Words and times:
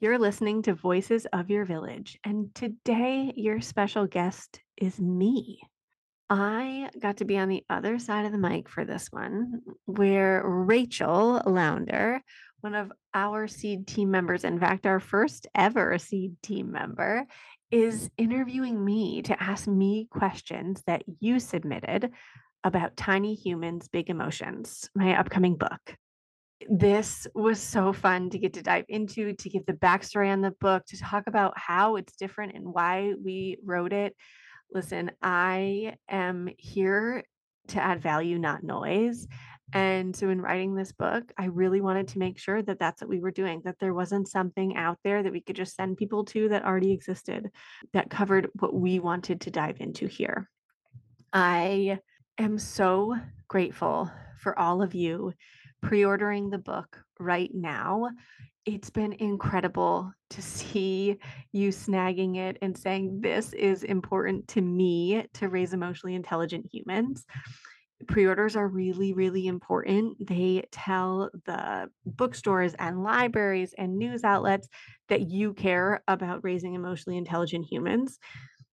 You're 0.01 0.19
listening 0.19 0.61
to 0.61 0.73
Voices 0.73 1.27
of 1.33 1.49
Your 1.49 1.65
Village, 1.65 2.17
and 2.23 2.55
today 2.55 3.33
your 3.35 3.59
special 3.59 4.07
guest 4.07 4.61
is 4.77 4.97
me. 4.99 5.59
I 6.29 6.89
got 7.01 7.17
to 7.17 7.25
be 7.25 7.37
on 7.37 7.49
the 7.49 7.65
other 7.69 7.99
side 7.99 8.25
of 8.25 8.31
the 8.31 8.37
mic 8.37 8.69
for 8.69 8.85
this 8.85 9.11
one, 9.11 9.61
where 9.85 10.41
Rachel 10.45 11.41
Lounder, 11.45 12.21
one 12.61 12.75
of 12.75 12.91
our 13.13 13.47
seed 13.47 13.87
team 13.87 14.11
members, 14.11 14.43
in 14.43 14.59
fact, 14.59 14.85
our 14.85 14.99
first 14.99 15.47
ever 15.55 15.97
seed 15.97 16.35
team 16.43 16.71
member, 16.71 17.25
is 17.71 18.09
interviewing 18.17 18.83
me 18.83 19.21
to 19.23 19.41
ask 19.41 19.67
me 19.67 20.07
questions 20.09 20.81
that 20.87 21.03
you 21.19 21.39
submitted 21.39 22.11
about 22.63 22.97
Tiny 22.97 23.35
Humans, 23.35 23.87
Big 23.87 24.09
Emotions, 24.09 24.89
my 24.95 25.17
upcoming 25.17 25.55
book. 25.55 25.95
This 26.67 27.25
was 27.33 27.59
so 27.59 27.93
fun 27.93 28.29
to 28.31 28.39
get 28.39 28.53
to 28.53 28.61
dive 28.61 28.85
into, 28.89 29.33
to 29.33 29.49
give 29.49 29.65
the 29.65 29.73
backstory 29.73 30.31
on 30.31 30.41
the 30.41 30.51
book, 30.59 30.85
to 30.87 30.99
talk 30.99 31.25
about 31.27 31.53
how 31.57 31.95
it's 31.95 32.15
different 32.17 32.55
and 32.55 32.73
why 32.73 33.13
we 33.23 33.57
wrote 33.63 33.93
it. 33.93 34.15
Listen, 34.71 35.11
I 35.21 35.95
am 36.09 36.49
here 36.57 37.23
to 37.69 37.81
add 37.81 38.01
value, 38.01 38.37
not 38.37 38.63
noise. 38.63 39.27
And 39.73 40.15
so, 40.15 40.29
in 40.29 40.41
writing 40.41 40.73
this 40.73 40.91
book, 40.91 41.31
I 41.37 41.45
really 41.45 41.81
wanted 41.81 42.07
to 42.09 42.19
make 42.19 42.39
sure 42.39 42.61
that 42.63 42.79
that's 42.79 43.01
what 43.01 43.09
we 43.09 43.19
were 43.19 43.31
doing, 43.31 43.61
that 43.65 43.77
there 43.79 43.93
wasn't 43.93 44.27
something 44.27 44.75
out 44.75 44.97
there 45.03 45.21
that 45.21 45.31
we 45.31 45.41
could 45.41 45.55
just 45.55 45.75
send 45.75 45.97
people 45.97 46.25
to 46.25 46.49
that 46.49 46.65
already 46.65 46.91
existed 46.91 47.51
that 47.93 48.09
covered 48.09 48.49
what 48.59 48.73
we 48.73 48.99
wanted 48.99 49.41
to 49.41 49.51
dive 49.51 49.79
into 49.79 50.07
here. 50.07 50.49
I 51.31 51.99
am 52.39 52.57
so 52.57 53.15
grateful 53.47 54.11
for 54.39 54.57
all 54.57 54.81
of 54.81 54.95
you 54.95 55.33
pre 55.81 56.03
ordering 56.03 56.49
the 56.49 56.57
book 56.57 57.03
right 57.19 57.51
now. 57.53 58.09
It's 58.65 58.89
been 58.89 59.13
incredible 59.13 60.11
to 60.31 60.41
see 60.41 61.17
you 61.51 61.69
snagging 61.69 62.37
it 62.37 62.57
and 62.61 62.77
saying, 62.77 63.21
This 63.21 63.53
is 63.53 63.83
important 63.83 64.47
to 64.49 64.61
me 64.61 65.25
to 65.35 65.49
raise 65.49 65.73
emotionally 65.73 66.15
intelligent 66.15 66.67
humans. 66.71 67.25
Pre 68.07 68.25
orders 68.25 68.55
are 68.55 68.67
really, 68.67 69.13
really 69.13 69.47
important. 69.47 70.25
They 70.25 70.67
tell 70.71 71.29
the 71.45 71.89
bookstores 72.05 72.73
and 72.75 73.03
libraries 73.03 73.73
and 73.77 73.97
news 73.97 74.23
outlets 74.23 74.69
that 75.09 75.29
you 75.29 75.53
care 75.53 76.03
about 76.07 76.43
raising 76.43 76.75
emotionally 76.75 77.17
intelligent 77.17 77.65
humans 77.69 78.19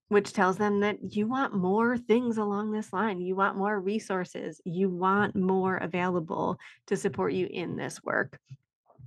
which 0.09 0.33
tells 0.33 0.57
them 0.57 0.81
that 0.81 0.99
you 1.03 1.27
want 1.27 1.55
more 1.55 1.99
things 1.99 2.39
along 2.39 2.71
this 2.71 2.93
line. 2.93 3.21
You 3.21 3.35
want 3.35 3.57
more 3.57 3.81
resources. 3.81 4.61
You 4.65 4.89
want 4.89 5.35
more 5.35 5.79
available 5.79 6.59
to 6.87 6.97
support 6.97 7.33
you 7.33 7.47
in 7.51 7.77
this 7.77 8.03
work. 8.05 8.39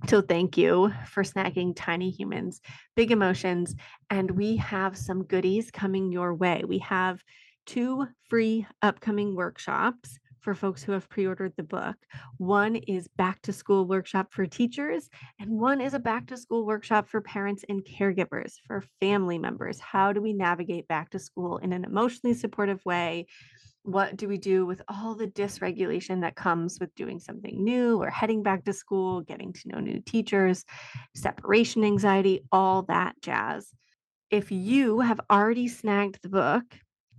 So, 0.08 0.22
thank 0.22 0.56
you 0.56 0.92
for 1.06 1.22
snagging 1.22 1.74
Tiny 1.76 2.10
Humans, 2.10 2.60
Big 2.96 3.10
Emotions. 3.10 3.74
And 4.08 4.30
we 4.30 4.56
have 4.56 4.96
some 4.96 5.24
goodies 5.24 5.70
coming 5.70 6.10
your 6.10 6.34
way. 6.34 6.62
We 6.66 6.78
have 6.78 7.22
two 7.70 8.04
free 8.28 8.66
upcoming 8.82 9.36
workshops 9.36 10.18
for 10.40 10.56
folks 10.56 10.82
who 10.82 10.90
have 10.90 11.08
pre 11.08 11.24
ordered 11.24 11.52
the 11.56 11.62
book. 11.62 11.94
One 12.38 12.74
is 12.74 13.06
back 13.16 13.40
to 13.42 13.52
school 13.52 13.86
workshop 13.86 14.32
for 14.32 14.44
teachers, 14.44 15.08
and 15.38 15.60
one 15.60 15.80
is 15.80 15.94
a 15.94 16.00
back 16.00 16.26
to 16.28 16.36
school 16.36 16.66
workshop 16.66 17.08
for 17.08 17.20
parents 17.20 17.64
and 17.68 17.84
caregivers, 17.84 18.54
for 18.66 18.82
family 19.00 19.38
members. 19.38 19.78
How 19.78 20.12
do 20.12 20.20
we 20.20 20.32
navigate 20.32 20.88
back 20.88 21.10
to 21.10 21.20
school 21.20 21.58
in 21.58 21.72
an 21.72 21.84
emotionally 21.84 22.34
supportive 22.34 22.84
way? 22.84 23.26
What 23.84 24.16
do 24.16 24.26
we 24.26 24.38
do 24.38 24.66
with 24.66 24.82
all 24.88 25.14
the 25.14 25.28
dysregulation 25.28 26.22
that 26.22 26.34
comes 26.34 26.78
with 26.80 26.92
doing 26.96 27.20
something 27.20 27.62
new 27.62 28.02
or 28.02 28.10
heading 28.10 28.42
back 28.42 28.64
to 28.64 28.72
school, 28.72 29.20
getting 29.20 29.52
to 29.52 29.68
know 29.68 29.78
new 29.78 30.00
teachers, 30.04 30.64
separation 31.14 31.84
anxiety, 31.84 32.40
all 32.50 32.82
that 32.88 33.14
jazz? 33.22 33.68
If 34.28 34.50
you 34.50 35.00
have 35.00 35.20
already 35.30 35.68
snagged 35.68 36.18
the 36.22 36.28
book 36.28 36.64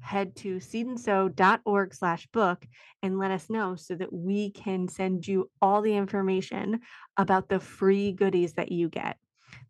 head 0.01 0.35
to 0.38 0.57
seedandsew.org 0.57 1.94
slash 1.94 2.28
book 2.28 2.66
and 3.01 3.17
let 3.17 3.31
us 3.31 3.50
know 3.50 3.75
so 3.75 3.95
that 3.95 4.12
we 4.12 4.51
can 4.51 4.88
send 4.88 5.28
you 5.28 5.50
all 5.62 5.81
the 5.81 5.95
information 5.95 6.81
about 7.17 7.50
the 7.50 7.59
free 7.59 8.12
goodies 8.12 8.53
that 8.53 8.72
you 8.72 8.89
get. 8.89 9.17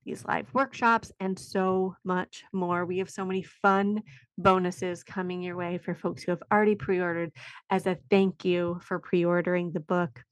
These 0.06 0.26
live 0.26 0.48
workshops 0.54 1.12
and 1.20 1.38
so 1.38 1.96
much 2.04 2.44
more. 2.54 2.86
We 2.86 3.00
have 3.00 3.10
so 3.10 3.26
many 3.26 3.44
fun 3.44 4.02
bonuses 4.38 5.04
coming 5.04 5.42
your 5.42 5.56
way 5.56 5.78
for 5.78 5.96
folks 5.96 6.24
who 6.24 6.32
have 6.32 6.44
already 6.52 6.76
pre-ordered 6.76 7.32
as 7.70 7.86
a 7.86 7.98
thank 8.10 8.46
you 8.46 8.80
for 8.84 9.00
pre-ordering 9.00 9.72
the 9.72 9.80
book. 9.80 10.24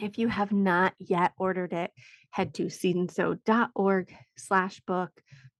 If 0.00 0.18
you 0.18 0.28
have 0.28 0.52
not 0.52 0.94
yet 0.98 1.32
ordered 1.38 1.72
it 1.72 1.90
head 2.30 2.52
to 2.54 2.64
seedandsew.org 2.64 4.12
slash 4.36 4.80
book 4.80 5.12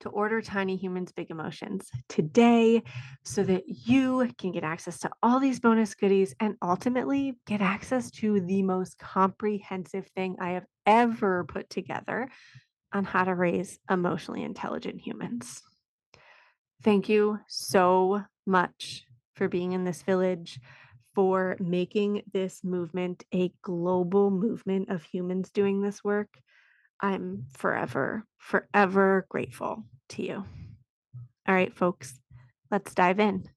to 0.04 0.10
order 0.10 0.42
Tiny 0.42 0.76
Humans 0.76 1.12
Big 1.12 1.30
Emotions 1.30 1.90
today 2.10 2.82
so 3.24 3.42
that 3.42 3.64
you 3.66 4.30
can 4.36 4.52
get 4.52 4.62
access 4.62 4.98
to 5.00 5.10
all 5.22 5.40
these 5.40 5.60
bonus 5.60 5.94
goodies 5.94 6.34
and 6.40 6.56
ultimately 6.62 7.38
get 7.46 7.62
access 7.62 8.10
to 8.12 8.40
the 8.40 8.62
most 8.62 8.98
comprehensive 8.98 10.06
thing 10.14 10.36
I 10.38 10.50
have 10.50 10.66
ever 10.84 11.44
put 11.44 11.70
together 11.70 12.28
on 12.92 13.04
how 13.04 13.24
to 13.24 13.34
raise 13.34 13.78
emotionally 13.90 14.42
intelligent 14.42 15.00
humans. 15.00 15.62
Thank 16.82 17.08
you 17.08 17.38
so 17.48 18.24
much 18.46 19.06
for 19.36 19.48
being 19.48 19.72
in 19.72 19.84
this 19.84 20.02
village, 20.02 20.60
for 21.14 21.56
making 21.58 22.24
this 22.30 22.62
movement 22.62 23.24
a 23.32 23.50
global 23.62 24.30
movement 24.30 24.90
of 24.90 25.02
humans 25.02 25.50
doing 25.50 25.80
this 25.80 26.04
work. 26.04 26.28
I'm 27.00 27.46
forever, 27.52 28.24
forever 28.38 29.26
grateful 29.28 29.84
to 30.10 30.22
you. 30.22 30.44
All 31.46 31.54
right, 31.54 31.74
folks, 31.74 32.20
let's 32.70 32.94
dive 32.94 33.20
in. 33.20 33.48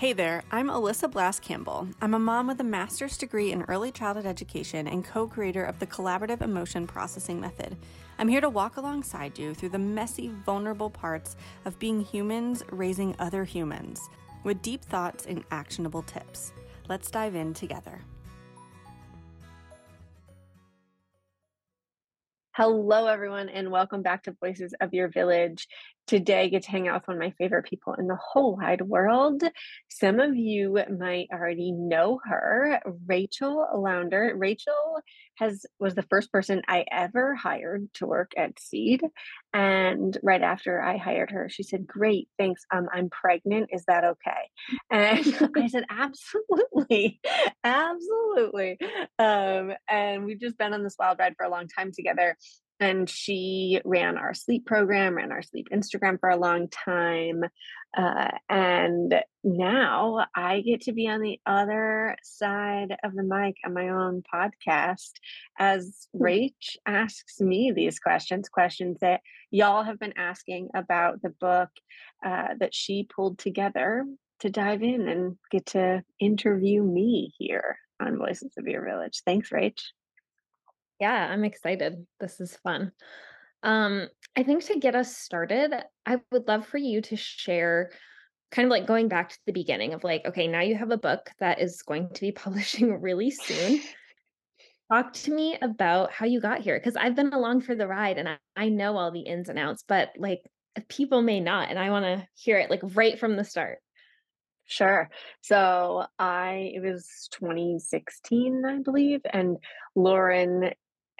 Hey 0.00 0.14
there, 0.14 0.42
I'm 0.50 0.68
Alyssa 0.68 1.12
Blask 1.12 1.42
Campbell. 1.42 1.86
I'm 2.00 2.14
a 2.14 2.18
mom 2.18 2.46
with 2.46 2.58
a 2.60 2.64
master's 2.64 3.18
degree 3.18 3.52
in 3.52 3.64
early 3.64 3.92
childhood 3.92 4.24
education 4.24 4.88
and 4.88 5.04
co 5.04 5.28
creator 5.28 5.62
of 5.62 5.78
the 5.78 5.86
Collaborative 5.86 6.40
Emotion 6.40 6.86
Processing 6.86 7.38
Method. 7.38 7.76
I'm 8.18 8.26
here 8.26 8.40
to 8.40 8.48
walk 8.48 8.78
alongside 8.78 9.38
you 9.38 9.52
through 9.52 9.68
the 9.68 9.78
messy, 9.78 10.28
vulnerable 10.46 10.88
parts 10.88 11.36
of 11.66 11.78
being 11.78 12.00
humans 12.00 12.62
raising 12.70 13.14
other 13.18 13.44
humans 13.44 14.00
with 14.42 14.62
deep 14.62 14.82
thoughts 14.82 15.26
and 15.26 15.44
actionable 15.50 16.02
tips. 16.02 16.52
Let's 16.90 17.08
dive 17.08 17.36
in 17.36 17.54
together. 17.54 18.00
Hello, 22.56 23.06
everyone, 23.06 23.48
and 23.48 23.70
welcome 23.70 24.02
back 24.02 24.24
to 24.24 24.32
Voices 24.40 24.74
of 24.80 24.92
Your 24.92 25.06
Village. 25.06 25.68
Today, 26.10 26.42
I 26.42 26.48
get 26.48 26.64
to 26.64 26.70
hang 26.72 26.88
out 26.88 27.02
with 27.02 27.06
one 27.06 27.18
of 27.18 27.20
my 27.20 27.30
favorite 27.38 27.66
people 27.66 27.94
in 27.94 28.08
the 28.08 28.16
whole 28.16 28.56
wide 28.56 28.82
world. 28.82 29.44
Some 29.88 30.18
of 30.18 30.34
you 30.34 30.76
might 30.98 31.28
already 31.32 31.70
know 31.70 32.18
her, 32.24 32.80
Rachel 33.06 33.64
Lounder. 33.72 34.34
Rachel 34.36 35.02
has 35.36 35.64
was 35.78 35.94
the 35.94 36.02
first 36.02 36.32
person 36.32 36.62
I 36.66 36.84
ever 36.90 37.36
hired 37.36 37.94
to 37.94 38.08
work 38.08 38.32
at 38.36 38.58
Seed, 38.58 39.04
and 39.54 40.18
right 40.24 40.42
after 40.42 40.82
I 40.82 40.96
hired 40.96 41.30
her, 41.30 41.48
she 41.48 41.62
said, 41.62 41.86
"Great, 41.86 42.28
thanks. 42.36 42.64
Um, 42.74 42.88
I'm 42.92 43.08
pregnant. 43.08 43.70
Is 43.72 43.84
that 43.84 44.02
okay?" 44.02 44.50
And 44.90 45.20
I 45.56 45.68
said, 45.68 45.84
"Absolutely, 45.88 47.20
absolutely." 47.62 48.78
Um, 49.20 49.74
and 49.88 50.24
we've 50.24 50.40
just 50.40 50.58
been 50.58 50.74
on 50.74 50.82
this 50.82 50.96
wild 50.98 51.20
ride 51.20 51.36
for 51.36 51.46
a 51.46 51.50
long 51.50 51.68
time 51.68 51.92
together 51.92 52.36
and 52.80 53.08
she 53.08 53.80
ran 53.84 54.16
our 54.16 54.32
sleep 54.32 54.64
program, 54.64 55.16
ran 55.16 55.30
our 55.30 55.42
sleep 55.42 55.68
Instagram 55.70 56.18
for 56.18 56.30
a 56.30 56.36
long 56.36 56.68
time. 56.68 57.44
Uh, 57.96 58.30
and 58.48 59.22
now 59.44 60.26
I 60.34 60.60
get 60.62 60.82
to 60.82 60.92
be 60.92 61.06
on 61.08 61.20
the 61.20 61.38
other 61.44 62.16
side 62.22 62.96
of 63.04 63.14
the 63.14 63.22
mic 63.22 63.56
on 63.64 63.74
my 63.74 63.90
own 63.90 64.22
podcast 64.32 65.12
as 65.58 66.08
hmm. 66.14 66.22
Rach 66.22 66.76
asks 66.86 67.40
me 67.40 67.72
these 67.72 67.98
questions, 67.98 68.48
questions 68.48 68.98
that 69.00 69.20
y'all 69.50 69.82
have 69.82 69.98
been 69.98 70.14
asking 70.16 70.70
about 70.74 71.20
the 71.20 71.30
book 71.30 71.70
uh, 72.24 72.48
that 72.58 72.74
she 72.74 73.06
pulled 73.14 73.38
together 73.38 74.06
to 74.40 74.48
dive 74.48 74.82
in 74.82 75.06
and 75.06 75.36
get 75.50 75.66
to 75.66 76.02
interview 76.18 76.82
me 76.82 77.34
here 77.38 77.76
on 78.00 78.16
Voices 78.16 78.52
of 78.56 78.66
Your 78.66 78.84
Village. 78.84 79.20
Thanks, 79.26 79.50
Rach. 79.50 79.80
Yeah, 81.00 81.28
I'm 81.30 81.44
excited. 81.44 82.06
This 82.20 82.40
is 82.40 82.56
fun. 82.56 82.92
Um, 83.62 84.08
I 84.36 84.42
think 84.42 84.64
to 84.66 84.78
get 84.78 84.94
us 84.94 85.16
started, 85.16 85.74
I 86.06 86.18
would 86.30 86.46
love 86.46 86.66
for 86.66 86.78
you 86.78 87.00
to 87.02 87.16
share 87.16 87.90
kind 88.50 88.66
of 88.66 88.70
like 88.70 88.86
going 88.86 89.08
back 89.08 89.30
to 89.30 89.38
the 89.46 89.52
beginning 89.52 89.94
of 89.94 90.04
like, 90.04 90.26
okay, 90.26 90.46
now 90.46 90.60
you 90.60 90.74
have 90.74 90.90
a 90.90 90.98
book 90.98 91.30
that 91.40 91.60
is 91.60 91.82
going 91.82 92.10
to 92.14 92.20
be 92.20 92.32
publishing 92.32 93.00
really 93.00 93.30
soon. 93.30 93.80
Talk 94.92 95.12
to 95.14 95.32
me 95.32 95.56
about 95.62 96.12
how 96.12 96.26
you 96.26 96.40
got 96.40 96.60
here 96.60 96.78
because 96.78 96.96
I've 96.96 97.14
been 97.14 97.32
along 97.32 97.62
for 97.62 97.74
the 97.74 97.86
ride 97.86 98.18
and 98.18 98.28
I, 98.28 98.36
I 98.56 98.68
know 98.68 98.96
all 98.96 99.12
the 99.12 99.20
ins 99.20 99.48
and 99.48 99.58
outs, 99.58 99.84
but 99.86 100.10
like 100.18 100.42
people 100.88 101.22
may 101.22 101.40
not. 101.40 101.70
And 101.70 101.78
I 101.78 101.90
want 101.90 102.04
to 102.04 102.26
hear 102.34 102.58
it 102.58 102.70
like 102.70 102.80
right 102.82 103.18
from 103.18 103.36
the 103.36 103.44
start. 103.44 103.78
Sure. 104.66 105.10
So 105.42 106.06
I 106.18 106.72
it 106.74 106.80
was 106.80 107.28
2016, 107.32 108.64
I 108.64 108.78
believe, 108.78 109.20
and 109.32 109.56
Lauren 109.96 110.70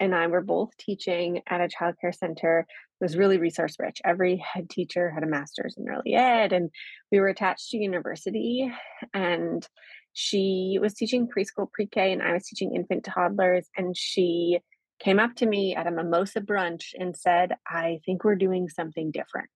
and 0.01 0.15
I 0.15 0.25
were 0.25 0.41
both 0.41 0.75
teaching 0.77 1.41
at 1.47 1.61
a 1.61 1.67
childcare 1.67 2.13
center. 2.13 2.65
It 2.99 3.03
was 3.03 3.15
really 3.15 3.37
resource 3.37 3.75
rich. 3.79 4.01
Every 4.03 4.37
head 4.37 4.67
teacher 4.67 5.11
had 5.11 5.23
a 5.23 5.27
master's 5.27 5.75
in 5.77 5.87
early 5.87 6.15
ed, 6.15 6.51
and 6.51 6.71
we 7.11 7.19
were 7.19 7.27
attached 7.27 7.69
to 7.69 7.77
university. 7.77 8.69
And 9.13 9.65
she 10.13 10.79
was 10.81 10.95
teaching 10.95 11.27
preschool 11.27 11.71
pre 11.71 11.85
K, 11.85 12.11
and 12.11 12.21
I 12.21 12.33
was 12.33 12.47
teaching 12.47 12.75
infant 12.75 13.05
toddlers. 13.05 13.69
And 13.77 13.95
she 13.95 14.59
came 14.99 15.19
up 15.19 15.35
to 15.35 15.45
me 15.45 15.75
at 15.75 15.85
a 15.85 15.91
mimosa 15.91 16.41
brunch 16.41 16.93
and 16.97 17.15
said, 17.15 17.53
I 17.67 17.99
think 18.03 18.23
we're 18.23 18.35
doing 18.35 18.69
something 18.69 19.11
different. 19.11 19.49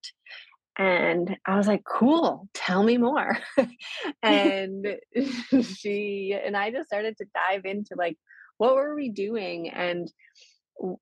And 0.78 1.38
I 1.46 1.58
was 1.58 1.68
like, 1.68 1.84
cool, 1.86 2.50
tell 2.54 2.84
me 2.84 2.98
more. 2.98 3.38
and 4.24 4.86
she 5.64 6.38
and 6.40 6.56
I 6.56 6.70
just 6.70 6.88
started 6.88 7.18
to 7.18 7.26
dive 7.34 7.66
into 7.66 7.96
like, 7.98 8.18
what 8.58 8.76
were 8.76 8.96
we 8.96 9.10
doing? 9.10 9.70
And 9.70 10.12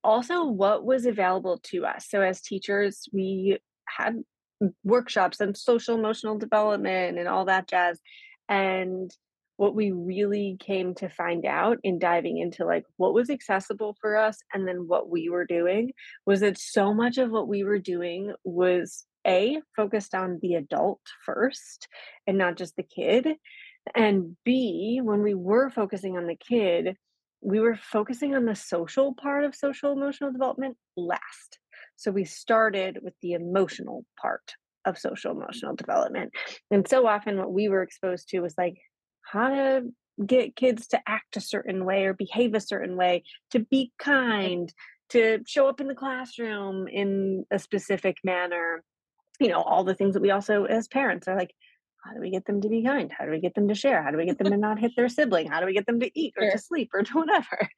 also 0.04 0.46
what 0.46 0.86
was 0.86 1.06
available 1.06 1.60
to 1.64 1.86
us. 1.86 2.08
So 2.10 2.22
as 2.22 2.42
teachers 2.42 3.08
we 3.12 3.58
had 3.88 4.24
workshops 4.84 5.40
and 5.40 5.58
social 5.58 5.98
emotional 5.98 6.38
development 6.38 7.18
and 7.18 7.28
all 7.28 7.46
that 7.46 7.68
jazz. 7.68 8.00
And 8.50 9.12
what 9.58 9.76
we 9.76 9.92
really 9.92 10.58
came 10.60 10.96
to 10.96 11.10
find 11.10 11.46
out 11.46 11.78
in 11.84 12.00
diving 12.00 12.38
into 12.38 12.66
like 12.66 12.86
what 12.98 13.14
was 13.14 13.30
accessible 13.30 13.96
for 14.02 14.18
us 14.18 14.40
and 14.54 14.68
then 14.68 14.88
what 14.88 15.10
we 15.10 15.30
were 15.30 15.46
doing 15.46 15.92
was 16.26 16.40
that 16.40 16.58
so 16.58 16.94
much 16.94 17.18
of 17.18 17.30
what 17.30 17.48
we 17.48 17.64
were 17.64 17.80
doing 17.80 18.34
was 18.44 19.06
a 19.26 19.62
focused 19.76 20.16
on 20.16 20.40
the 20.42 20.56
adult 20.56 21.00
first 21.26 21.88
and 22.28 22.38
not 22.38 22.58
just 22.58 22.76
the 22.76 22.84
kid. 22.84 23.28
And 23.96 24.36
b 24.44 25.02
when 25.04 25.22
we 25.22 25.34
were 25.34 25.70
focusing 25.70 26.18
on 26.18 26.28
the 26.28 26.36
kid 26.36 26.98
we 27.44 27.60
were 27.60 27.76
focusing 27.76 28.36
on 28.36 28.46
the 28.46 28.56
social 28.56 29.14
part 29.14 29.44
of 29.44 29.56
social 29.56 29.92
emotional 29.92 30.32
development 30.32 30.78
last. 30.96 31.60
So 31.96 32.12
we 32.12 32.26
started 32.26 33.00
with 33.02 33.14
the 33.22 33.34
emotional 33.34 34.06
part 34.20 34.54
of 34.86 34.98
social 34.98 35.34
mm. 35.34 35.38
emotional 35.38 35.76
development. 35.76 36.32
And 36.72 36.88
so 36.88 37.08
often 37.08 37.38
what 37.38 37.52
we 37.52 37.70
were 37.70 37.84
exposed 37.84 38.30
to 38.30 38.40
was 38.40 38.56
like 38.58 38.78
how 39.22 39.50
to 39.50 39.82
get 40.26 40.56
kids 40.56 40.88
to 40.88 41.02
act 41.08 41.38
a 41.38 41.42
certain 41.42 41.86
way 41.86 42.06
or 42.06 42.14
behave 42.14 42.54
a 42.54 42.60
certain 42.60 42.96
way, 42.96 43.24
to 43.52 43.60
be 43.60 43.92
kind, 44.00 44.72
to 45.10 45.40
show 45.48 45.68
up 45.68 45.82
in 45.82 45.88
the 45.88 45.96
classroom 45.96 46.88
in 46.88 47.46
a 47.52 47.60
specific 47.60 48.18
manner. 48.24 48.84
You 49.40 49.50
know, 49.50 49.62
all 49.62 49.84
the 49.84 49.96
things 49.96 50.14
that 50.14 50.22
we 50.22 50.32
also 50.32 50.66
as 50.66 50.88
parents 50.88 51.28
are 51.28 51.36
like, 51.36 51.52
how 52.04 52.14
do 52.14 52.20
we 52.20 52.32
get 52.32 52.46
them 52.46 52.62
to 52.62 52.70
be 52.70 52.84
kind? 52.84 53.12
How 53.18 53.26
do 53.26 53.32
we 53.32 53.40
get 53.40 53.56
them 53.56 53.68
to 53.70 53.76
share? 53.76 54.04
How 54.04 54.12
do 54.12 54.18
we 54.18 54.26
get 54.26 54.38
them 54.38 54.52
to 54.52 54.58
not 54.58 54.80
hit 54.80 54.92
their 54.96 55.10
sibling? 55.10 55.48
How 55.50 55.60
do 55.60 55.66
we 55.66 55.74
get 55.74 55.86
them 55.86 56.00
to 56.02 56.12
eat 56.20 56.34
or 56.38 56.44
sure. 56.44 56.52
to 56.52 56.58
sleep 56.58 56.90
or 56.94 57.04
to 57.04 57.14
whatever? 57.14 57.70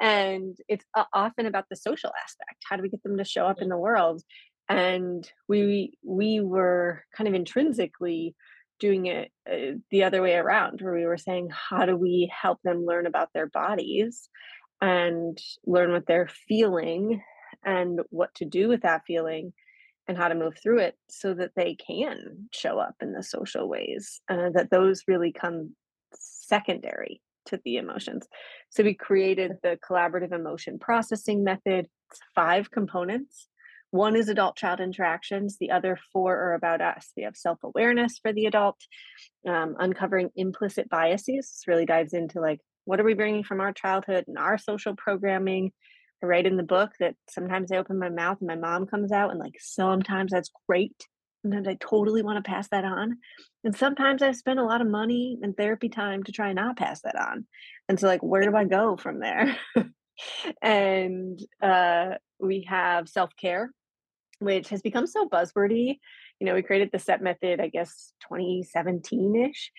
And 0.00 0.56
it's 0.68 0.84
often 1.12 1.46
about 1.46 1.66
the 1.70 1.76
social 1.76 2.10
aspect. 2.22 2.62
How 2.68 2.76
do 2.76 2.82
we 2.82 2.90
get 2.90 3.02
them 3.02 3.16
to 3.18 3.24
show 3.24 3.46
up 3.46 3.62
in 3.62 3.68
the 3.68 3.78
world? 3.78 4.22
And 4.68 5.28
we 5.48 5.94
we 6.04 6.40
were 6.40 7.04
kind 7.16 7.26
of 7.26 7.34
intrinsically 7.34 8.36
doing 8.78 9.06
it 9.06 9.30
uh, 9.50 9.78
the 9.90 10.04
other 10.04 10.22
way 10.22 10.34
around, 10.34 10.80
where 10.80 10.94
we 10.94 11.06
were 11.06 11.18
saying, 11.18 11.50
how 11.50 11.86
do 11.86 11.96
we 11.96 12.30
help 12.32 12.58
them 12.62 12.86
learn 12.86 13.06
about 13.06 13.28
their 13.34 13.46
bodies 13.46 14.28
and 14.80 15.38
learn 15.66 15.92
what 15.92 16.06
they're 16.06 16.30
feeling 16.48 17.22
and 17.64 18.00
what 18.10 18.34
to 18.36 18.44
do 18.44 18.68
with 18.68 18.82
that 18.82 19.02
feeling? 19.06 19.52
And 20.10 20.18
how 20.18 20.26
to 20.26 20.34
move 20.34 20.54
through 20.60 20.80
it 20.80 20.96
so 21.08 21.32
that 21.32 21.52
they 21.54 21.76
can 21.76 22.48
show 22.52 22.80
up 22.80 22.96
in 23.00 23.12
the 23.12 23.22
social 23.22 23.68
ways 23.68 24.20
uh, 24.28 24.50
that 24.52 24.68
those 24.68 25.04
really 25.06 25.32
come 25.32 25.76
secondary 26.12 27.22
to 27.46 27.60
the 27.64 27.76
emotions. 27.76 28.26
So 28.70 28.82
we 28.82 28.94
created 28.94 29.52
the 29.62 29.78
collaborative 29.88 30.32
emotion 30.32 30.80
processing 30.80 31.44
method. 31.44 31.86
It's 32.10 32.20
five 32.34 32.72
components. 32.72 33.46
One 33.92 34.16
is 34.16 34.28
adult 34.28 34.56
child 34.56 34.80
interactions. 34.80 35.58
The 35.60 35.70
other 35.70 35.96
four 36.12 36.36
are 36.36 36.54
about 36.54 36.80
us. 36.80 37.12
We 37.16 37.22
have 37.22 37.36
self-awareness 37.36 38.18
for 38.20 38.32
the 38.32 38.46
adult 38.46 38.80
um, 39.48 39.76
uncovering 39.78 40.30
implicit 40.34 40.88
biases. 40.88 41.52
This 41.52 41.64
really 41.68 41.86
dives 41.86 42.14
into 42.14 42.40
like 42.40 42.58
what 42.84 42.98
are 42.98 43.04
we 43.04 43.14
bringing 43.14 43.44
from 43.44 43.60
our 43.60 43.72
childhood 43.72 44.24
and 44.26 44.38
our 44.38 44.58
social 44.58 44.96
programming 44.96 45.70
write 46.26 46.46
in 46.46 46.56
the 46.56 46.62
book 46.62 46.92
that 47.00 47.14
sometimes 47.28 47.72
I 47.72 47.76
open 47.76 47.98
my 47.98 48.08
mouth 48.08 48.38
and 48.40 48.48
my 48.48 48.56
mom 48.56 48.86
comes 48.86 49.12
out, 49.12 49.30
and 49.30 49.40
like 49.40 49.56
sometimes 49.58 50.32
that's 50.32 50.50
great. 50.68 51.06
Sometimes 51.42 51.68
I 51.68 51.76
totally 51.80 52.22
want 52.22 52.42
to 52.42 52.48
pass 52.48 52.68
that 52.68 52.84
on. 52.84 53.16
And 53.64 53.74
sometimes 53.74 54.22
I 54.22 54.32
spend 54.32 54.58
a 54.58 54.64
lot 54.64 54.82
of 54.82 54.88
money 54.88 55.38
and 55.42 55.56
therapy 55.56 55.88
time 55.88 56.22
to 56.24 56.32
try 56.32 56.52
not 56.52 56.76
pass 56.76 57.00
that 57.02 57.18
on. 57.18 57.46
And 57.88 57.98
so, 57.98 58.06
like, 58.06 58.22
where 58.22 58.42
do 58.42 58.54
I 58.54 58.64
go 58.64 58.96
from 58.96 59.20
there? 59.20 59.56
and 60.62 61.40
uh, 61.62 62.14
we 62.38 62.66
have 62.68 63.08
self 63.08 63.30
care, 63.40 63.72
which 64.38 64.68
has 64.68 64.82
become 64.82 65.06
so 65.06 65.28
buzzwordy. 65.28 65.98
You 66.40 66.46
know, 66.46 66.54
we 66.54 66.62
created 66.62 66.90
the 66.92 66.98
CEP 66.98 67.20
method, 67.20 67.60
I 67.60 67.68
guess, 67.68 68.12
2017 68.28 69.50
ish. 69.50 69.70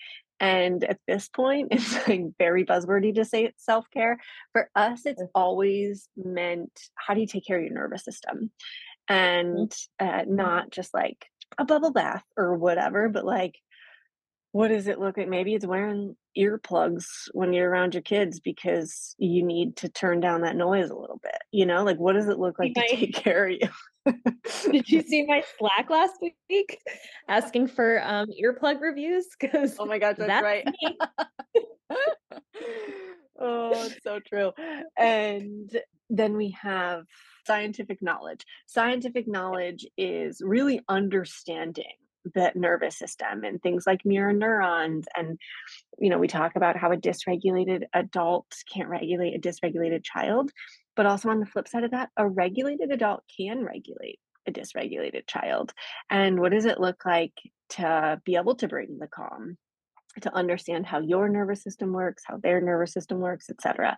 And 0.42 0.82
at 0.82 0.98
this 1.06 1.28
point, 1.28 1.68
it's 1.70 2.06
like 2.06 2.24
very 2.36 2.66
buzzwordy 2.66 3.14
to 3.14 3.24
say 3.24 3.44
it's 3.44 3.64
self 3.64 3.86
care. 3.90 4.18
For 4.52 4.68
us, 4.74 5.06
it's 5.06 5.22
always 5.34 6.08
meant 6.16 6.72
how 6.96 7.14
do 7.14 7.20
you 7.20 7.26
take 7.26 7.46
care 7.46 7.58
of 7.58 7.64
your 7.64 7.72
nervous 7.72 8.04
system? 8.04 8.50
And 9.08 9.72
uh, 9.98 10.24
not 10.26 10.70
just 10.70 10.92
like 10.92 11.26
a 11.58 11.64
bubble 11.64 11.92
bath 11.92 12.24
or 12.36 12.56
whatever, 12.56 13.08
but 13.08 13.24
like, 13.24 13.54
what 14.50 14.68
does 14.68 14.86
it 14.86 14.98
look 14.98 15.16
like? 15.16 15.28
Maybe 15.28 15.54
it's 15.54 15.66
wearing 15.66 16.16
earplugs 16.36 17.04
when 17.32 17.52
you're 17.52 17.70
around 17.70 17.94
your 17.94 18.02
kids 18.02 18.40
because 18.40 19.14
you 19.18 19.42
need 19.42 19.76
to 19.76 19.88
turn 19.88 20.20
down 20.20 20.42
that 20.42 20.56
noise 20.56 20.90
a 20.90 20.96
little 20.96 21.20
bit. 21.22 21.38
You 21.52 21.66
know, 21.66 21.84
like 21.84 21.98
what 21.98 22.14
does 22.14 22.28
it 22.28 22.38
look 22.38 22.58
like 22.58 22.74
to 22.74 22.86
take 22.88 23.14
care 23.14 23.46
of 23.46 23.52
you? 23.52 23.68
Did 24.70 24.88
you 24.90 25.02
see 25.06 25.24
my 25.24 25.42
Slack 25.58 25.90
last 25.90 26.14
week 26.20 26.78
asking 27.28 27.68
for 27.68 28.02
um, 28.02 28.28
earplug 28.42 28.80
reviews? 28.80 29.26
Because 29.38 29.76
oh 29.78 29.86
my 29.86 29.98
god, 29.98 30.16
that's, 30.16 30.28
that's 30.28 30.42
right. 30.42 30.66
oh, 33.38 33.70
it's 33.86 34.02
so 34.02 34.20
true. 34.26 34.52
And 34.98 35.70
then 36.10 36.36
we 36.36 36.56
have 36.60 37.04
scientific 37.46 38.02
knowledge. 38.02 38.44
Scientific 38.66 39.26
knowledge 39.28 39.86
is 39.96 40.40
really 40.44 40.80
understanding 40.88 41.84
the 42.34 42.52
nervous 42.54 42.96
system 42.96 43.44
and 43.44 43.60
things 43.60 43.84
like 43.84 44.04
mirror 44.04 44.32
neurons 44.32 45.06
and 45.16 45.40
you 45.98 46.08
know 46.08 46.18
we 46.18 46.28
talk 46.28 46.52
about 46.54 46.76
how 46.76 46.92
a 46.92 46.96
dysregulated 46.96 47.82
adult 47.94 48.46
can't 48.72 48.88
regulate 48.88 49.34
a 49.34 49.40
dysregulated 49.40 50.04
child 50.04 50.52
but 50.96 51.06
also 51.06 51.28
on 51.28 51.40
the 51.40 51.46
flip 51.46 51.68
side 51.68 51.84
of 51.84 51.92
that, 51.92 52.10
a 52.16 52.28
regulated 52.28 52.90
adult 52.90 53.22
can 53.36 53.64
regulate 53.64 54.18
a 54.46 54.52
dysregulated 54.52 55.26
child. 55.26 55.72
And 56.10 56.40
what 56.40 56.52
does 56.52 56.64
it 56.64 56.80
look 56.80 57.04
like 57.04 57.34
to 57.70 58.20
be 58.24 58.36
able 58.36 58.56
to 58.56 58.68
bring 58.68 58.98
the 58.98 59.06
calm? 59.06 59.56
to 60.20 60.34
understand 60.34 60.84
how 60.84 61.00
your 61.00 61.28
nervous 61.28 61.62
system 61.62 61.92
works, 61.92 62.22
how 62.26 62.36
their 62.36 62.60
nervous 62.60 62.92
system 62.92 63.18
works, 63.20 63.48
etc., 63.48 63.96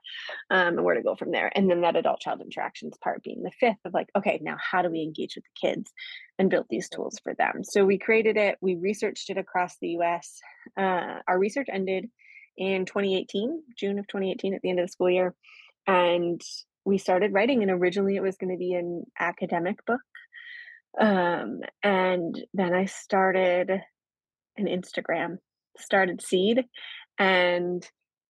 um, 0.50 0.68
and 0.68 0.84
where 0.84 0.94
to 0.94 1.02
go 1.02 1.16
from 1.16 1.32
there. 1.32 1.50
And 1.54 1.68
then 1.68 1.80
that 1.80 1.96
adult 1.96 2.20
child 2.20 2.40
interactions 2.40 2.96
part 3.02 3.22
being 3.22 3.42
the 3.42 3.50
fifth 3.50 3.78
of 3.84 3.92
like, 3.92 4.08
okay, 4.16 4.38
now 4.40 4.56
how 4.60 4.82
do 4.82 4.90
we 4.90 5.02
engage 5.02 5.34
with 5.34 5.44
the 5.44 5.68
kids 5.68 5.92
and 6.38 6.50
build 6.50 6.66
these 6.70 6.88
tools 6.88 7.18
for 7.22 7.34
them? 7.34 7.64
So 7.64 7.84
we 7.84 7.98
created 7.98 8.36
it, 8.36 8.58
we 8.60 8.76
researched 8.76 9.28
it 9.30 9.38
across 9.38 9.76
the 9.80 9.98
US. 10.00 10.40
Uh, 10.76 11.18
our 11.26 11.38
research 11.38 11.66
ended 11.70 12.08
in 12.56 12.84
2018, 12.84 13.62
June 13.76 13.98
of 13.98 14.06
2018, 14.06 14.54
at 14.54 14.62
the 14.62 14.70
end 14.70 14.78
of 14.78 14.86
the 14.86 14.92
school 14.92 15.10
year. 15.10 15.34
And 15.86 16.40
we 16.84 16.98
started 16.98 17.32
writing, 17.32 17.62
and 17.62 17.70
originally 17.70 18.16
it 18.16 18.22
was 18.22 18.36
going 18.36 18.52
to 18.52 18.58
be 18.58 18.74
an 18.74 19.04
academic 19.18 19.84
book. 19.86 20.00
Um, 21.00 21.60
and 21.82 22.40
then 22.52 22.74
I 22.74 22.84
started 22.84 23.70
an 24.56 24.66
Instagram, 24.66 25.38
started 25.78 26.22
Seed, 26.22 26.64
and 27.18 27.86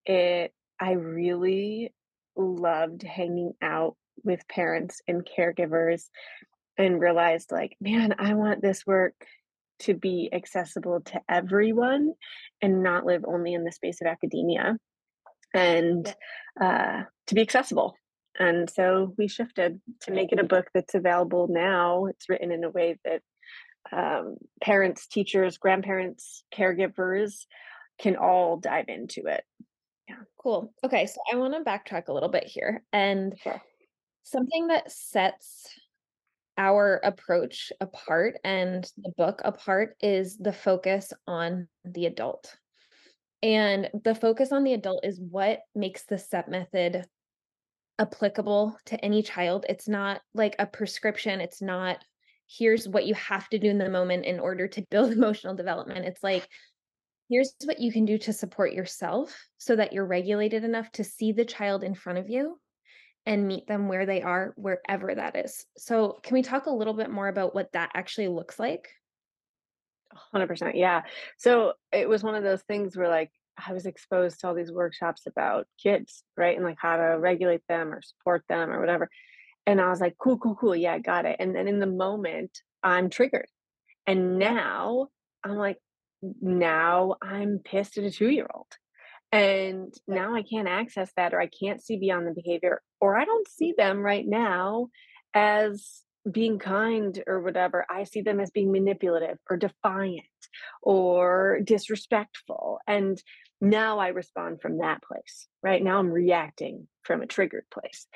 it, 0.06 0.52
I 0.80 0.92
really 0.92 1.92
loved 2.36 3.02
hanging 3.02 3.52
out 3.62 3.96
with 4.22 4.48
parents 4.48 5.00
and 5.06 5.26
caregivers 5.26 6.04
and 6.76 7.00
realized 7.00 7.52
like 7.52 7.76
man 7.80 8.14
i 8.18 8.34
want 8.34 8.60
this 8.60 8.84
work 8.84 9.14
to 9.78 9.94
be 9.94 10.28
accessible 10.32 11.00
to 11.00 11.20
everyone 11.28 12.12
and 12.62 12.82
not 12.82 13.04
live 13.04 13.24
only 13.26 13.54
in 13.54 13.64
the 13.64 13.72
space 13.72 14.00
of 14.00 14.06
academia 14.06 14.76
and 15.54 16.14
uh, 16.60 17.02
to 17.28 17.34
be 17.34 17.40
accessible. 17.40 17.96
And 18.38 18.68
so 18.68 19.14
we 19.16 19.28
shifted 19.28 19.80
to 20.02 20.10
make 20.10 20.32
it 20.32 20.40
a 20.40 20.44
book 20.44 20.66
that's 20.74 20.94
available 20.94 21.46
now. 21.48 22.06
It's 22.06 22.28
written 22.28 22.50
in 22.50 22.64
a 22.64 22.70
way 22.70 22.98
that 23.04 23.22
um, 23.92 24.36
parents, 24.62 25.06
teachers, 25.06 25.58
grandparents, 25.58 26.44
caregivers 26.52 27.46
can 27.98 28.16
all 28.16 28.56
dive 28.56 28.86
into 28.88 29.26
it. 29.26 29.44
Yeah. 30.08 30.16
Cool. 30.38 30.72
Okay. 30.82 31.06
So 31.06 31.20
I 31.32 31.36
want 31.36 31.54
to 31.54 31.70
backtrack 31.70 32.08
a 32.08 32.12
little 32.12 32.28
bit 32.28 32.44
here. 32.44 32.82
And 32.92 33.38
sure. 33.42 33.62
something 34.24 34.68
that 34.68 34.90
sets 34.90 35.68
our 36.56 37.00
approach 37.02 37.72
apart 37.80 38.38
and 38.44 38.88
the 38.98 39.12
book 39.16 39.42
apart 39.44 39.96
is 40.00 40.38
the 40.38 40.52
focus 40.52 41.12
on 41.26 41.68
the 41.84 42.06
adult. 42.06 42.54
And 43.42 43.90
the 44.04 44.14
focus 44.14 44.52
on 44.52 44.64
the 44.64 44.72
adult 44.72 45.04
is 45.04 45.20
what 45.20 45.60
makes 45.74 46.04
the 46.04 46.18
CEP 46.18 46.48
method 46.48 47.04
applicable 47.98 48.76
to 48.86 49.04
any 49.04 49.22
child. 49.22 49.64
It's 49.68 49.88
not 49.88 50.20
like 50.34 50.56
a 50.58 50.66
prescription. 50.66 51.40
It's 51.40 51.62
not 51.62 51.98
here's 52.46 52.86
what 52.86 53.06
you 53.06 53.14
have 53.14 53.48
to 53.48 53.58
do 53.58 53.68
in 53.68 53.78
the 53.78 53.88
moment 53.88 54.26
in 54.26 54.38
order 54.38 54.68
to 54.68 54.82
build 54.90 55.12
emotional 55.12 55.54
development. 55.54 56.04
It's 56.04 56.22
like 56.22 56.48
here's 57.28 57.54
what 57.64 57.80
you 57.80 57.92
can 57.92 58.04
do 58.04 58.18
to 58.18 58.32
support 58.32 58.72
yourself 58.72 59.34
so 59.58 59.76
that 59.76 59.92
you're 59.92 60.06
regulated 60.06 60.64
enough 60.64 60.90
to 60.92 61.04
see 61.04 61.32
the 61.32 61.44
child 61.44 61.82
in 61.82 61.94
front 61.94 62.18
of 62.18 62.28
you 62.28 62.58
and 63.26 63.48
meet 63.48 63.66
them 63.66 63.88
where 63.88 64.04
they 64.04 64.20
are, 64.20 64.52
wherever 64.56 65.14
that 65.14 65.36
is. 65.36 65.64
So, 65.78 66.18
can 66.22 66.34
we 66.34 66.42
talk 66.42 66.66
a 66.66 66.70
little 66.70 66.92
bit 66.92 67.10
more 67.10 67.28
about 67.28 67.54
what 67.54 67.72
that 67.72 67.90
actually 67.94 68.28
looks 68.28 68.58
like? 68.58 68.88
100%. 70.34 70.72
Yeah. 70.74 71.02
So, 71.38 71.72
it 71.90 72.08
was 72.08 72.22
one 72.22 72.34
of 72.34 72.42
those 72.42 72.62
things 72.62 72.96
where, 72.96 73.08
like, 73.08 73.30
I 73.56 73.72
was 73.72 73.86
exposed 73.86 74.40
to 74.40 74.48
all 74.48 74.54
these 74.54 74.72
workshops 74.72 75.22
about 75.26 75.66
kids, 75.82 76.24
right? 76.36 76.56
And 76.56 76.64
like 76.64 76.78
how 76.78 76.96
to 76.96 77.18
regulate 77.18 77.62
them 77.68 77.92
or 77.92 78.02
support 78.02 78.44
them 78.48 78.70
or 78.70 78.80
whatever. 78.80 79.08
And 79.66 79.80
I 79.80 79.88
was 79.88 80.00
like, 80.00 80.16
cool, 80.18 80.38
cool, 80.38 80.56
cool. 80.56 80.76
Yeah, 80.76 80.94
I 80.94 80.98
got 80.98 81.24
it. 81.24 81.36
And 81.38 81.54
then 81.54 81.68
in 81.68 81.78
the 81.78 81.86
moment, 81.86 82.58
I'm 82.82 83.10
triggered. 83.10 83.48
And 84.06 84.38
now 84.38 85.08
I'm 85.42 85.56
like, 85.56 85.78
now 86.40 87.14
I'm 87.22 87.60
pissed 87.64 87.96
at 87.98 88.04
a 88.04 88.10
two 88.10 88.28
year 88.28 88.48
old 88.52 88.66
and 89.34 89.92
now 90.06 90.36
I 90.36 90.42
can't 90.42 90.68
access 90.68 91.10
that, 91.16 91.34
or 91.34 91.40
I 91.40 91.48
can't 91.48 91.82
see 91.82 91.96
beyond 91.96 92.24
the 92.24 92.40
behavior, 92.40 92.80
or 93.00 93.18
I 93.18 93.24
don't 93.24 93.48
mm. 93.48 93.50
see 93.50 93.74
them 93.76 93.98
right 93.98 94.24
now 94.24 94.90
as 95.34 96.02
being 96.30 96.60
kind 96.60 97.20
or 97.26 97.42
whatever. 97.42 97.84
I 97.90 98.04
see 98.04 98.20
them 98.20 98.38
as 98.38 98.52
being 98.52 98.70
manipulative 98.70 99.38
or 99.50 99.56
defiant 99.56 100.22
or 100.82 101.58
disrespectful. 101.64 102.78
And 102.86 103.20
now 103.60 103.98
I 103.98 104.08
respond 104.08 104.60
from 104.60 104.78
that 104.78 105.02
place, 105.02 105.48
right? 105.62 105.82
Now 105.82 105.98
I'm 105.98 106.10
reacting 106.10 106.88
from 107.02 107.22
a 107.22 107.26
triggered 107.26 107.64
place. 107.72 108.06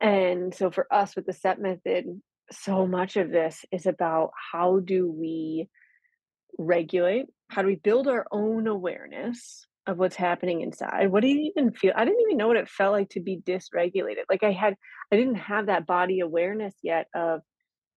And 0.00 0.54
so 0.54 0.70
for 0.70 0.92
us 0.92 1.14
with 1.14 1.26
the 1.26 1.32
CEP 1.32 1.58
method, 1.58 2.20
so 2.50 2.86
much 2.86 3.16
of 3.16 3.30
this 3.30 3.64
is 3.72 3.86
about 3.86 4.30
how 4.52 4.80
do 4.80 5.10
we 5.10 5.68
regulate? 6.58 7.26
How 7.48 7.62
do 7.62 7.68
we 7.68 7.76
build 7.76 8.08
our 8.08 8.26
own 8.30 8.66
awareness 8.66 9.66
of 9.86 9.98
what's 9.98 10.16
happening 10.16 10.62
inside. 10.62 11.10
What 11.10 11.22
do 11.22 11.28
you 11.28 11.52
even 11.54 11.72
feel? 11.72 11.92
I 11.94 12.04
didn't 12.04 12.20
even 12.22 12.36
know 12.36 12.48
what 12.48 12.56
it 12.56 12.68
felt 12.68 12.92
like 12.92 13.10
to 13.10 13.20
be 13.20 13.38
dysregulated. 13.38 14.24
Like 14.28 14.42
I 14.42 14.52
had, 14.52 14.74
I 15.12 15.16
didn't 15.16 15.36
have 15.36 15.66
that 15.66 15.86
body 15.86 16.20
awareness 16.20 16.74
yet 16.82 17.06
of, 17.14 17.40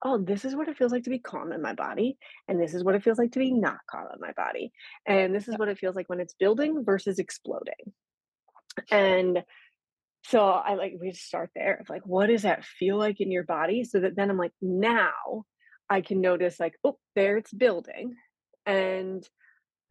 oh, 0.03 0.17
this 0.17 0.45
is 0.45 0.55
what 0.55 0.67
it 0.67 0.77
feels 0.77 0.91
like 0.91 1.03
to 1.03 1.09
be 1.09 1.19
calm 1.19 1.51
in 1.51 1.61
my 1.61 1.73
body. 1.73 2.17
And 2.47 2.59
this 2.59 2.73
is 2.73 2.83
what 2.83 2.95
it 2.95 3.03
feels 3.03 3.17
like 3.17 3.31
to 3.33 3.39
be 3.39 3.51
not 3.51 3.77
calm 3.89 4.07
in 4.13 4.19
my 4.19 4.31
body. 4.31 4.71
And 5.05 5.35
this 5.35 5.47
is 5.47 5.57
what 5.57 5.67
it 5.67 5.77
feels 5.77 5.95
like 5.95 6.09
when 6.09 6.19
it's 6.19 6.33
building 6.33 6.83
versus 6.85 7.19
exploding. 7.19 7.93
And 8.91 9.43
so 10.23 10.47
I 10.47 10.75
like, 10.75 10.93
we 10.99 11.11
just 11.11 11.25
start 11.25 11.49
there 11.55 11.75
of 11.81 11.89
like, 11.89 12.05
what 12.05 12.27
does 12.27 12.43
that 12.43 12.65
feel 12.65 12.97
like 12.97 13.19
in 13.19 13.31
your 13.31 13.43
body? 13.43 13.83
So 13.83 13.99
that 13.99 14.15
then 14.15 14.29
I'm 14.29 14.37
like, 14.37 14.53
now 14.61 15.43
I 15.89 16.01
can 16.01 16.21
notice 16.21 16.59
like, 16.59 16.75
oh, 16.83 16.97
there 17.15 17.37
it's 17.37 17.53
building. 17.53 18.15
And 18.65 19.27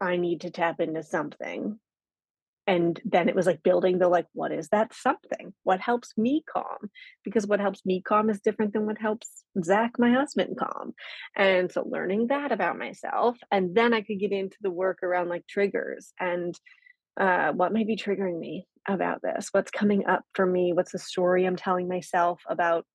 I 0.01 0.15
need 0.15 0.41
to 0.41 0.51
tap 0.51 0.79
into 0.79 1.03
something 1.03 1.79
and 2.69 3.01
then 3.03 3.27
it 3.27 3.33
was 3.35 3.47
like 3.47 3.63
building 3.63 3.97
the 3.97 4.07
like 4.07 4.27
what 4.33 4.51
is 4.51 4.67
that 4.69 4.93
something? 4.93 5.55
What 5.63 5.79
helps 5.79 6.15
me 6.15 6.43
calm? 6.47 6.91
Because 7.23 7.47
what 7.47 7.59
helps 7.59 7.83
me 7.83 7.99
calm 7.99 8.29
is 8.29 8.41
different 8.41 8.73
than 8.73 8.85
what 8.85 8.99
helps 8.99 9.27
zach 9.63 9.93
my 9.97 10.11
husband 10.11 10.55
calm. 10.55 10.93
And 11.35 11.71
so 11.71 11.83
learning 11.83 12.27
that 12.27 12.51
about 12.51 12.77
myself 12.77 13.37
and 13.51 13.75
then 13.75 13.91
i 13.95 14.01
could 14.01 14.19
get 14.19 14.31
into 14.31 14.57
the 14.61 14.69
work 14.69 15.01
around 15.01 15.29
like 15.29 15.47
triggers 15.47 16.13
and 16.19 16.53
uh, 17.19 17.51
what 17.53 17.73
might 17.73 17.87
be 17.87 17.97
triggering 17.97 18.37
me 18.37 18.67
about 18.87 19.23
this? 19.23 19.49
What's 19.51 19.71
coming 19.71 20.05
up 20.05 20.23
for 20.35 20.45
me? 20.45 20.71
What's 20.71 20.91
the 20.91 20.99
story 20.99 21.45
i'm 21.45 21.55
telling 21.55 21.87
myself 21.87 22.39
about 22.47 22.85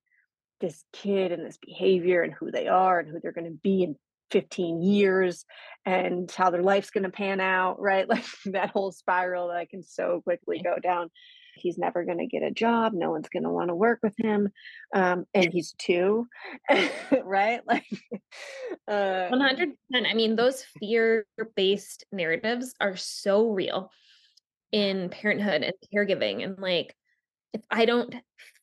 this 0.61 0.85
kid 0.93 1.33
and 1.33 1.45
this 1.45 1.59
behavior 1.59 2.23
and 2.23 2.33
who 2.33 2.52
they 2.52 2.69
are 2.69 3.00
and 3.00 3.09
who 3.09 3.19
they're 3.21 3.33
going 3.33 3.50
to 3.50 3.59
be 3.61 3.83
in 3.83 3.97
15 4.31 4.83
years 4.83 5.45
and 5.87 6.31
how 6.31 6.50
their 6.50 6.62
life's 6.62 6.90
going 6.90 7.04
to 7.04 7.11
pan 7.11 7.40
out, 7.40 7.81
right? 7.81 8.09
Like 8.14 8.25
that 8.47 8.71
whole 8.71 8.93
spiral 8.93 9.49
that 9.49 9.57
I 9.57 9.66
can 9.66 9.83
so 9.83 10.21
quickly 10.23 10.61
go 10.62 10.76
down. 10.83 11.11
He's 11.57 11.78
never 11.78 12.04
going 12.04 12.19
to 12.19 12.26
get 12.26 12.43
a 12.43 12.50
job. 12.50 12.93
No 12.95 13.11
one's 13.12 13.28
going 13.28 13.45
to 13.45 13.50
want 13.50 13.69
to 13.69 13.76
work 13.76 14.00
with 14.02 14.14
him. 14.19 14.49
Um, 14.95 15.25
and 15.35 15.52
he's 15.52 15.75
two, 15.78 16.26
right? 17.25 17.61
Like, 17.66 17.87
uh, 18.88 19.28
100%. 19.31 19.75
I 19.93 20.14
mean, 20.14 20.37
those 20.37 20.64
fear 20.81 21.26
based 21.54 22.07
narratives 22.11 22.75
are 22.81 22.97
so 22.97 23.50
real 23.50 23.90
in 24.73 25.09
parenthood 25.11 25.62
and 25.62 25.75
caregiving. 25.95 26.43
And 26.43 26.59
like, 26.59 26.95
if 27.52 27.62
I 27.71 27.85
don't 27.85 28.14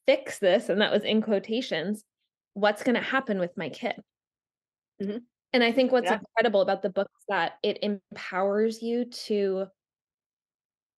fix 0.06 0.40
this, 0.40 0.68
and 0.68 0.82
that 0.82 0.92
was 0.92 1.06
in 1.06 1.22
quotations, 1.22 2.04
what's 2.54 2.84
going 2.84 2.96
to 2.96 3.02
happen 3.02 3.40
with 3.40 3.56
my 3.56 3.70
kid? 3.70 3.96
Mm-hmm. 5.02 5.18
And 5.54 5.64
I 5.64 5.72
think 5.72 5.92
what's 5.92 6.10
yeah. 6.10 6.20
incredible 6.20 6.62
about 6.62 6.82
the 6.82 6.90
book 6.90 7.10
is 7.20 7.26
that 7.28 7.54
it 7.62 7.80
empowers 7.82 8.82
you 8.82 9.06
to, 9.06 9.66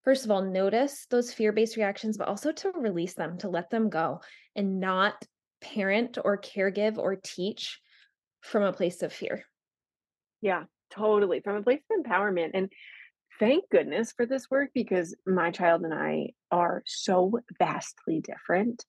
first 0.03 0.25
of 0.25 0.31
all, 0.31 0.43
notice 0.43 1.07
those 1.09 1.33
fear 1.33 1.51
based 1.51 1.75
reactions, 1.75 2.17
but 2.17 2.27
also 2.27 2.51
to 2.51 2.71
release 2.71 3.15
them, 3.15 3.37
to 3.39 3.49
let 3.49 3.69
them 3.71 3.89
go 3.89 4.21
and 4.55 4.79
not 4.79 5.15
parent 5.61 6.17
or 6.23 6.37
caregive 6.37 6.97
or 6.97 7.15
teach 7.15 7.79
from 8.41 8.63
a 8.63 8.73
place 8.73 9.01
of 9.01 9.11
fear. 9.11 9.43
Yeah, 10.41 10.63
totally. 10.91 11.39
From 11.39 11.55
a 11.55 11.63
place 11.63 11.81
of 11.89 12.05
empowerment. 12.05 12.51
And 12.53 12.69
thank 13.39 13.69
goodness 13.71 14.13
for 14.15 14.25
this 14.25 14.51
work 14.51 14.69
because 14.75 15.15
my 15.25 15.49
child 15.49 15.81
and 15.81 15.93
I 15.93 16.31
are 16.51 16.83
so 16.85 17.39
vastly 17.57 18.21
different 18.21 18.85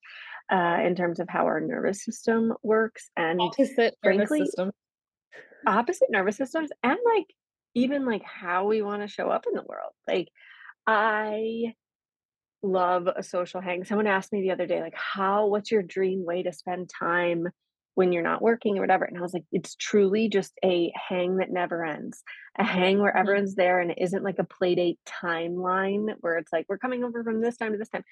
uh, 0.51 0.79
in 0.85 0.95
terms 0.95 1.19
of 1.19 1.27
how 1.27 1.45
our 1.45 1.59
nervous 1.59 2.03
system 2.03 2.53
works. 2.61 3.09
And 3.17 3.41
Opposite 3.41 3.95
frankly, 4.03 4.45
system 4.45 4.71
opposite 5.67 6.09
nervous 6.11 6.37
systems 6.37 6.69
and 6.83 6.97
like 7.15 7.27
even 7.73 8.05
like 8.05 8.23
how 8.23 8.65
we 8.67 8.81
want 8.81 9.01
to 9.01 9.07
show 9.07 9.29
up 9.29 9.45
in 9.47 9.53
the 9.53 9.63
world. 9.67 9.91
Like 10.07 10.29
I 10.87 11.73
love 12.63 13.07
a 13.13 13.23
social 13.23 13.61
hang. 13.61 13.83
Someone 13.83 14.07
asked 14.07 14.33
me 14.33 14.41
the 14.41 14.51
other 14.51 14.65
day, 14.65 14.81
like, 14.81 14.95
how, 14.95 15.47
what's 15.47 15.71
your 15.71 15.83
dream 15.83 16.25
way 16.25 16.43
to 16.43 16.53
spend 16.53 16.89
time 16.89 17.47
when 17.95 18.11
you're 18.11 18.23
not 18.23 18.41
working 18.41 18.77
or 18.77 18.81
whatever. 18.81 19.05
And 19.05 19.17
I 19.17 19.21
was 19.21 19.33
like, 19.33 19.45
it's 19.53 19.75
truly 19.75 20.27
just 20.27 20.51
a 20.63 20.91
hang 20.95 21.37
that 21.37 21.49
never 21.49 21.85
ends, 21.85 22.23
a 22.57 22.63
hang 22.63 22.99
where 22.99 23.13
Mhm. 23.13 23.19
everyone's 23.19 23.55
there 23.55 23.79
and 23.79 23.91
it 23.91 23.99
isn't 23.99 24.23
like 24.23 24.37
a 24.37 24.43
play 24.43 24.75
date 24.75 24.99
timeline 25.05 26.13
where 26.19 26.37
it's 26.37 26.51
like, 26.51 26.65
we're 26.67 26.77
coming 26.77 27.05
over 27.05 27.23
from 27.23 27.39
this 27.39 27.55
time 27.55 27.71
to 27.71 27.77
this 27.77 27.89
time, 27.89 28.03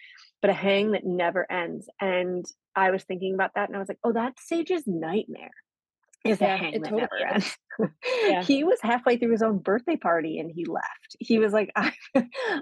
but 0.41 0.49
a 0.49 0.53
hang 0.53 0.91
that 0.91 1.05
never 1.05 1.51
ends. 1.51 1.89
And 1.99 2.45
I 2.75 2.91
was 2.91 3.03
thinking 3.03 3.33
about 3.33 3.51
that 3.55 3.67
and 3.67 3.75
I 3.75 3.79
was 3.79 3.89
like, 3.89 3.99
oh, 4.05 4.13
that's 4.13 4.47
Sage's 4.47 4.87
nightmare 4.87 5.51
a 6.25 6.37
Yeah, 6.39 6.57
hang 6.57 6.81
it 6.81 6.81
totally 6.81 7.21
never 7.21 7.25
ends. 7.25 7.57
Yeah. 8.25 8.47
He 8.47 8.63
was 8.63 8.79
halfway 8.81 9.17
through 9.17 9.31
his 9.31 9.41
own 9.41 9.57
birthday 9.57 9.97
party 9.97 10.37
and 10.37 10.51
he 10.51 10.65
left. 10.65 11.15
He 11.19 11.39
was 11.39 11.53
like, 11.53 11.71
"I 11.75 11.93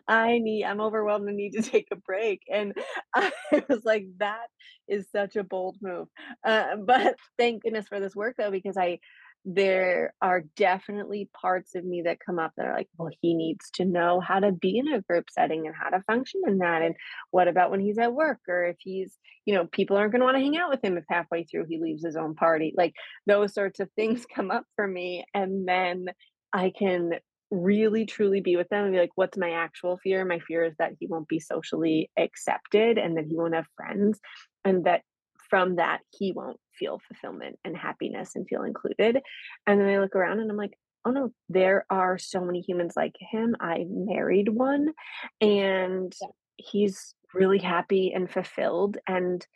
I 0.08 0.40
need 0.40 0.64
I'm 0.64 0.80
overwhelmed 0.80 1.28
and 1.28 1.36
need 1.38 1.52
to 1.54 1.62
take 1.62 1.88
a 1.92 1.98
break." 1.98 2.42
And 2.52 2.74
I 3.14 3.32
was 3.70 3.84
like, 3.84 4.06
"That 4.20 4.48
is 4.88 5.10
such 5.12 5.36
a 5.36 5.44
bold 5.44 5.78
move." 5.82 6.08
Uh, 6.46 6.78
but 6.86 7.18
thank 7.38 7.64
goodness 7.64 7.88
for 7.88 8.00
this 8.00 8.16
work 8.16 8.36
though, 8.38 8.52
because 8.52 8.78
I 8.78 9.00
there 9.44 10.14
are 10.22 10.42
definitely 10.56 11.30
parts 11.40 11.74
of 11.76 11.84
me 11.84 12.04
that 12.04 12.20
come 12.24 12.38
up 12.38 12.52
that 12.58 12.68
are 12.68 12.76
like, 12.76 12.90
"Well, 12.98 13.10
he 13.22 13.34
needs 13.34 13.72
to 13.72 13.86
know 13.86 14.20
how 14.20 14.40
to 14.40 14.52
be 14.52 14.78
in 14.78 14.88
a 14.88 15.02
group 15.02 15.30
setting 15.32 15.66
and 15.66 15.76
how 15.76 15.90
to 15.90 16.04
function 16.04 16.42
in 16.48 16.60
that." 16.60 16.82
And 16.84 16.96
what 17.32 17.48
about 17.48 17.72
when 17.72 17.80
he's 17.80 17.98
at 17.98 18.14
work 18.14 18.40
or 18.48 18.66
if 18.66 18.78
he's, 18.80 19.18
you 19.46 19.56
know, 19.56 19.66
people 19.68 19.98
aren't 19.98 20.12
gonna 20.12 20.26
wanna 20.26 20.40
hang 20.40 20.58
out 20.58 20.70
with 20.70 20.84
him 20.84 20.98
if 20.98 21.06
halfway 21.10 21.44
through 21.44 21.66
he 21.66 21.80
leaves 21.80 22.06
his 22.06 22.16
own 22.16 22.36
party. 22.36 22.74
Like, 22.78 22.94
those 23.26 23.54
sorts 23.54 23.80
of 23.80 23.90
things 23.94 24.26
come 24.36 24.52
up 24.52 24.66
for 24.76 24.88
me, 24.88 25.26
and 25.34 25.68
then 25.68 26.08
I 26.54 26.72
can 26.78 27.14
really 27.50 28.06
truly 28.06 28.42
be 28.42 28.56
with 28.56 28.70
them 28.70 28.86
and 28.86 28.94
be 28.94 29.00
like, 29.00 29.12
"What's 29.16 29.38
my 29.38 29.52
actual 29.52 29.98
fear?" 29.98 30.24
My 30.26 30.40
fear 30.40 30.64
is 30.64 30.76
that 30.78 30.94
he 31.00 31.08
won't 31.08 31.28
be 31.28 31.40
socially 31.40 32.10
accepted 32.18 32.98
and 32.98 33.18
that 33.18 33.26
he 33.26 33.36
won't 33.36 33.56
have 33.56 33.68
friends, 33.76 34.20
and 34.64 34.86
that 34.86 35.04
from 35.50 35.76
that, 35.78 36.02
he 36.12 36.32
won't 36.32 36.60
feel 36.82 37.00
fulfillment 37.08 37.60
and 37.66 37.78
happiness 37.78 38.36
and 38.36 38.48
feel 38.50 38.64
included. 38.66 39.22
And 39.68 39.82
then 39.82 39.90
I 39.90 40.00
look 40.00 40.18
around 40.18 40.42
and 40.42 40.52
I'm 40.52 40.58
like, 40.58 40.80
"Oh, 41.06 41.12
no, 41.12 41.34
there 41.50 41.86
are 41.92 42.20
so 42.20 42.42
many 42.42 42.62
humans 42.62 42.96
like 42.98 43.16
him. 43.22 43.56
I 43.62 43.86
married 43.90 44.50
one, 44.50 44.94
and 45.42 46.14
Yeah. 46.22 46.32
he's 46.58 47.16
really 47.36 47.60
happy 47.60 48.14
and 48.16 48.32
fulfilled, 48.32 48.98
and 49.08 49.48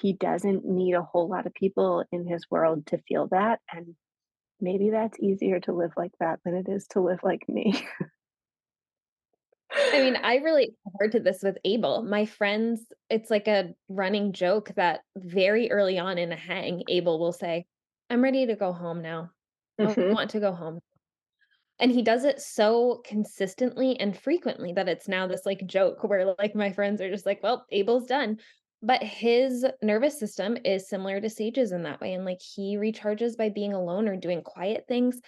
he 0.00 0.14
doesn't 0.14 0.64
need 0.66 0.94
a 0.94 1.02
whole 1.04 1.28
lot 1.30 1.46
of 1.46 1.54
people 1.54 2.04
in 2.12 2.26
his 2.26 2.46
world 2.50 2.86
to 2.88 2.98
feel 3.08 3.28
that, 3.28 3.60
and 3.72 3.96
maybe 4.60 4.90
that's 4.90 5.20
easier 5.20 5.60
to 5.60 5.72
live 5.74 5.92
like 5.98 6.12
that 6.20 6.40
than 6.44 6.54
it 6.56 6.68
is 6.70 6.88
to 6.88 7.00
live 7.02 7.20
like 7.24 7.48
me." 7.48 7.74
I 9.72 10.00
mean, 10.00 10.16
I 10.16 10.36
relate 10.36 10.70
hard 10.98 11.12
to 11.12 11.20
this 11.20 11.42
with 11.42 11.58
Abel. 11.64 12.02
My 12.02 12.26
friends, 12.26 12.92
it's 13.08 13.30
like 13.30 13.48
a 13.48 13.74
running 13.88 14.32
joke 14.32 14.72
that 14.76 15.00
very 15.16 15.70
early 15.70 15.98
on 15.98 16.18
in 16.18 16.32
a 16.32 16.36
hang, 16.36 16.82
Abel 16.88 17.18
will 17.18 17.32
say, 17.32 17.66
"I'm 18.08 18.22
ready 18.22 18.46
to 18.46 18.56
go 18.56 18.72
home 18.72 19.02
now. 19.02 19.30
I 19.78 19.84
Mhm. 19.84 20.12
want 20.12 20.30
to 20.30 20.40
go 20.40 20.52
home." 20.52 20.80
And 21.78 21.90
he 21.90 22.02
does 22.02 22.24
it 22.24 22.40
so 22.40 23.00
consistently 23.06 23.98
and 23.98 24.16
frequently 24.16 24.72
that 24.74 24.88
it's 24.88 25.08
now 25.08 25.26
this 25.26 25.46
like 25.46 25.66
joke 25.66 26.04
where 26.04 26.34
like 26.38 26.54
my 26.54 26.72
friends 26.72 27.00
are 27.00 27.10
just 27.10 27.26
like, 27.26 27.42
"Well, 27.42 27.64
Abel's 27.70 28.06
done." 28.06 28.38
But 28.82 29.02
his 29.02 29.66
nervous 29.82 30.18
system 30.18 30.56
is 30.64 30.88
similar 30.88 31.20
to 31.20 31.28
Sage's 31.30 31.72
in 31.72 31.82
that 31.84 32.00
way, 32.00 32.14
and 32.14 32.24
like 32.24 32.40
he 32.40 32.76
recharges 32.76 33.36
by 33.36 33.50
being 33.50 33.72
alone 33.72 34.08
or 34.08 34.16
doing 34.16 34.42
quiet 34.42 34.86
things. 34.88 35.20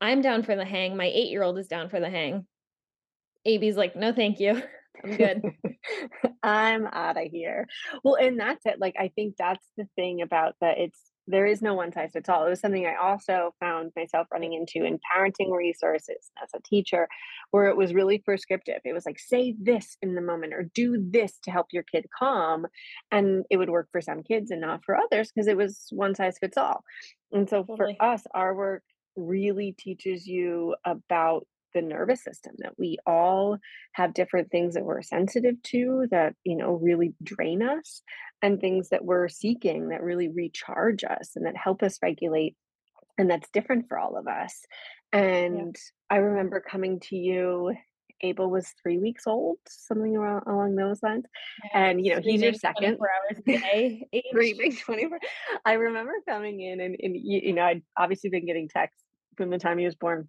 I'm 0.00 0.20
down 0.20 0.42
for 0.42 0.56
the 0.56 0.64
hang. 0.64 0.96
My 0.96 1.06
eight-year-old 1.06 1.58
is 1.58 1.68
down 1.68 1.88
for 1.88 2.00
the 2.00 2.10
hang. 2.10 2.46
AB's 3.46 3.76
like, 3.76 3.96
"No, 3.96 4.12
thank 4.12 4.40
you. 4.40 4.62
I'm 5.04 5.16
good." 5.16 5.42
I'm 6.42 6.86
outta 6.86 7.28
here. 7.30 7.66
Well, 8.02 8.14
and 8.16 8.38
that's 8.38 8.64
it, 8.66 8.80
like, 8.80 8.94
I 8.98 9.08
think 9.08 9.36
that's 9.38 9.66
the 9.76 9.86
thing 9.96 10.22
about 10.22 10.54
that 10.60 10.78
it's 10.78 11.10
there 11.26 11.46
is 11.46 11.62
no 11.62 11.72
one 11.72 11.90
size 11.90 12.10
fits 12.12 12.28
all. 12.28 12.46
It 12.46 12.50
was 12.50 12.60
something 12.60 12.86
I 12.86 12.96
also 12.96 13.54
found 13.58 13.92
myself 13.96 14.26
running 14.30 14.52
into 14.52 14.84
in 14.86 14.98
parenting 14.98 15.56
resources 15.56 16.30
as 16.42 16.50
a 16.54 16.60
teacher, 16.60 17.08
where 17.50 17.66
it 17.68 17.76
was 17.78 17.94
really 17.94 18.18
prescriptive. 18.18 18.80
It 18.84 18.92
was 18.92 19.06
like, 19.06 19.18
"Say 19.18 19.54
this 19.58 19.96
in 20.02 20.14
the 20.14 20.20
moment," 20.20 20.52
or 20.52 20.70
"Do 20.74 21.02
this 21.02 21.38
to 21.40 21.50
help 21.50 21.68
your 21.72 21.82
kid 21.84 22.06
calm," 22.16 22.66
and 23.10 23.44
it 23.50 23.56
would 23.56 23.70
work 23.70 23.88
for 23.90 24.00
some 24.02 24.22
kids 24.22 24.50
and 24.50 24.60
not 24.60 24.84
for 24.84 24.96
others 24.96 25.32
because 25.32 25.48
it 25.48 25.56
was 25.56 25.86
one 25.92 26.14
size 26.14 26.38
fits 26.38 26.58
all. 26.58 26.84
And 27.32 27.48
so 27.48 27.64
for 27.64 27.92
us, 28.00 28.26
our 28.34 28.54
work 28.54 28.82
really 29.16 29.72
teaches 29.72 30.26
you 30.26 30.76
about 30.84 31.46
the 31.74 31.82
nervous 31.82 32.22
system, 32.24 32.54
that 32.58 32.78
we 32.78 32.98
all 33.06 33.58
have 33.92 34.14
different 34.14 34.50
things 34.50 34.74
that 34.74 34.84
we're 34.84 35.02
sensitive 35.02 35.60
to 35.64 36.06
that, 36.10 36.34
you 36.44 36.56
know, 36.56 36.72
really 36.72 37.14
drain 37.22 37.62
us, 37.62 38.02
and 38.42 38.60
things 38.60 38.90
that 38.90 39.04
we're 39.04 39.28
seeking 39.28 39.88
that 39.88 40.02
really 40.02 40.28
recharge 40.28 41.04
us 41.04 41.32
and 41.36 41.46
that 41.46 41.56
help 41.56 41.82
us 41.82 41.98
regulate, 42.02 42.56
and 43.18 43.30
that's 43.30 43.50
different 43.50 43.88
for 43.88 43.98
all 43.98 44.16
of 44.16 44.26
us. 44.26 44.60
Yeah. 45.12 45.20
And 45.20 45.76
I 46.10 46.16
remember 46.16 46.60
coming 46.60 47.00
to 47.00 47.16
you 47.16 47.74
Abel 48.20 48.48
was 48.48 48.68
3 48.82 48.98
weeks 48.98 49.26
old, 49.26 49.58
something 49.68 50.16
along 50.16 50.42
along 50.46 50.76
those 50.76 51.02
lines, 51.02 51.24
Yeah, 51.74 51.86
and, 51.90 52.04
you 52.04 52.14
know, 52.14 52.20
he's 52.22 52.40
your 52.42 52.52
2nd 52.52 52.96
24 52.96 53.10
hours 53.10 53.38
a 53.38 53.42
day 53.42 54.08
3 54.32 54.50
age. 54.50 54.58
weeks, 54.58 54.80
24 54.82 55.18
I 55.64 55.74
remember 55.74 56.12
coming 56.28 56.60
in 56.60 56.80
and 56.80 56.96
and, 57.02 57.14
y 57.14 57.40
you 57.44 57.52
know, 57.52 57.62
I'd 57.64 57.82
obviously 57.98 58.30
been 58.30 58.46
getting 58.46 58.68
texts 58.68 59.02
from 59.36 59.50
the 59.50 59.58
time 59.58 59.78
he 59.78 59.84
was 59.84 59.96
born, 59.96 60.28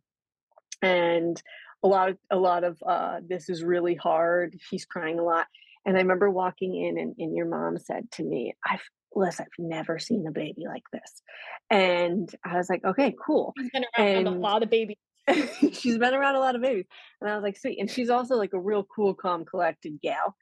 and 0.85 1.41
a 1.83 1.87
lot 1.87 2.09
of 2.09 2.17
a 2.31 2.37
lot 2.37 2.63
of, 2.63 2.81
uh, 2.87 3.21
"This 3.27 3.49
is 3.49 3.63
really 3.63 3.95
hard, 3.95 4.55
he's 4.69 4.85
crying 4.85 5.19
a 5.19 5.23
lot." 5.23 5.47
And 5.85 5.97
I 5.97 6.01
remember 6.01 6.29
walking 6.31 6.75
in 6.75 6.97
and 6.99 7.15
and 7.17 7.35
your 7.35 7.47
mom 7.47 7.77
said 7.79 8.11
to 8.13 8.23
me, 8.23 8.53
"I've 8.69 8.83
listen, 9.15 9.45
I've 9.45 9.65
never 9.65 9.99
seen 9.99 10.25
a 10.27 10.31
baby 10.31 10.65
like 10.67 10.83
this." 10.93 11.21
And 11.69 12.29
I 12.45 12.57
was 12.57 12.69
like, 12.69 12.83
"Okay, 12.85 13.15
cool." 13.25 13.55
He's 13.55 13.69
been 13.69 13.85
around 13.97 14.27
a 14.27 14.31
lot 14.31 14.63
of 14.63 14.69
babies. 14.69 14.97
she's 15.73 15.97
been 15.97 16.13
around 16.13 16.35
a 16.35 16.39
lot 16.39 16.55
of 16.55 16.61
babies, 16.61 16.85
and 17.21 17.29
I 17.29 17.35
was 17.35 17.43
like, 17.43 17.57
"Sweet." 17.57 17.79
And 17.79 17.89
she's 17.89 18.09
also 18.09 18.35
like 18.35 18.53
a 18.53 18.59
real 18.59 18.83
cool, 18.83 19.15
calm, 19.15 19.43
collected 19.45 19.99
gal, 20.01 20.35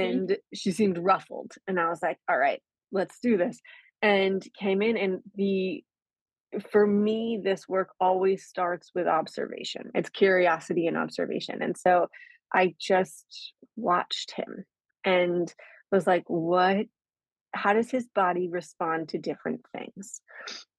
Mhm. 0.00 0.18
and 0.18 0.36
she 0.54 0.70
seemed 0.72 0.98
ruffled, 0.98 1.52
and 1.66 1.80
I 1.80 1.88
was 1.88 2.02
like, 2.02 2.18
"Alright, 2.30 2.62
let's 2.92 3.18
do 3.20 3.36
this." 3.36 3.60
And 4.02 4.46
came 4.58 4.82
in 4.82 4.96
and 4.96 5.22
the 5.34 5.82
for 6.70 6.86
me, 6.86 7.40
this 7.42 7.68
work 7.68 7.90
always 8.00 8.46
starts 8.46 8.90
with 8.94 9.06
observation. 9.06 9.90
It's 9.94 10.10
curiosity 10.10 10.86
and 10.86 10.96
observation, 10.96 11.62
and 11.62 11.76
so 11.76 12.08
I 12.54 12.74
just 12.78 13.52
watched 13.76 14.32
him 14.32 14.64
and 15.04 15.52
was 15.92 16.06
like, 16.06 16.24
"What 16.28 16.86
how 17.54 17.72
does 17.72 17.90
his 17.90 18.08
body 18.08 18.48
respond 18.48 19.08
to 19.10 19.18
different 19.18 19.62
things?" 19.76 20.22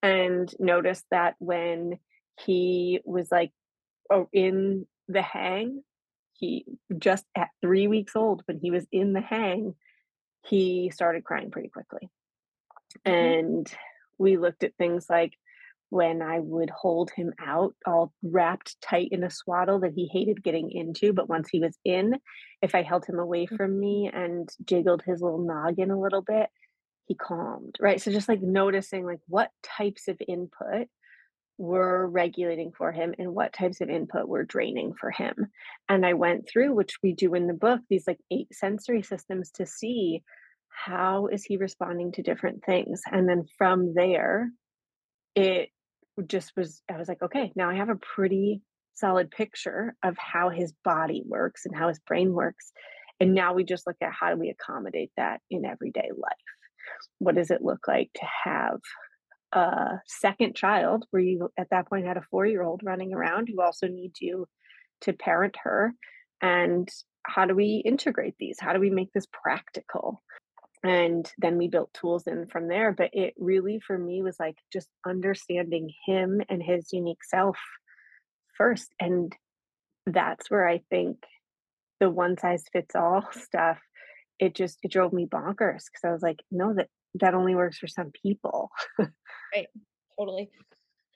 And 0.04 0.54
noticed 0.60 1.06
that 1.12 1.36
when 1.40 2.00
he 2.46 3.02
was, 3.06 3.32
like, 3.32 3.52
oh, 4.12 4.30
in 4.34 4.88
the 5.08 5.22
hang, 5.22 5.84
he 6.34 6.66
just 7.00 7.26
at 7.36 7.50
3 7.62 7.88
weeks 7.88 8.16
old, 8.16 8.44
when 8.48 8.60
he 8.60 8.72
was 8.72 8.88
in 8.92 9.14
the 9.14 9.22
hang, 9.22 9.76
he 10.46 10.90
started 10.92 11.24
crying 11.26 11.52
pretty 11.52 11.70
quickly. 11.70 12.10
Mhm. 13.06 13.14
And 13.14 13.78
we 14.18 14.38
looked 14.38 14.64
at 14.64 14.76
things 14.78 15.10
like 15.10 15.34
when 15.90 16.22
I 16.22 16.40
would 16.40 16.70
hold 16.70 17.12
him 17.12 17.34
out 17.40 17.76
all 17.86 18.14
wrapped 18.24 18.80
tight 18.82 19.10
in 19.12 19.24
a 19.24 19.30
swaddle 19.30 19.80
that 19.82 19.94
he 19.96 20.08
hated 20.12 20.44
getting 20.44 20.72
into, 20.72 21.14
but 21.14 21.30
once 21.30 21.50
he 21.52 21.60
was 21.60 21.78
in, 21.86 22.20
if 22.62 22.76
I 22.76 22.84
held 22.84 23.06
him 23.06 23.20
away 23.20 23.48
from 23.48 23.80
Mhm. 23.80 23.80
me 23.80 24.10
and 24.14 24.50
jiggled 24.66 25.04
his 25.06 25.22
little 25.22 25.46
noggin 25.46 25.92
a 25.92 26.00
little 26.00 26.22
bit, 26.22 26.50
he 27.08 27.16
calmed, 27.16 27.76
right? 27.82 28.02
So 28.02 28.12
just, 28.12 28.30
like, 28.30 28.42
noticing, 28.42 29.06
like, 29.06 29.20
what 29.28 29.52
types 29.64 30.08
of 30.08 30.22
input 30.28 30.88
were 31.58 32.08
regulating 32.08 32.72
for 32.72 32.92
him 32.92 33.14
and 33.20 33.36
what 33.36 33.54
types 33.54 33.82
of 33.82 33.90
input 33.90 34.28
were 34.30 34.46
draining 34.46 34.94
for 34.94 35.12
him. 35.12 35.36
And 35.90 36.06
I 36.06 36.14
went 36.14 36.48
through, 36.48 36.74
which 36.74 36.98
we 37.04 37.14
do 37.14 37.34
in 37.36 37.48
the 37.48 37.54
book, 37.54 37.82
these, 37.90 38.08
like, 38.08 38.20
8 38.32 38.54
sensory 38.54 39.02
systems 39.02 39.52
to 39.54 39.66
see 39.66 40.24
how 40.70 41.28
is 41.28 41.44
he 41.44 41.58
responding 41.58 42.12
to 42.14 42.22
different 42.24 42.64
things. 42.66 43.02
And 43.12 43.28
then 43.28 43.44
from 43.58 43.94
there, 43.94 44.52
it 45.36 45.70
just 46.28 46.54
was 46.58 46.82
I 46.92 46.98
was 46.98 47.08
like, 47.08 47.22
"Okay, 47.22 47.52
now 47.56 47.70
I 47.70 47.76
have 47.76 47.90
a 47.90 47.96
pretty 48.16 48.62
solid 48.96 49.32
picture 49.32 49.96
of 50.04 50.18
how 50.18 50.50
his 50.50 50.74
body 50.84 51.24
works 51.26 51.66
and 51.66 51.76
how 51.76 51.88
his 51.88 52.00
brain 52.00 52.34
works." 52.34 52.72
And 53.20 53.34
now 53.34 53.54
we 53.54 53.64
just 53.66 53.86
look 53.88 53.98
at 54.02 54.14
how 54.14 54.34
do 54.34 54.40
we 54.40 54.50
accommodate 54.50 55.12
that 55.18 55.42
in 55.50 55.66
everyday 55.66 56.10
life. 56.18 56.48
What 57.20 57.36
does 57.36 57.52
it 57.52 57.62
look 57.62 57.88
like 57.88 58.12
to 58.16 58.26
have 58.46 58.80
a 59.54 60.00
2nd 60.08 60.56
child 60.56 61.06
where 61.12 61.22
you, 61.22 61.50
at 61.58 61.70
that 61.72 61.88
point, 61.90 62.06
had 62.06 62.18
a 62.18 62.22
four-year-old 62.32 62.82
running 62.84 63.14
around 63.14 63.50
who 63.50 63.62
also 63.62 63.88
needs 63.88 64.22
you 64.22 64.48
to 65.02 65.14
parent 65.14 65.58
her, 65.64 65.94
and 66.42 66.88
how 67.28 67.46
do 67.46 67.56
we 67.56 67.82
integrate 67.86 68.36
these? 68.40 68.58
How 68.60 68.74
do 68.74 68.80
we 68.80 68.90
make 68.90 69.12
this 69.14 69.28
practical? 69.32 70.24
And 70.84 71.30
then 71.38 71.58
we 71.58 71.68
built 71.68 71.94
tools 71.94 72.26
in 72.26 72.48
from 72.48 72.68
there, 72.70 72.94
but 72.94 73.10
it 73.14 73.34
really, 73.38 73.80
for 73.86 73.98
me, 73.98 74.22
was, 74.22 74.38
like, 74.40 74.58
just 74.72 74.88
understanding 75.06 75.90
him 76.06 76.42
and 76.50 76.64
his 76.64 76.94
unique 76.94 77.24
self 77.24 77.58
first, 78.58 78.94
and 79.00 79.36
that's 80.06 80.50
where 80.50 80.68
I 80.68 80.82
think 80.90 81.18
the 82.00 82.10
one 82.10 82.38
size 82.38 82.64
fits 82.72 82.96
all 82.96 83.28
stuff, 83.32 83.80
it 84.40 84.56
just 84.56 84.80
it 84.84 84.92
drove 84.92 85.14
me 85.14 85.26
bonkers 85.26 85.84
because 85.86 86.04
I 86.06 86.12
was 86.12 86.22
like, 86.22 86.40
"No, 86.52 86.74
that 86.76 86.88
that 87.16 87.34
only 87.34 87.56
works 87.56 87.78
for 87.78 87.88
some 87.88 88.12
people. 88.24 88.70
Right. 89.56 89.66
Totally. 90.20 90.52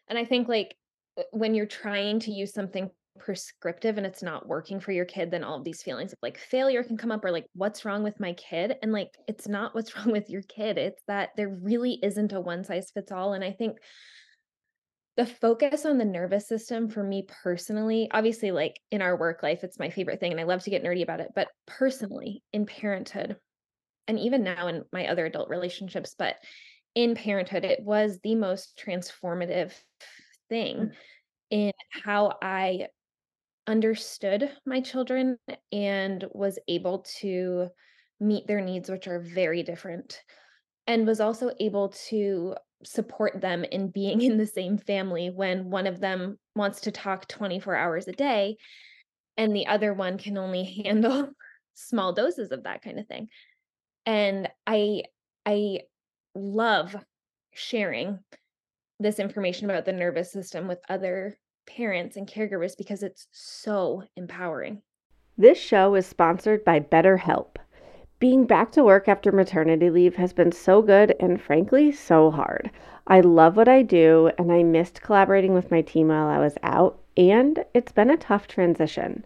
And 0.09 0.17
I 0.17 0.25
think 0.25 0.47
like 0.47 0.75
uh, 1.19 1.23
when 1.29 1.53
you're 1.53 1.67
trying 1.67 2.19
to 2.21 2.31
use 2.31 2.51
something 2.51 2.89
prescriptive 3.19 3.97
and 3.97 4.05
it's 4.05 4.23
not 4.23 4.47
working 4.47 4.79
for 4.79 4.91
your 4.91 5.05
kid, 5.05 5.31
then 5.31 5.43
all 5.43 5.57
of 5.57 5.63
these 5.63 5.83
feelings 5.83 6.13
of 6.13 6.19
like 6.21 6.37
failure 6.37 6.83
can 6.83 6.97
come 6.97 7.11
up 7.11 7.23
or 7.23 7.31
like, 7.31 7.45
what's 7.53 7.85
wrong 7.85 8.03
with 8.03 8.19
my 8.19 8.33
kid? 8.33 8.75
And 8.81 8.91
like, 8.91 9.09
it's 9.27 9.47
not 9.47 9.75
what's 9.75 9.95
wrong 9.97 10.11
with 10.11 10.29
your 10.29 10.41
kid. 10.43 10.77
It's 10.77 11.01
that 11.07 11.29
there 11.37 11.49
really 11.49 11.99
isn't 12.03 12.33
a 12.33 12.41
one 12.41 12.63
size 12.63 12.91
fits 12.93 13.11
all. 13.11 13.33
And 13.33 13.43
I 13.43 13.51
think 13.51 13.77
the 15.15 15.25
focus 15.27 15.85
on 15.85 15.99
the 15.99 16.05
nervous 16.05 16.47
system 16.47 16.89
for 16.89 17.03
me 17.03 17.27
personally, 17.43 18.09
obviously, 18.11 18.51
like 18.51 18.79
in 18.89 19.01
our 19.01 19.15
work 19.15 19.43
life, 19.43 19.63
it's 19.63 19.77
my 19.77 19.89
favorite 19.91 20.19
thing 20.19 20.31
and 20.31 20.41
I 20.41 20.45
love 20.45 20.63
to 20.63 20.71
get 20.71 20.83
nerdy 20.83 21.03
about 21.03 21.19
it. 21.19 21.29
But 21.35 21.49
personally, 21.67 22.43
in 22.51 22.65
parenthood, 22.65 23.37
and 24.07 24.19
even 24.19 24.43
now 24.43 24.67
in 24.67 24.83
my 24.91 25.07
other 25.07 25.25
adult 25.25 25.49
relationships, 25.49 26.15
but 26.17 26.37
in 26.95 27.15
parenthood, 27.15 27.63
it 27.63 27.81
was 27.83 28.19
the 28.23 28.35
most 28.35 28.79
transformative 28.83 29.73
thing 30.49 30.77
Mm. 30.77 30.95
in 31.49 31.71
how 31.89 32.37
I 32.41 32.87
understood 33.67 34.51
my 34.65 34.81
children 34.81 35.37
and 35.71 36.25
was 36.31 36.59
able 36.67 37.05
to 37.19 37.67
meet 38.19 38.47
their 38.47 38.61
needs, 38.61 38.89
which 38.89 39.07
are 39.07 39.19
very 39.19 39.63
different, 39.63 40.19
and 40.87 41.07
was 41.07 41.19
also 41.19 41.51
able 41.59 41.89
to 42.07 42.55
support 42.83 43.39
them 43.41 43.63
in 43.63 43.89
being 43.89 44.21
in 44.21 44.37
the 44.37 44.47
same 44.47 44.77
family 44.77 45.29
when 45.29 45.69
one 45.69 45.87
of 45.87 45.99
them 45.99 46.37
wants 46.55 46.81
to 46.81 46.91
talk 46.91 47.27
24 47.27 47.75
hours 47.75 48.07
a 48.07 48.11
day 48.11 48.57
and 49.37 49.55
the 49.55 49.67
other 49.67 49.93
one 49.93 50.17
can 50.17 50.37
only 50.37 50.63
handle 50.85 51.29
small 51.73 52.13
doses 52.13 52.51
of 52.51 52.63
that 52.63 52.81
kind 52.81 52.99
of 52.99 53.07
thing. 53.07 53.27
And 54.05 54.49
I 54.67 55.03
I 55.45 55.81
love 56.35 56.95
sharing 57.53 58.19
this 58.99 59.19
information 59.19 59.69
about 59.69 59.85
the 59.85 59.93
nervous 59.93 60.31
system 60.31 60.67
with 60.67 60.79
other 60.89 61.37
parents 61.65 62.15
and 62.15 62.27
caregivers 62.27 62.77
because 62.77 63.03
it's 63.03 63.27
so 63.31 64.03
empowering. 64.15 64.81
This 65.37 65.57
show 65.57 65.95
is 65.95 66.05
sponsored 66.05 66.63
by 66.63 66.79
BetterHelp. 66.79 67.55
Being 68.19 68.45
back 68.45 68.71
to 68.71 68.83
work 68.83 69.07
after 69.07 69.31
maternity 69.31 69.89
leave 69.89 70.15
has 70.15 70.31
been 70.31 70.51
so 70.51 70.81
good 70.81 71.15
and 71.19 71.41
frankly 71.41 71.91
so 71.91 72.31
hard. 72.31 72.71
I 73.07 73.19
love 73.19 73.57
what 73.57 73.67
I 73.67 73.81
do 73.81 74.31
and 74.37 74.51
I 74.51 74.63
missed 74.63 75.01
collaborating 75.01 75.53
with 75.53 75.71
my 75.71 75.81
team 75.81 76.07
while 76.07 76.27
I 76.27 76.39
was 76.39 76.57
out, 76.63 77.01
and 77.17 77.65
it's 77.73 77.91
been 77.91 78.09
a 78.09 78.17
tough 78.17 78.47
transition. 78.47 79.25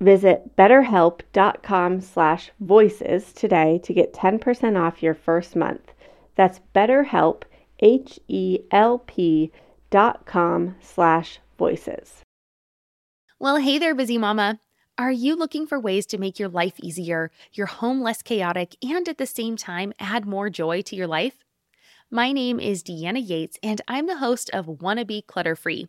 Visit 0.00 0.56
betterhelp.com 0.56 2.00
slash 2.02 2.50
voices 2.60 3.32
today 3.32 3.80
to 3.82 3.94
get 3.94 4.12
10% 4.12 4.78
off 4.78 5.02
your 5.02 5.14
first 5.14 5.56
month. 5.56 5.92
That's 6.34 6.60
betterhelp, 6.74 7.44
H-E-L-P 7.80 9.52
dot 9.90 10.26
com 10.26 10.74
slash 10.80 11.38
voices. 11.58 12.22
Well, 13.38 13.56
hey 13.56 13.78
there, 13.78 13.94
busy 13.94 14.18
mama. 14.18 14.60
Are 14.98 15.12
you 15.12 15.36
looking 15.36 15.66
for 15.66 15.78
ways 15.78 16.06
to 16.06 16.18
make 16.18 16.38
your 16.38 16.48
life 16.48 16.74
easier, 16.82 17.30
your 17.52 17.66
home 17.66 18.00
less 18.00 18.22
chaotic, 18.22 18.76
and 18.82 19.08
at 19.08 19.18
the 19.18 19.26
same 19.26 19.56
time 19.56 19.92
add 20.00 20.24
more 20.24 20.48
joy 20.48 20.80
to 20.82 20.96
your 20.96 21.06
life? 21.06 21.44
My 22.10 22.32
name 22.32 22.60
is 22.60 22.82
Deanna 22.82 23.26
Yates, 23.26 23.58
and 23.62 23.80
I'm 23.88 24.06
the 24.06 24.18
host 24.18 24.48
of 24.50 24.66
Wannabe 24.66 25.26
Clutter 25.26 25.56
Free, 25.56 25.88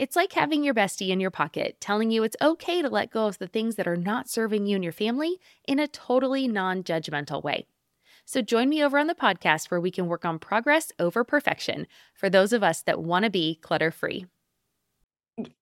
It's 0.00 0.16
like 0.16 0.32
having 0.32 0.64
your 0.64 0.72
bestie 0.72 1.10
in 1.10 1.20
your 1.20 1.30
pocket 1.30 1.76
telling 1.78 2.10
you 2.10 2.22
it's 2.22 2.36
okay 2.40 2.80
to 2.80 2.88
let 2.88 3.10
go 3.10 3.26
of 3.26 3.36
the 3.36 3.46
things 3.46 3.76
that 3.76 3.86
are 3.86 3.98
not 3.98 4.30
serving 4.30 4.64
you 4.64 4.76
and 4.76 4.82
your 4.82 4.94
family 4.94 5.38
in 5.68 5.78
a 5.78 5.86
totally 5.86 6.48
non 6.48 6.82
judgmental 6.82 7.42
way. 7.44 7.66
So 8.24 8.40
join 8.40 8.70
me 8.70 8.82
over 8.82 8.98
on 8.98 9.08
the 9.08 9.14
podcast 9.14 9.70
where 9.70 9.78
we 9.78 9.90
can 9.90 10.06
work 10.06 10.24
on 10.24 10.38
progress 10.38 10.90
over 10.98 11.22
perfection 11.22 11.86
for 12.14 12.30
those 12.30 12.54
of 12.54 12.62
us 12.62 12.80
that 12.84 13.02
want 13.02 13.26
to 13.26 13.30
be 13.30 13.56
clutter 13.60 13.90
free. 13.90 14.24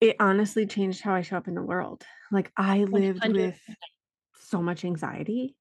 It 0.01 0.14
honestly 0.20 0.66
changed 0.66 1.01
how 1.01 1.14
I 1.14 1.22
show 1.22 1.37
up 1.37 1.48
in 1.48 1.57
the 1.57 1.62
world. 1.62 2.05
Like, 2.31 2.53
I 2.57 2.85
lived 2.85 3.22
100%. 3.22 3.35
with 3.35 3.61
so 4.38 4.62
much 4.62 4.85
anxiety 4.85 5.57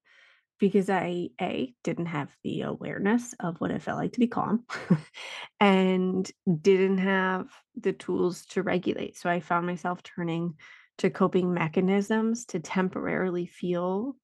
because 0.60 0.90
I, 0.90 1.30
A, 1.40 1.74
didn't 1.84 2.08
have 2.08 2.30
the 2.44 2.62
awareness 2.62 3.34
of 3.40 3.60
what 3.60 3.72
it 3.72 3.82
felt 3.82 4.00
like 4.00 4.14
to 4.14 4.20
be 4.20 4.28
calm 4.28 4.64
and 5.60 6.30
didn't 6.62 6.98
have 6.98 7.48
the 7.76 7.94
tools 7.94 8.46
to 8.48 8.64
regulate. 8.64 9.18
So 9.18 9.30
I 9.30 9.40
found 9.40 9.68
myself 9.68 10.02
turning 10.04 10.56
to 11.00 11.10
coping 11.10 11.54
mechanisms 11.54 12.46
to 12.46 12.60
temporarily 12.60 13.46
feel 13.46 14.16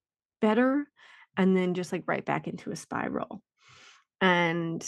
better 0.41 0.87
and 1.37 1.55
then 1.55 1.73
just 1.73 1.91
like 1.91 2.03
right 2.07 2.25
back 2.25 2.47
into 2.47 2.71
a 2.71 2.75
spiral. 2.75 3.43
And 4.21 4.83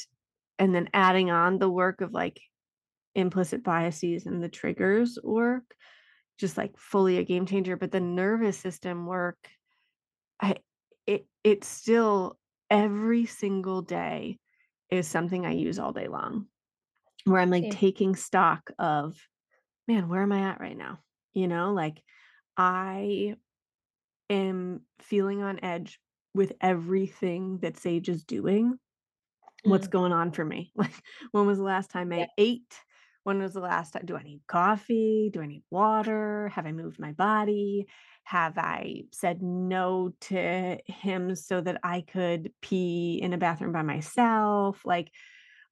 and 0.58 0.74
then 0.74 0.90
adding 0.94 1.32
on 1.32 1.60
the 1.60 1.70
work 1.70 2.02
of 2.02 2.14
like 2.14 2.40
implicit 3.14 3.64
biases 3.64 4.26
and 4.26 4.42
the 4.42 4.50
triggers 4.50 5.20
work, 5.22 5.64
just 6.40 6.58
like 6.58 6.78
fully 6.78 7.18
a 7.18 7.24
game 7.24 7.46
changer. 7.46 7.76
But 7.76 7.92
the 7.92 8.00
nervous 8.00 8.58
system 8.58 9.06
work, 9.06 9.38
I 10.40 10.58
it 11.08 11.28
it's 11.44 11.68
still 11.68 12.40
every 12.70 13.26
single 13.26 13.82
day 13.82 14.40
is 14.90 15.08
something 15.08 15.46
I 15.46 15.52
use 15.52 15.80
all 15.80 15.94
day 15.94 16.08
long. 16.08 16.48
Where 17.26 17.42
I'm 17.42 17.50
like 17.52 17.64
Same. 17.64 17.72
taking 17.72 18.16
stock 18.16 18.72
of, 18.80 19.18
man, 19.88 20.10
where 20.10 20.22
am 20.24 20.32
I 20.32 20.42
at 20.52 20.62
right 20.62 20.78
now? 20.78 21.00
You 21.34 21.48
know, 21.48 21.74
like 21.74 22.04
I 22.58 23.36
am 24.30 24.82
feeling 25.00 25.42
on 25.42 25.64
edge 25.64 26.00
with 26.34 26.54
everything 26.62 27.60
that 27.60 27.78
Sage 27.78 28.10
is 28.10 28.24
doing 28.24 28.78
what's 29.64 29.88
Mm, 29.88 29.90
going 29.90 30.12
on 30.14 30.32
for 30.32 30.46
me. 30.46 30.72
Like, 30.78 30.94
when 31.32 31.46
was 31.48 31.58
the 31.58 31.64
last 31.64 31.90
time 31.92 32.12
yeah. 32.16 32.26
I 32.26 32.30
ate? 32.38 32.74
When 33.24 33.42
was 33.42 33.54
the 33.54 33.60
last 33.62 33.92
time? 33.92 34.06
Do 34.06 34.16
I 34.16 34.24
need 34.24 34.42
coffee? 34.48 35.30
Do 35.34 35.42
I 35.42 35.48
need 35.48 35.64
water? 35.72 36.50
Have 36.50 36.66
I 36.68 36.72
moved 36.72 37.00
my 37.00 37.14
body? 37.14 37.88
Have 38.26 38.58
I 38.58 39.04
said 39.12 39.42
no 39.42 40.12
to 40.22 40.80
him 40.88 41.36
so 41.36 41.62
that 41.62 41.80
I 41.84 42.02
could 42.02 42.52
pee 42.62 43.20
in 43.22 43.34
a 43.34 43.38
bathroom 43.38 43.72
by 43.72 43.84
myself? 43.84 44.84
Like, 44.86 45.12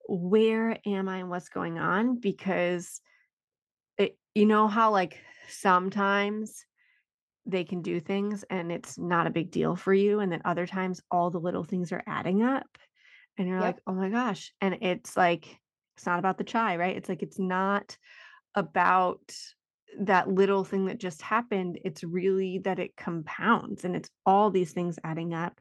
where 0.08 0.78
am 0.86 1.10
I 1.10 1.18
and 1.18 1.30
what's 1.30 1.50
going 1.50 1.80
on? 1.80 2.20
Because 2.20 3.02
it, 3.98 4.18
you 4.36 4.46
know 4.46 4.68
how, 4.68 4.92
like, 4.92 5.20
sometimes 5.48 6.66
they 7.46 7.64
can 7.64 7.82
do 7.82 8.00
things 8.00 8.44
and 8.50 8.72
it's 8.72 8.98
not 8.98 9.28
a 9.28 9.32
big 9.32 9.52
deal 9.52 9.76
for 9.76 9.94
you. 9.94 10.20
And 10.20 10.32
then 10.32 10.42
other 10.46 10.66
times, 10.68 11.02
all 11.12 11.30
the 11.32 11.40
little 11.40 11.64
things 11.64 11.92
are 11.92 12.04
adding 12.08 12.44
up 12.44 12.78
and 13.38 13.48
you're 13.48 13.62
like, 13.62 13.80
"Oh 13.88 13.94
my 13.94 14.10
gosh." 14.10 14.54
And 14.62 14.78
it's 14.82 15.18
like 15.18 15.60
it's 15.98 16.06
not 16.06 16.20
about 16.20 16.38
the 16.38 16.44
chai, 16.46 16.78
right? 16.78 16.96
It's 16.98 17.10
like 17.10 17.24
it's 17.24 17.40
not 17.40 17.98
about 18.56 19.34
that 20.00 20.30
little 20.30 20.64
thing 20.64 20.86
that 20.86 21.00
just 21.00 21.22
happened. 21.22 21.80
It's 21.84 22.04
really 22.04 22.60
that 22.60 22.80
it 22.80 22.96
compounds 22.96 23.86
and 23.86 23.96
it's 23.96 24.10
all 24.26 24.50
these 24.50 24.74
things 24.74 25.00
adding 25.04 25.34
up. 25.34 25.60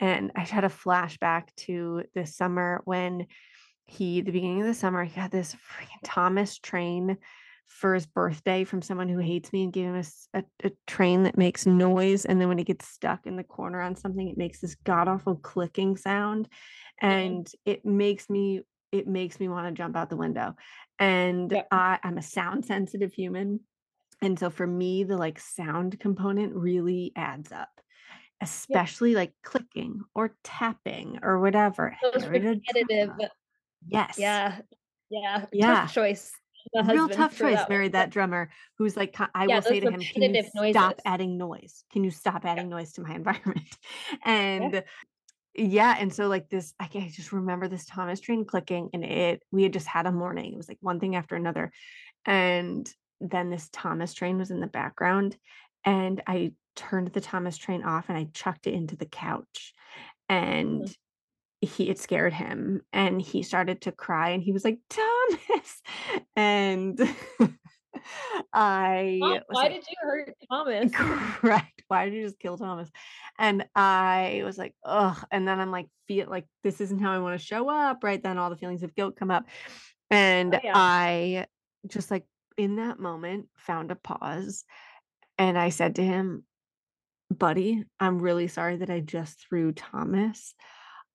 And 0.00 0.32
I 0.34 0.40
had 0.40 0.64
a 0.64 0.68
flashback 0.68 1.54
to 1.58 2.02
this 2.14 2.36
summer 2.36 2.80
when 2.84 3.26
he 3.84 4.20
the 4.20 4.32
beginning 4.32 4.60
of 4.60 4.66
the 4.66 4.74
summer 4.74 5.04
he 5.04 5.14
got 5.14 5.30
this 5.30 5.54
freaking 5.54 6.00
Thomas 6.04 6.58
train 6.58 7.18
for 7.66 7.94
his 7.94 8.06
birthday 8.06 8.64
from 8.64 8.82
someone 8.82 9.08
who 9.08 9.18
hates 9.18 9.52
me 9.52 9.64
and 9.64 9.72
gave 9.72 9.86
him 9.86 10.02
a 10.34 10.70
train 10.86 11.22
that 11.22 11.38
makes 11.38 11.66
noise 11.66 12.24
and 12.24 12.40
then 12.40 12.48
when 12.48 12.58
it 12.58 12.66
gets 12.66 12.86
stuck 12.86 13.26
in 13.26 13.36
the 13.36 13.44
corner 13.44 13.80
on 13.80 13.96
something 13.96 14.28
it 14.28 14.36
makes 14.36 14.60
this 14.60 14.76
god 14.84 15.08
awful 15.08 15.36
clicking 15.36 15.96
sound 15.96 16.48
mm-hmm. 17.02 17.08
and 17.08 17.52
it 17.64 17.84
makes 17.84 18.28
me 18.28 18.60
it 18.92 19.06
makes 19.06 19.40
me 19.40 19.48
want 19.48 19.66
to 19.66 19.72
jump 19.72 19.96
out 19.96 20.10
the 20.10 20.16
window 20.16 20.54
and. 20.98 21.62
I, 21.70 21.98
i'm 22.02 22.18
a 22.18 22.22
sound 22.22 22.64
sensitive 22.66 23.12
human 23.12 23.60
and 24.22 24.38
so 24.38 24.48
for 24.50 24.66
me 24.66 25.04
the 25.04 25.16
like 25.16 25.38
sound 25.38 25.98
component 26.00 26.54
really 26.54 27.12
adds 27.16 27.52
up 27.52 27.68
especially 28.40 29.14
like 29.14 29.32
clicking 29.44 30.00
or 30.14 30.34
tapping 30.42 31.18
or 31.22 31.38
whatever 31.40 31.96
Those 32.02 32.22
Get 32.22 32.30
rid 32.30 32.46
of 32.46 32.60
repetitive. 32.72 33.10
yes 33.86 34.18
Yeah. 34.18 34.56
Yeah. 35.10 35.44
Yeah. 35.52 35.74
Tough 35.82 35.94
choice. 35.94 36.32
the 36.72 36.82
real 36.84 37.08
tough 37.08 37.36
choice 37.36 37.58
that 37.58 37.68
married 37.68 37.92
that 37.92 38.10
drummer 38.10 38.50
who's 38.78 38.96
like 38.96 39.14
i 39.34 39.46
Yeah, 39.46 39.56
will 39.56 39.62
say 39.62 39.80
to 39.80 39.86
him 39.90 40.00
can 40.00 40.22
you 40.22 40.28
repetitive 40.30 40.52
stop 40.70 40.92
noises. 40.94 41.02
adding 41.04 41.36
noise 41.36 41.84
can 41.92 42.04
you 42.04 42.10
stop 42.10 42.44
adding 42.44 42.68
noise 42.68 42.92
to 42.92 43.02
my 43.02 43.14
environment 43.22 43.76
and 44.24 44.82
yeah 45.54 45.96
and 45.98 46.12
so 46.14 46.28
like 46.28 46.48
this 46.48 46.72
I, 46.80 46.86
can, 46.86 47.02
I 47.02 47.08
just 47.10 47.32
remember 47.32 47.68
this 47.68 47.84
thomas 47.84 48.20
train 48.20 48.44
clicking 48.44 48.90
and 48.94 49.04
it 49.04 49.42
we 49.50 49.64
had 49.64 49.72
just 49.72 49.86
had 49.86 50.06
a 50.06 50.12
morning 50.12 50.52
it 50.54 50.56
was 50.56 50.68
like 50.68 50.78
one 50.80 50.98
thing 50.98 51.14
after 51.14 51.36
another 51.36 51.72
and 52.24 52.90
then 53.30 53.50
this 53.50 53.68
thomas 53.72 54.12
train 54.14 54.38
was 54.38 54.50
in 54.50 54.60
the 54.60 54.66
background 54.66 55.36
and 55.84 56.22
i 56.26 56.52
turned 56.74 57.08
the 57.08 57.20
thomas 57.20 57.56
train 57.56 57.82
off 57.82 58.08
and 58.08 58.16
i 58.18 58.26
chucked 58.32 58.66
it 58.66 58.74
into 58.74 58.96
the 58.96 59.06
couch 59.06 59.74
and 60.28 60.82
mm. 60.82 60.94
he 61.60 61.88
it 61.88 61.98
scared 61.98 62.32
him 62.32 62.82
and 62.92 63.20
he 63.20 63.42
started 63.42 63.80
to 63.82 63.92
cry 63.92 64.30
and 64.30 64.42
he 64.42 64.52
was 64.52 64.64
like 64.64 64.78
thomas! 64.88 65.82
And 66.36 66.98
i 68.52 69.18
Mom, 69.20 69.38
why 69.48 69.62
like, 69.62 69.72
did 69.72 69.84
you 69.88 69.96
hurt 70.00 70.34
Thomas? 70.50 70.92
correct. 70.92 71.82
Why 71.88 72.06
did 72.06 72.14
you 72.14 72.24
just 72.24 72.38
kill 72.38 72.56
thomas? 72.56 72.90
And 73.38 73.66
i 73.74 74.42
was 74.44 74.56
like 74.58 74.74
ugh. 74.84 75.22
And 75.30 75.46
then 75.46 75.60
i'm 75.60 75.70
like 75.70 75.88
feel 76.08 76.28
like 76.28 76.46
this 76.62 76.80
isn't 76.80 77.00
how 77.00 77.12
i 77.12 77.18
want 77.18 77.38
to 77.38 77.46
show 77.46 77.68
up 77.68 78.02
right 78.02 78.22
then 78.22 78.38
all 78.38 78.50
the 78.50 78.56
feelings 78.56 78.82
of 78.82 78.94
guilt 78.94 79.16
come 79.16 79.30
up. 79.30 79.44
And 80.10 80.54
Oh, 80.54 80.60
yeah. 80.64 80.72
i 80.74 81.46
just 81.86 82.10
like 82.10 82.24
in 82.56 82.76
that 82.76 82.98
moment 82.98 83.46
found 83.56 83.90
a 83.90 83.96
pause 83.96 84.64
and 85.38 85.58
i 85.58 85.68
said 85.68 85.96
to 85.96 86.02
him 86.04 86.44
buddy 87.30 87.84
i'm 88.00 88.18
really 88.18 88.48
sorry 88.48 88.76
that 88.76 88.90
i 88.90 89.00
just 89.00 89.40
threw 89.48 89.72
thomas 89.72 90.54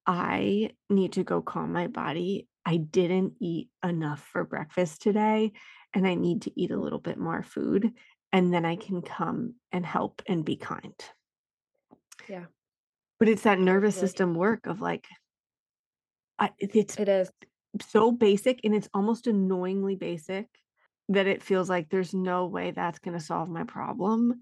i 0.06 0.70
need 0.90 1.14
to 1.14 1.24
go 1.24 1.42
calm 1.42 1.72
my 1.74 1.88
body 1.88 2.48
i 2.66 2.78
didn't 2.78 3.34
eat 3.40 3.70
enough 3.84 4.22
for 4.32 4.44
breakfast 4.44 5.02
today 5.02 5.52
and 5.94 6.08
i 6.08 6.16
need 6.16 6.42
to 6.44 6.60
eat 6.60 6.72
a 6.72 6.80
little 6.80 7.00
bit 7.00 7.18
more 7.18 7.44
food 7.44 7.92
and 8.32 8.54
then 8.54 8.66
i 8.66 8.76
can 8.76 9.02
come 9.02 9.54
and 9.72 9.86
help 9.86 10.22
and 10.28 10.44
be 10.44 10.56
kind 10.56 10.96
Yeah. 12.28 12.46
but 13.20 13.30
it's 13.30 13.44
that 13.44 13.60
nervous 13.60 13.96
really- 13.96 14.08
system 14.08 14.34
work 14.36 14.66
of 14.68 14.82
like 14.82 15.06
I, 16.40 16.52
it's 16.60 16.98
It 17.00 17.10
is. 17.10 17.32
so 17.82 18.12
basic 18.12 18.60
and 18.64 18.76
it's 18.76 18.88
almost 18.94 19.26
annoyingly 19.26 19.96
basic 19.96 20.46
that 21.10 21.28
it 21.28 21.44
feels 21.44 21.70
like 21.70 21.90
there's 21.90 22.14
no 22.14 22.48
way 22.48 22.72
that's 22.72 23.00
going 23.00 23.18
to 23.18 23.24
solve 23.24 23.50
my 23.50 23.64
problem. 23.64 24.40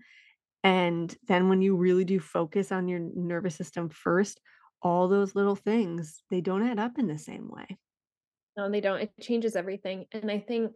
And 0.63 1.15
then 1.28 1.47
when 1.47 1.62
you 1.62 1.75
really 1.75 2.06
do 2.06 2.19
focus 2.19 2.71
on 2.71 2.88
your 2.88 2.99
nervous 2.99 3.56
system 3.56 3.89
first, 3.89 4.41
all 4.82 5.08
those 5.08 5.36
little 5.36 5.56
things, 5.56 6.23
they 6.32 6.41
don't 6.41 6.67
add 6.67 6.80
up 6.80 6.97
in 6.97 7.08
the 7.08 7.19
same 7.19 7.49
way. 7.49 7.78
No, 8.58 8.69
they 8.69 8.82
don't. 8.82 9.01
It 9.01 9.12
changes 9.21 9.56
everything. 9.56 10.06
And 10.12 10.32
I 10.32 10.39
think, 10.39 10.71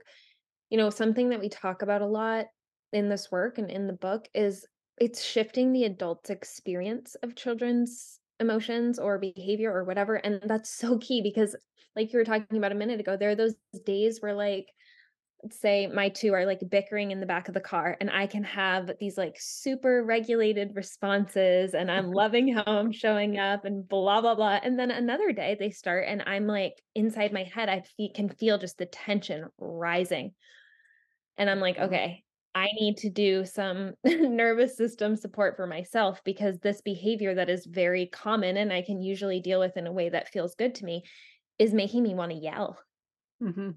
you 0.69 0.77
know, 0.77 0.89
something 0.89 1.29
that 1.29 1.39
we 1.39 1.49
talk 1.49 1.81
about 1.81 2.01
a 2.01 2.07
lot 2.07 2.47
in 2.93 3.09
this 3.09 3.31
work 3.31 3.57
and 3.57 3.71
in 3.71 3.87
the 3.87 3.93
book 3.93 4.27
is 4.33 4.65
it's 4.99 5.23
shifting 5.23 5.71
the 5.71 5.85
adult's 5.85 6.29
experience 6.29 7.15
of 7.23 7.35
children's 7.35 8.19
emotions 8.39 8.99
or 8.99 9.17
behavior 9.17 9.73
or 9.73 9.83
whatever. 9.83 10.15
And 10.15 10.41
that's 10.43 10.69
so 10.69 10.97
key 10.97 11.21
because, 11.21 11.55
like 11.95 12.13
you 12.13 12.19
were 12.19 12.25
talking 12.25 12.57
about 12.57 12.71
a 12.71 12.75
minute 12.75 12.99
ago, 12.99 13.17
there 13.17 13.29
are 13.29 13.35
those 13.35 13.55
days 13.85 14.21
where, 14.21 14.33
like, 14.33 14.67
say 15.51 15.87
my 15.87 16.09
two 16.09 16.33
are 16.33 16.45
like 16.45 16.59
bickering 16.69 17.11
in 17.11 17.21
the 17.21 17.25
back 17.25 17.47
of 17.47 17.53
the 17.53 17.61
car 17.61 17.95
and 18.01 18.11
i 18.11 18.27
can 18.27 18.43
have 18.43 18.91
these 18.99 19.17
like 19.17 19.37
super 19.39 20.03
regulated 20.03 20.75
responses 20.75 21.73
and 21.73 21.89
i'm 21.89 22.11
loving 22.11 22.53
how 22.53 22.63
i'm 22.65 22.91
showing 22.91 23.37
up 23.37 23.63
and 23.63 23.87
blah 23.87 24.19
blah 24.19 24.35
blah 24.35 24.59
and 24.63 24.77
then 24.77 24.91
another 24.91 25.31
day 25.31 25.55
they 25.57 25.69
start 25.71 26.05
and 26.07 26.21
i'm 26.25 26.45
like 26.45 26.83
inside 26.93 27.31
my 27.31 27.43
head 27.43 27.69
i 27.69 27.79
fe- 27.79 28.11
can 28.13 28.27
feel 28.27 28.57
just 28.57 28.77
the 28.77 28.85
tension 28.85 29.47
rising 29.57 30.33
and 31.37 31.49
i'm 31.49 31.59
like 31.59 31.77
Mhm. 31.77 31.85
okay 31.85 32.23
i 32.55 32.67
need 32.79 32.97
to 32.97 33.09
do 33.09 33.45
some 33.45 33.93
nervous 34.05 34.75
system 34.75 35.15
support 35.15 35.55
for 35.55 35.67
myself 35.67 36.23
because 36.23 36.59
this 36.59 36.81
behavior 36.81 37.33
that 37.35 37.49
is 37.49 37.65
very 37.65 38.07
common 38.07 38.57
and 38.57 38.71
i 38.73 38.81
can 38.81 39.01
usually 39.01 39.39
deal 39.39 39.59
with 39.59 39.77
in 39.77 39.87
a 39.87 39.91
way 39.93 40.09
that 40.09 40.29
feels 40.29 40.55
good 40.55 40.75
to 40.75 40.85
me 40.85 41.03
is 41.59 41.73
making 41.73 42.03
me 42.03 42.15
want 42.15 42.31
to 42.31 42.37
yell 42.37 42.79
Mm-hmm. 43.41 43.69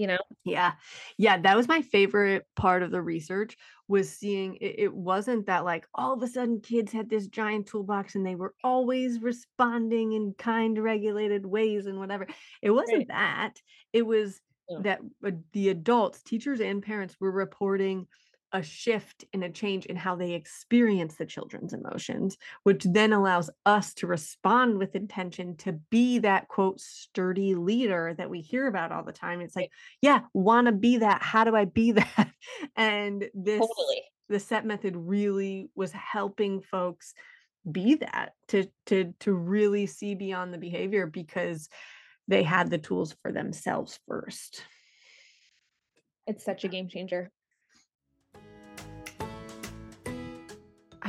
You 0.00 0.06
know 0.06 0.18
Yeah. 0.44 0.72
Yeah. 1.18 1.38
That 1.40 1.56
was 1.56 1.68
my 1.68 1.82
favorite 1.82 2.46
part 2.56 2.82
of 2.82 2.90
the 2.90 3.02
research 3.02 3.56
was 3.88 4.10
seeing 4.10 4.56
it, 4.56 4.74
it 4.78 4.94
wasn't 4.94 5.46
that 5.46 5.64
like 5.64 5.86
all 5.94 6.12
of 6.14 6.22
a 6.22 6.28
sudden 6.28 6.60
kids 6.60 6.92
had 6.92 7.10
this 7.10 7.26
giant 7.28 7.66
toolbox 7.66 8.14
and 8.14 8.24
they 8.26 8.36
were 8.36 8.54
always 8.64 9.20
responding 9.20 10.12
in 10.12 10.34
kind 10.38 10.78
regulated 10.82 11.46
ways 11.46 11.86
and 11.86 11.98
whatever. 11.98 12.26
It 12.62 12.70
wasn't 12.70 12.98
Right. 12.98 13.08
that. 13.08 13.54
It 13.92 14.02
was 14.06 14.40
Yeah. 14.68 14.78
that 14.82 15.00
uh, 15.24 15.32
the 15.52 15.68
adults, 15.70 16.22
teachers 16.22 16.60
and 16.60 16.82
parents 16.82 17.16
were 17.20 17.32
reporting 17.32 18.06
a 18.52 18.62
shift 18.62 19.24
and 19.32 19.44
a 19.44 19.50
change 19.50 19.86
in 19.86 19.96
how 19.96 20.16
they 20.16 20.32
experience 20.32 21.16
the 21.16 21.26
children's 21.26 21.72
emotions, 21.72 22.36
which 22.64 22.84
then 22.84 23.12
allows 23.12 23.50
us 23.66 23.94
to 23.94 24.06
respond 24.06 24.78
with 24.78 24.96
intention 24.96 25.56
to 25.58 25.72
be 25.90 26.18
that 26.18 26.48
quote 26.48 26.80
sturdy 26.80 27.54
leader 27.54 28.14
that 28.18 28.30
we 28.30 28.40
hear 28.40 28.66
about 28.66 28.92
all 28.92 29.04
the 29.04 29.12
time. 29.12 29.40
It's 29.40 29.56
like, 29.56 29.70
yeah, 30.00 30.20
want 30.34 30.66
to 30.66 30.72
be 30.72 30.98
that. 30.98 31.22
How 31.22 31.44
do 31.44 31.54
I 31.54 31.64
be 31.64 31.92
that? 31.92 32.32
And 32.76 33.28
this 33.34 33.60
totally 33.60 34.02
the 34.28 34.40
CEP 34.40 34.64
method 34.64 34.96
really 34.96 35.70
was 35.74 35.92
helping 35.92 36.62
folks 36.62 37.14
be 37.70 37.96
that 37.96 38.32
to 38.48 38.66
to 38.86 39.12
to 39.20 39.32
really 39.32 39.86
see 39.86 40.14
beyond 40.14 40.54
the 40.54 40.58
behavior 40.58 41.06
because 41.06 41.68
they 42.28 42.42
had 42.42 42.70
the 42.70 42.78
tools 42.78 43.14
for 43.20 43.32
themselves 43.32 43.98
first. 44.08 44.64
it's 46.26 46.44
such 46.44 46.64
a 46.64 46.68
game 46.68 46.88
changer 46.88 47.30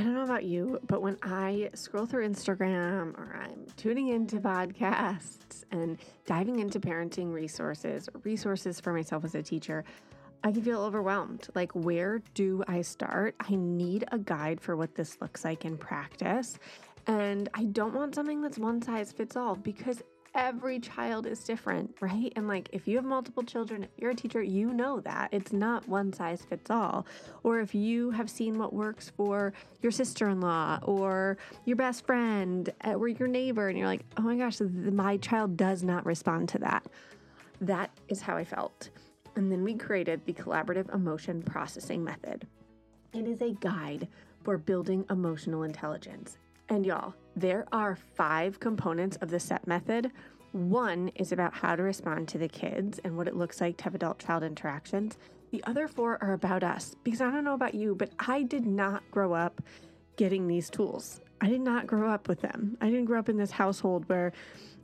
I 0.01 0.03
don't 0.03 0.15
know 0.15 0.23
about 0.23 0.45
you, 0.45 0.79
but 0.87 1.03
when 1.03 1.15
I 1.21 1.69
scroll 1.75 2.07
through 2.07 2.27
Instagram 2.27 3.15
or 3.19 3.39
I'm 3.39 3.67
tuning 3.77 4.07
into 4.07 4.37
podcasts 4.37 5.63
and 5.69 5.99
diving 6.25 6.57
into 6.57 6.79
parenting 6.79 7.31
resources 7.31 8.09
resources 8.23 8.79
for 8.79 8.93
myself 8.93 9.23
as 9.25 9.35
a 9.35 9.43
teacher, 9.43 9.83
I 10.43 10.53
can 10.53 10.63
feel 10.63 10.81
overwhelmed. 10.81 11.49
Like, 11.53 11.71
where 11.73 12.23
do 12.33 12.63
I 12.67 12.81
start? 12.81 13.35
I 13.39 13.53
need 13.53 14.05
a 14.11 14.17
guide 14.17 14.59
for 14.59 14.75
what 14.75 14.95
this 14.95 15.21
looks 15.21 15.45
like 15.45 15.65
in 15.65 15.77
practice. 15.77 16.57
And 17.05 17.47
I 17.53 17.65
don't 17.65 17.93
want 17.93 18.15
something 18.15 18.41
that's 18.41 18.57
one 18.57 18.81
size 18.81 19.11
fits 19.11 19.35
all 19.35 19.53
because 19.55 20.01
every 20.33 20.79
child 20.79 21.25
is 21.25 21.43
different, 21.43 21.95
right? 21.99 22.31
And 22.35 22.47
like, 22.47 22.69
if 22.71 22.87
you 22.87 22.95
have 22.97 23.05
multiple 23.05 23.43
children, 23.43 23.83
if 23.83 23.89
you're 23.97 24.11
a 24.11 24.15
teacher, 24.15 24.41
you 24.41 24.73
know 24.73 24.99
that 25.01 25.29
it's 25.31 25.51
not 25.51 25.87
one 25.87 26.13
size 26.13 26.43
fits 26.43 26.69
all. 26.69 27.05
Or 27.43 27.59
if 27.59 27.75
you 27.75 28.11
have 28.11 28.29
seen 28.29 28.57
what 28.57 28.73
works 28.73 29.11
for 29.15 29.53
your 29.81 29.91
sister 29.91 30.29
in 30.29 30.41
law 30.41 30.79
or 30.83 31.37
your 31.65 31.75
best 31.75 32.05
friend 32.05 32.71
uh, 32.85 32.93
or 32.93 33.07
your 33.07 33.27
neighbor, 33.27 33.67
and 33.67 33.77
you're 33.77 33.87
like, 33.87 34.05
oh 34.17 34.21
my 34.21 34.35
gosh, 34.35 34.59
my 34.61 35.17
child 35.17 35.57
does 35.57 35.83
not 35.83 36.05
respond 36.05 36.49
to 36.49 36.59
that. 36.59 36.85
That 37.59 37.91
is 38.07 38.21
how 38.21 38.37
I 38.37 38.45
felt. 38.45 38.89
And 39.35 39.51
then 39.51 39.63
we 39.63 39.75
created 39.75 40.25
the 40.25 40.33
collaborative 40.33 40.93
emotion 40.93 41.41
processing 41.41 42.03
method. 42.03 42.47
It 43.13 43.27
is 43.27 43.41
a 43.41 43.51
guide 43.51 44.07
for 44.43 44.57
building 44.57 45.05
emotional 45.09 45.63
intelligence. 45.63 46.37
And 46.71 46.85
y'all, 46.85 47.13
there 47.35 47.65
are 47.73 47.97
five 48.15 48.61
components 48.61 49.17
of 49.17 49.29
the 49.29 49.41
CEP 49.41 49.67
method. 49.67 50.09
One 50.53 51.09
is 51.15 51.33
about 51.33 51.53
how 51.53 51.75
to 51.75 51.83
respond 51.83 52.29
to 52.29 52.37
the 52.37 52.47
kids 52.47 52.97
and 53.03 53.17
what 53.17 53.27
it 53.27 53.35
looks 53.35 53.59
like 53.59 53.75
to 53.75 53.83
have 53.83 53.93
adult 53.93 54.19
child 54.19 54.41
interactions. 54.41 55.17
The 55.51 55.61
other 55.65 55.89
four 55.89 56.17
are 56.23 56.31
about 56.31 56.63
us 56.63 56.95
because 57.03 57.19
I 57.19 57.29
don't 57.29 57.43
know 57.43 57.55
about 57.55 57.75
you, 57.75 57.93
but 57.93 58.11
I 58.19 58.43
did 58.43 58.65
not 58.65 59.03
grow 59.11 59.33
up 59.33 59.61
getting 60.15 60.47
these 60.47 60.69
tools. 60.69 61.19
I 61.41 61.49
did 61.49 61.59
not 61.59 61.87
grow 61.87 62.09
up 62.09 62.29
with 62.29 62.39
them. 62.39 62.77
I 62.79 62.85
didn't 62.85 63.03
grow 63.05 63.19
up 63.19 63.27
in 63.27 63.35
this 63.35 63.51
household 63.51 64.07
where 64.07 64.31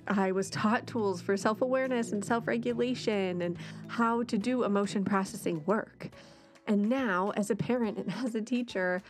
I 0.09 0.33
was 0.33 0.49
taught 0.49 0.87
tools 0.87 1.21
for 1.21 1.37
self 1.37 1.61
awareness 1.61 2.11
and 2.11 2.23
self 2.23 2.47
regulation 2.47 3.41
and 3.41 3.57
how 3.87 4.23
to 4.23 4.37
do 4.37 4.65
emotion 4.65 5.05
processing 5.05 5.63
work. 5.65 6.09
And 6.67 6.89
now, 6.89 7.31
as 7.37 7.49
a 7.49 7.55
parent 7.55 7.97
and 7.97 8.13
as 8.25 8.35
a 8.35 8.41
teacher, 8.41 9.01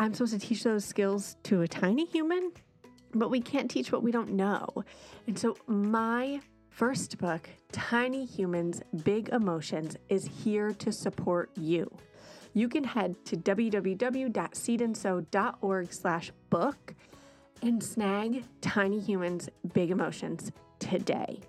I'm 0.00 0.12
supposed 0.14 0.32
to 0.32 0.40
teach 0.40 0.64
those 0.64 0.86
skills 0.86 1.36
to 1.42 1.60
a 1.60 1.68
tiny 1.68 2.06
human, 2.06 2.52
but 3.12 3.28
we 3.28 3.38
can't 3.38 3.70
teach 3.70 3.92
what 3.92 4.02
we 4.02 4.10
don't 4.10 4.30
know. 4.30 4.66
And 5.26 5.38
so, 5.38 5.58
my 5.66 6.40
first 6.70 7.18
book, 7.18 7.50
Tiny 7.70 8.24
Humans, 8.24 8.80
Big 9.04 9.28
Emotions, 9.28 9.98
is 10.08 10.24
here 10.24 10.72
to 10.72 10.90
support 10.90 11.50
you. 11.54 11.94
You 12.54 12.66
can 12.66 12.82
head 12.82 13.14
to 13.26 13.36
www.seedandsew.org 13.36 15.92
slash 15.92 16.32
book 16.48 16.94
and 17.60 17.84
snag 17.84 18.44
Tiny 18.62 19.00
Humans, 19.00 19.50
Big 19.74 19.90
Emotions 19.90 20.50
today. 20.78 21.40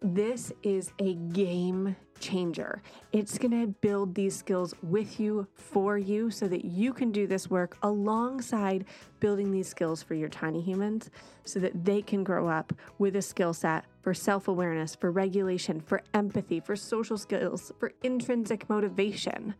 This 0.00 0.52
is 0.62 0.92
a 1.00 1.14
game 1.14 1.96
changer. 2.20 2.82
It's 3.12 3.38
going 3.38 3.50
to 3.60 3.66
build 3.66 4.14
these 4.14 4.36
skills 4.36 4.74
with 4.82 5.20
you, 5.20 5.46
for 5.54 5.98
you, 5.98 6.30
so 6.30 6.48
that 6.48 6.64
you 6.64 6.92
can 6.92 7.12
do 7.12 7.26
this 7.26 7.50
work 7.50 7.76
alongside 7.82 8.84
building 9.20 9.50
these 9.50 9.68
skills 9.68 10.02
for 10.02 10.14
your 10.14 10.28
tiny 10.28 10.60
humans 10.60 11.10
so 11.44 11.58
that 11.60 11.84
they 11.84 12.02
can 12.02 12.24
grow 12.24 12.48
up 12.48 12.72
with 12.98 13.16
a 13.16 13.22
skill 13.22 13.52
set 13.52 13.84
for 14.02 14.14
self 14.14 14.48
awareness, 14.48 14.94
for 14.94 15.10
regulation, 15.10 15.80
for 15.80 16.02
empathy, 16.12 16.60
for 16.60 16.76
social 16.76 17.16
skills, 17.16 17.72
for 17.78 17.92
intrinsic 18.02 18.68
motivation, 18.68 19.54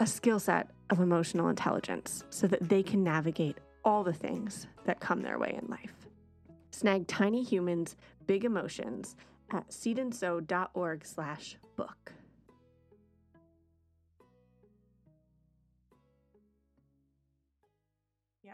a 0.00 0.06
skill 0.06 0.38
set 0.38 0.70
of 0.90 1.00
emotional 1.00 1.48
intelligence 1.48 2.24
so 2.30 2.46
that 2.46 2.68
they 2.68 2.82
can 2.82 3.02
navigate 3.02 3.58
all 3.84 4.02
the 4.02 4.12
things 4.12 4.66
that 4.84 5.00
come 5.00 5.22
their 5.22 5.38
way 5.38 5.58
in 5.60 5.68
life. 5.68 5.94
Snag 6.70 7.06
Tiny 7.06 7.42
Humans, 7.44 7.96
Big 8.26 8.44
Emotions 8.44 9.16
at 9.52 9.68
seedandsew.org 9.70 11.04
slash 11.04 11.56
book. 11.76 12.12
Yeah. 18.42 18.52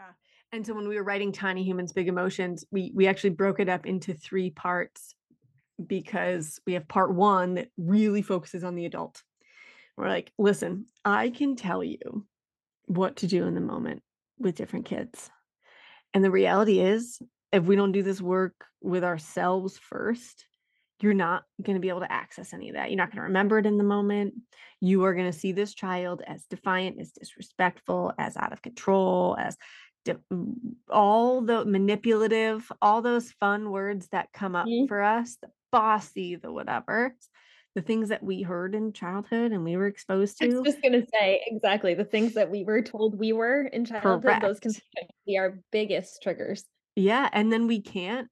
And 0.51 0.65
so 0.65 0.73
when 0.73 0.87
we 0.87 0.95
were 0.95 1.03
writing 1.03 1.31
Tiny 1.31 1.63
Humans, 1.63 1.93
Big 1.93 2.07
Emotions, 2.07 2.65
we 2.71 2.91
we 2.93 3.07
actually 3.07 3.31
broke 3.31 3.59
it 3.59 3.69
up 3.69 3.85
into 3.85 4.13
three 4.13 4.49
parts 4.49 5.15
because 5.85 6.59
we 6.65 6.73
have 6.73 6.87
part 6.87 7.13
one 7.13 7.55
that 7.55 7.69
really 7.77 8.21
focuses 8.21 8.63
on 8.63 8.75
the 8.75 8.85
adult. 8.85 9.21
We're 9.97 10.09
like, 10.09 10.31
listen, 10.37 10.85
I 11.03 11.29
can 11.29 11.55
tell 11.55 11.83
you 11.83 12.25
what 12.85 13.17
to 13.17 13.27
do 13.27 13.45
in 13.45 13.55
the 13.55 13.61
moment 13.61 14.01
with 14.39 14.55
different 14.55 14.85
kids. 14.85 15.29
And 16.13 16.23
the 16.23 16.31
reality 16.31 16.79
is, 16.79 17.21
if 17.51 17.63
we 17.63 17.75
don't 17.75 17.91
do 17.91 18.03
this 18.03 18.21
work 18.21 18.65
with 18.81 19.03
ourselves 19.03 19.77
first, 19.77 20.45
you're 21.03 21.13
not 21.13 21.43
going 21.61 21.75
to 21.75 21.81
be 21.81 21.89
able 21.89 21.99
to 22.01 22.11
access 22.11 22.53
any 22.53 22.69
of 22.69 22.75
that. 22.75 22.89
You're 22.89 22.97
not 22.97 23.09
going 23.09 23.17
to 23.17 23.23
remember 23.23 23.57
it 23.59 23.65
in 23.65 23.77
the 23.77 23.83
moment. 23.83 24.33
You 24.79 25.03
are 25.05 25.13
going 25.13 25.31
to 25.31 25.37
see 25.37 25.51
this 25.51 25.73
child 25.73 26.21
as 26.25 26.45
defiant, 26.45 26.99
as 26.99 27.11
disrespectful, 27.11 28.13
as 28.17 28.37
out 28.37 28.53
of 28.53 28.61
control, 28.61 29.35
as 29.39 29.57
di- 30.05 30.15
all 30.89 31.41
the 31.41 31.65
manipulative, 31.65 32.71
all 32.81 33.01
those 33.01 33.31
fun 33.33 33.71
words 33.71 34.07
that 34.09 34.31
come 34.33 34.55
up 34.55 34.67
Mhm. 34.67 34.87
for 34.87 35.01
us, 35.01 35.37
the 35.41 35.49
bossy, 35.71 36.35
the 36.35 36.51
whatever, 36.51 37.15
the 37.75 37.81
things 37.81 38.09
that 38.09 38.21
we 38.23 38.41
heard 38.41 38.75
in 38.75 38.91
childhood 38.91 39.51
and 39.53 39.63
we 39.63 39.77
were 39.77 39.87
exposed 39.87 40.41
I 40.41 40.47
was 40.47 40.55
to. 40.55 40.63
just 40.63 40.81
gonna 40.81 41.05
say 41.07 41.41
exactly 41.47 41.93
the 41.93 42.03
things 42.03 42.33
that 42.33 42.51
we 42.51 42.63
were 42.65 42.81
told 42.81 43.17
we 43.17 43.31
were 43.31 43.61
in 43.63 43.85
childhood. 43.85 44.41
Those 44.41 44.59
can 44.59 44.73
be 45.25 45.37
our 45.37 45.59
biggest 45.71 46.21
triggers. 46.21 46.65
Yeah. 46.97 47.29
And 47.31 47.51
then 47.53 47.67
we 47.67 47.79
can't 47.81 48.27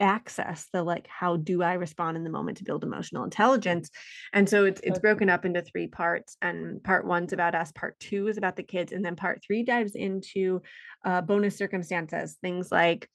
access 0.00 0.66
the 0.72 0.82
like 0.82 1.06
how 1.08 1.36
do 1.36 1.62
i 1.62 1.74
respond 1.74 2.16
in 2.16 2.24
the 2.24 2.30
moment 2.30 2.58
to 2.58 2.64
build 2.64 2.84
emotional 2.84 3.24
intelligence 3.24 3.90
and 4.32 4.48
so 4.48 4.64
it's 4.64 4.80
it's 4.82 4.98
broken 4.98 5.28
up 5.28 5.44
into 5.44 5.62
three 5.62 5.86
parts 5.86 6.36
and 6.42 6.82
part 6.82 7.06
one's 7.06 7.32
about 7.32 7.54
us 7.54 7.72
part 7.72 7.98
two 7.98 8.28
is 8.28 8.36
about 8.36 8.56
the 8.56 8.62
kids 8.62 8.92
and 8.92 9.04
then 9.04 9.16
part 9.16 9.40
three 9.46 9.62
dives 9.62 9.94
into 9.94 10.60
uh, 11.04 11.20
bonus 11.20 11.56
circumstances 11.56 12.36
things 12.40 12.70
like 12.70 13.08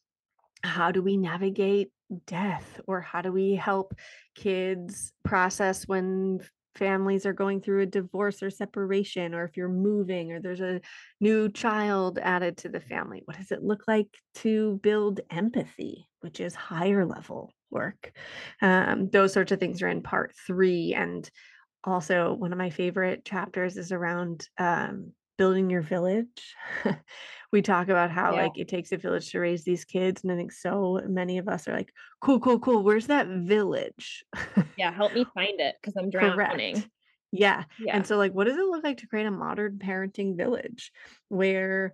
how 0.64 0.92
do 0.92 1.02
we 1.02 1.18
navigate 1.18 1.92
death 2.28 2.82
or 2.88 3.02
how 3.02 3.22
do 3.22 3.32
we 3.32 3.56
help 3.56 3.94
kids 4.36 5.14
process 5.24 5.88
when 5.88 6.40
families 6.76 7.26
are 7.26 7.34
going 7.34 7.62
through 7.62 7.82
a 7.82 7.86
divorce 7.86 8.42
or 8.42 8.50
separation 8.50 9.34
or 9.34 9.44
if 9.44 9.58
you're 9.58 9.70
moving 9.70 10.32
or 10.32 10.40
there's 10.40 10.62
a 10.62 10.82
new 11.20 11.50
child 11.50 12.20
added 12.22 12.58
to 12.58 12.70
the 12.70 12.80
family 12.80 13.22
what 13.26 13.38
does 13.38 13.52
it 13.52 13.64
look 13.64 13.84
like 13.88 14.08
to 14.36 14.80
build 14.82 15.20
empathy 15.30 16.08
which 16.22 16.40
is 16.40 16.56
higher 16.56 17.06
level 17.06 17.54
work? 17.70 18.12
Um, 18.62 19.10
those 19.10 19.34
sorts 19.34 19.52
of 19.52 19.60
things 19.60 19.82
are 19.82 19.88
in 19.88 20.02
part 20.02 20.34
three 20.48 20.94
and 20.96 21.30
also 21.84 22.34
one 22.34 22.52
of 22.52 22.60
my 22.60 22.70
favorite 22.70 23.26
chapters 23.26 23.76
is 23.78 23.92
around 23.92 24.48
um, 24.58 25.14
building 25.38 25.70
your 25.70 25.82
village 25.82 26.56
we 27.52 27.62
talk 27.62 27.90
about 27.90 28.12
how 28.12 28.36
Yeah. 28.36 28.36
like 28.36 28.58
it 28.58 28.68
takes 28.68 28.92
a 28.92 28.98
village 28.98 29.32
to 29.32 29.40
raise 29.40 29.64
these 29.64 29.86
kids 29.86 30.24
and 30.24 30.32
i 30.32 30.36
think 30.36 30.52
so 30.52 31.02
many 31.08 31.38
of 31.38 31.48
us 31.48 31.68
are 31.68 31.74
like 31.74 31.94
cool 32.22 32.40
cool 32.40 32.60
cool 32.60 32.84
where's 32.84 33.08
that 33.08 33.28
village 33.28 34.24
Yeah. 34.76 34.92
Help 34.92 35.14
me 35.14 35.26
find 35.34 35.60
it 35.60 35.76
because 35.82 35.96
I'm 35.96 36.10
drowning. 36.10 36.86
correct 36.86 36.88
yeah 37.32 37.64
Yeah. 37.78 37.94
and 37.94 38.06
so 38.06 38.18
like 38.18 38.34
what 38.34 38.46
does 38.46 38.58
it 38.58 38.66
look 38.66 38.84
like 38.84 38.98
to 38.98 39.08
create 39.08 39.26
a 39.26 39.32
modern 39.32 39.78
parenting 39.80 40.36
village 40.36 40.92
where 41.30 41.94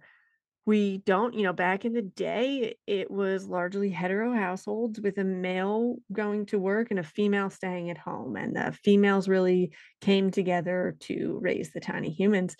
we 0.65 0.99
don't, 0.99 1.33
you 1.33 1.43
know, 1.43 1.53
back 1.53 1.85
in 1.85 1.93
the 1.93 2.01
day, 2.03 2.77
it 2.87 3.09
was 3.09 3.47
largely 3.47 3.89
hetero 3.89 4.33
households 4.33 4.99
with 5.01 5.17
a 5.17 5.23
male 5.23 5.97
going 6.11 6.45
to 6.47 6.59
work 6.59 6.91
and 6.91 6.99
a 6.99 7.03
female 7.03 7.49
staying 7.49 7.89
at 7.89 7.97
home. 7.97 8.35
And 8.35 8.55
the 8.55 8.77
females 8.83 9.29
really 9.29 9.73
came 10.01 10.29
together 10.31 10.97
to 11.01 11.39
raise 11.41 11.71
the 11.73 11.79
tiny 11.79 12.11
humans. 12.11 12.55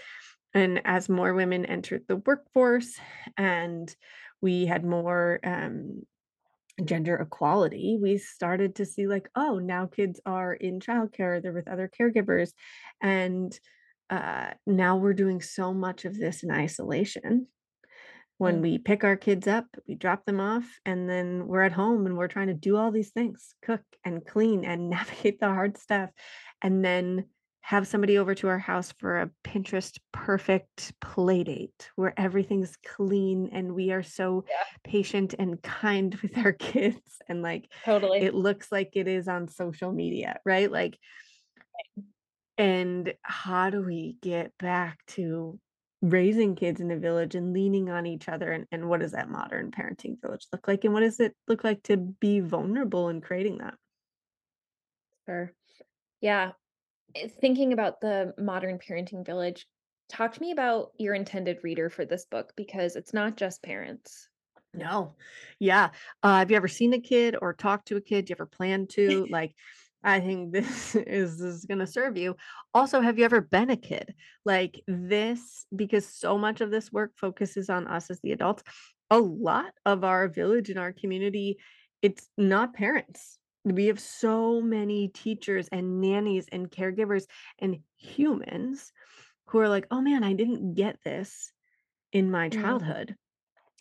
And 0.53 0.81
as 0.85 1.09
more 1.09 1.33
women 1.33 1.65
entered 1.65 2.03
the 2.07 2.17
workforce 2.17 2.99
and 3.37 3.93
we 4.41 4.65
had 4.65 4.83
more 4.85 5.39
um, 5.43 6.03
gender 6.83 7.15
equality, 7.15 7.97
we 8.01 8.17
started 8.17 8.75
to 8.75 8.85
see 8.85 9.07
like, 9.07 9.29
oh, 9.35 9.59
now 9.59 9.87
kids 9.87 10.19
are 10.25 10.53
in 10.53 10.79
childcare, 10.79 11.41
they're 11.41 11.53
with 11.53 11.67
other 11.67 11.89
caregivers. 11.99 12.51
And 13.01 13.57
uh, 14.09 14.51
now 14.65 14.97
we're 14.97 15.13
doing 15.13 15.41
so 15.41 15.73
much 15.73 16.05
of 16.05 16.17
this 16.17 16.43
in 16.43 16.51
isolation 16.51 17.47
when 18.37 18.59
Mm. 18.59 18.61
we 18.61 18.77
pick 18.77 19.03
our 19.03 19.17
kids 19.17 19.47
up, 19.47 19.65
we 19.87 19.95
drop 19.95 20.25
them 20.25 20.39
off, 20.39 20.79
and 20.85 21.09
then 21.09 21.47
we're 21.47 21.63
at 21.63 21.71
home 21.71 22.05
and 22.05 22.17
we're 22.17 22.27
trying 22.27 22.47
to 22.47 22.53
do 22.53 22.77
all 22.77 22.91
these 22.91 23.09
things 23.11 23.55
cook 23.63 23.81
and 24.05 24.25
clean 24.25 24.63
and 24.63 24.89
navigate 24.91 25.39
the 25.39 25.47
hard 25.47 25.77
stuff, 25.77 26.11
and 26.61 26.83
then 26.85 27.25
have 27.67 27.85
somebody 27.85 28.17
over 28.17 28.33
to 28.33 28.47
our 28.47 28.57
house 28.57 28.93
for 28.93 29.19
a 29.19 29.29
Pinterest 29.43 29.99
perfect 30.13 30.93
play 31.01 31.43
date 31.43 31.91
where 31.97 32.17
everything's 32.17 32.77
clean 32.77 33.49
and 33.51 33.75
we 33.75 33.91
are 33.91 34.01
so 34.03 34.45
Yeah. 34.47 34.63
patient 34.85 35.35
and 35.37 35.61
kind 35.61 36.15
with 36.21 36.37
our 36.37 36.53
kids 36.53 37.21
and 37.27 37.41
like 37.41 37.69
Totally. 37.83 38.19
it 38.19 38.33
looks 38.33 38.71
like 38.71 38.91
it 38.93 39.09
is 39.09 39.27
on 39.27 39.49
social 39.49 39.91
media, 39.91 40.39
right? 40.45 40.71
Like, 40.71 40.97
and 42.57 43.13
how 43.21 43.69
do 43.69 43.81
we 43.81 44.15
get 44.21 44.57
back 44.59 45.05
to 45.07 45.59
raising 46.01 46.55
kids 46.55 46.79
in 46.79 46.89
a 46.89 46.97
village 46.97 47.35
and 47.35 47.51
leaning 47.51 47.89
on 47.89 48.05
each 48.05 48.29
other? 48.29 48.49
And, 48.49 48.65
and 48.71 48.87
what 48.87 49.01
does 49.01 49.11
that 49.11 49.29
modern 49.29 49.71
parenting 49.71 50.21
village 50.21 50.47
look 50.53 50.69
like? 50.69 50.85
And 50.85 50.93
what 50.93 51.01
does 51.01 51.19
it 51.19 51.35
look 51.49 51.65
like 51.65 51.83
to 51.83 51.97
be 51.97 52.39
vulnerable 52.39 53.09
in 53.09 53.19
creating 53.19 53.57
that? 53.57 53.73
Sure. 55.25 55.51
Yeah. 56.21 56.53
Eh, 57.23 57.27
Thinking 57.41 57.73
about 57.73 58.01
the 58.01 58.33
modern 58.37 58.79
parenting 58.79 59.25
village, 59.25 59.67
talk 60.09 60.33
to 60.33 60.41
me 60.41 60.51
about 60.51 60.91
your 60.97 61.13
intended 61.13 61.59
reader 61.63 61.89
for 61.89 62.05
this 62.05 62.25
book 62.25 62.53
because 62.55 62.95
it's 62.95 63.13
not 63.13 63.37
just 63.37 63.63
parents. 63.63 64.29
No. 64.73 65.15
Yeah. 65.59 65.89
Uh, 66.21 66.39
have 66.39 66.51
you 66.51 66.57
ever 66.57 66.67
seen 66.67 66.93
a 66.93 66.99
kid 66.99 67.35
or 67.41 67.53
talked 67.53 67.87
to 67.87 67.97
a 67.97 68.01
kid? 68.01 68.25
Do 68.25 68.31
you 68.31 68.35
ever 68.35 68.45
plan 68.45 68.87
to? 68.91 69.27
Like, 69.31 69.53
I 70.03 70.19
think 70.19 70.53
this 70.53 70.95
is, 70.95 71.41
is 71.41 71.65
going 71.65 71.79
to 71.79 71.87
serve 71.87 72.17
you. 72.17 72.35
Also, 72.73 73.01
have 73.01 73.17
you 73.17 73.25
ever 73.25 73.41
been 73.41 73.69
a 73.69 73.77
kid? 73.77 74.13
Like, 74.45 74.81
this, 74.87 75.65
because 75.75 76.07
so 76.07 76.37
much 76.37 76.61
of 76.61 76.71
this 76.71 76.91
work 76.91 77.13
focuses 77.15 77.69
on 77.69 77.87
us 77.87 78.09
as 78.09 78.19
the 78.21 78.31
adults, 78.31 78.63
a 79.09 79.19
lot 79.19 79.73
of 79.85 80.03
our 80.03 80.27
village 80.27 80.69
and 80.69 80.79
our 80.79 80.93
community, 80.93 81.57
it's 82.01 82.27
not 82.37 82.73
parents. 82.73 83.39
We 83.75 83.87
have 83.87 83.99
so 83.99 84.61
many 84.61 85.09
teachers 85.09 85.67
and 85.71 86.01
nannies 86.01 86.47
and 86.51 86.71
caregivers 86.71 87.25
and 87.59 87.79
humans 87.97 88.91
who 89.47 89.59
are 89.59 89.69
like, 89.69 89.87
oh 89.91 90.01
man, 90.01 90.23
I 90.23 90.33
didn't 90.33 90.73
get 90.73 91.03
this 91.03 91.51
in 92.11 92.31
my 92.31 92.49
Mm. 92.49 92.61
childhood. 92.61 93.15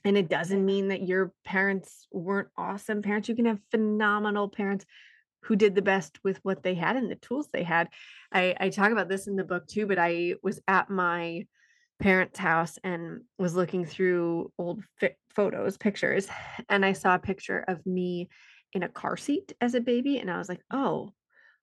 And 0.05 0.17
it 0.17 0.29
doesn't 0.29 0.65
mean 0.65 0.89
that 0.89 1.07
your 1.07 1.33
parents 1.45 2.07
weren't 2.13 2.49
awesome 2.57 3.03
parents. 3.03 3.29
You 3.29 3.35
can 3.35 3.47
have 3.47 3.61
phenomenal 3.71 4.49
parents 4.49 4.87
who 5.43 5.57
did 5.57 5.75
the 5.75 5.83
best 5.83 6.19
with 6.25 6.39
what 6.45 6.63
they 6.63 6.75
had 6.75 6.97
and 6.97 7.11
the 7.11 7.17
tools 7.17 7.49
they 7.53 7.63
had. 7.63 7.89
I, 8.33 8.57
I 8.59 8.69
talk 8.69 8.93
about 8.93 9.09
this 9.09 9.27
in 9.27 9.37
the 9.37 9.45
book 9.45 9.67
too, 9.67 9.87
but 9.87 9.99
I 9.99 10.35
was 10.43 10.61
at 10.69 10.91
my 10.91 11.47
parents' 12.01 12.39
house 12.39 12.79
and 12.85 13.23
was 13.39 13.55
looking 13.55 13.85
through 13.85 14.53
old 14.59 14.83
fi- 15.01 15.17
photos, 15.35 15.77
pictures, 15.77 16.29
and 16.69 16.85
I 16.85 16.93
saw 16.93 17.15
a 17.15 17.21
picture 17.21 17.65
of 17.67 17.85
me 17.87 18.29
in 18.73 18.83
a 18.83 18.89
car 18.89 19.17
seat 19.17 19.53
as 19.61 19.75
a 19.75 19.81
baby. 19.81 20.19
And 20.19 20.31
I 20.31 20.39
was 20.39 20.49
like, 20.49 20.63
oh, 20.71 21.13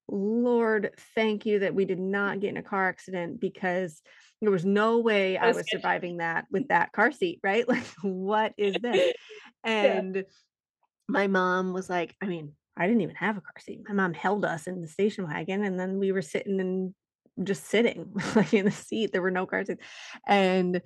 Lord, 0.08 0.92
thank 1.16 1.46
you 1.46 1.60
that 1.60 1.76
we 1.76 1.86
did 1.86 2.00
not 2.00 2.40
get 2.40 2.50
in 2.50 2.58
a 2.58 2.64
car 2.64 2.90
accident 2.90 3.40
because 3.40 4.02
there 4.42 4.52
was 4.52 4.66
no 4.66 5.00
way 5.00 5.38
I 5.38 5.52
was 5.52 5.64
surviving 5.70 6.18
that 6.18 6.46
with 6.52 6.68
that 6.68 6.92
car 6.92 7.12
seat, 7.12 7.40
right? 7.44 7.66
Like, 7.68 7.86
what 8.02 8.54
is 8.58 8.76
this? 8.82 9.14
Yeah. 9.66 10.00
And 10.00 10.26
my 11.08 11.28
mom 11.28 11.72
was 11.72 11.90
like, 11.90 12.18
I 12.22 12.26
mean, 12.26 12.52
I 12.76 12.86
didn't 12.86 13.00
even 13.00 13.16
have 13.16 13.38
a 13.38 13.42
car 13.42 13.54
seat. 13.60 13.80
My 13.88 13.94
mom 13.94 14.14
held 14.14 14.44
us 14.44 14.68
in 14.68 14.82
the 14.82 14.90
station 14.90 15.26
wagon 15.26 15.64
and 15.64 15.80
then 15.80 16.00
we 16.00 16.12
were 16.12 16.22
sitting 16.22 16.60
and 16.60 16.94
just 17.48 17.68
sitting 17.68 18.12
like 18.36 18.54
in 18.54 18.66
the 18.66 18.72
seat. 18.72 19.14
There 19.14 19.22
were 19.22 19.32
no 19.32 19.46
car 19.46 19.64
seats. 19.64 19.82
And 20.28 20.82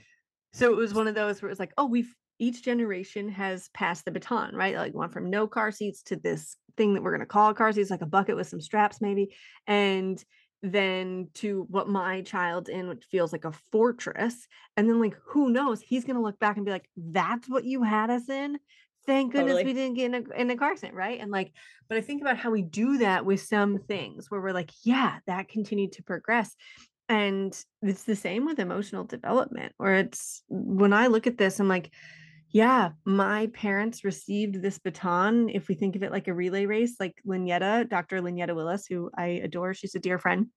so 0.53 0.71
it 0.71 0.77
was 0.77 0.93
one 0.93 1.07
of 1.07 1.15
those 1.15 1.41
where 1.41 1.49
it 1.49 1.53
was 1.53 1.59
like, 1.59 1.73
oh, 1.75 1.85
we've 1.85 2.13
each 2.39 2.63
generation 2.63 3.29
has 3.29 3.69
passed 3.73 4.05
the 4.05 4.11
baton, 4.11 4.55
right? 4.55 4.75
Like 4.75 4.93
went 4.93 5.13
from 5.13 5.29
no 5.29 5.47
car 5.47 5.71
seats 5.71 6.03
to 6.03 6.15
this 6.15 6.55
thing 6.75 6.93
that 6.93 7.03
we're 7.03 7.11
going 7.11 7.21
to 7.21 7.25
call 7.25 7.53
car 7.53 7.71
seats, 7.71 7.89
like 7.89 8.01
a 8.01 8.07
bucket 8.07 8.35
with 8.35 8.47
some 8.47 8.61
straps, 8.61 9.01
maybe. 9.01 9.35
And 9.65 10.23
then 10.63 11.29
to 11.35 11.65
what 11.69 11.87
my 11.87 12.21
child's 12.21 12.69
in, 12.69 12.87
which 12.87 13.05
feels 13.11 13.31
like 13.31 13.45
a 13.45 13.51
fortress. 13.71 14.47
And 14.75 14.89
then, 14.89 14.99
like, 14.99 15.17
who 15.25 15.49
knows? 15.49 15.81
He's 15.81 16.05
going 16.05 16.15
to 16.15 16.21
look 16.21 16.39
back 16.39 16.57
and 16.57 16.65
be 16.65 16.71
like, 16.71 16.89
that's 16.95 17.49
what 17.49 17.65
you 17.65 17.83
had 17.83 18.09
us 18.09 18.29
in. 18.29 18.57
Thank 19.05 19.31
goodness 19.31 19.53
totally. 19.53 19.65
we 19.65 19.73
didn't 19.73 19.95
get 19.95 20.13
in 20.13 20.15
a, 20.15 20.41
in 20.41 20.49
a 20.49 20.57
car 20.57 20.71
accident, 20.71 20.95
right? 20.95 21.19
And 21.19 21.31
like, 21.31 21.53
but 21.87 21.97
I 21.97 22.01
think 22.01 22.21
about 22.21 22.37
how 22.37 22.51
we 22.51 22.61
do 22.61 22.97
that 22.97 23.25
with 23.25 23.41
some 23.41 23.77
things 23.77 24.29
where 24.29 24.41
we're 24.41 24.51
like, 24.51 24.71
yeah, 24.83 25.19
that 25.27 25.47
continued 25.47 25.93
to 25.93 26.03
progress. 26.03 26.53
And 27.07 27.57
it's 27.81 28.03
the 28.03 28.17
same 28.17 28.45
with 28.45 28.59
emotional 28.59 29.05
development, 29.05 29.71
where 29.77 29.95
it's 29.95 30.43
when 30.49 30.91
I 30.91 31.07
look 31.07 31.25
at 31.25 31.37
this, 31.37 31.59
I'm 31.59 31.69
like, 31.69 31.91
yeah, 32.51 32.91
my 33.05 33.47
parents 33.47 34.03
received 34.03 34.61
this 34.61 34.79
baton. 34.79 35.49
If 35.49 35.67
we 35.67 35.75
think 35.75 35.95
of 35.95 36.03
it 36.03 36.11
like 36.11 36.27
a 36.27 36.33
relay 36.33 36.65
race, 36.65 36.95
like 36.99 37.15
Lynetta, 37.25 37.89
Dr. 37.89 38.21
Lynetta 38.21 38.55
Willis, 38.55 38.85
who 38.87 39.09
I 39.17 39.41
adore, 39.43 39.73
she's 39.73 39.95
a 39.95 39.99
dear 39.99 40.17
friend. 40.17 40.47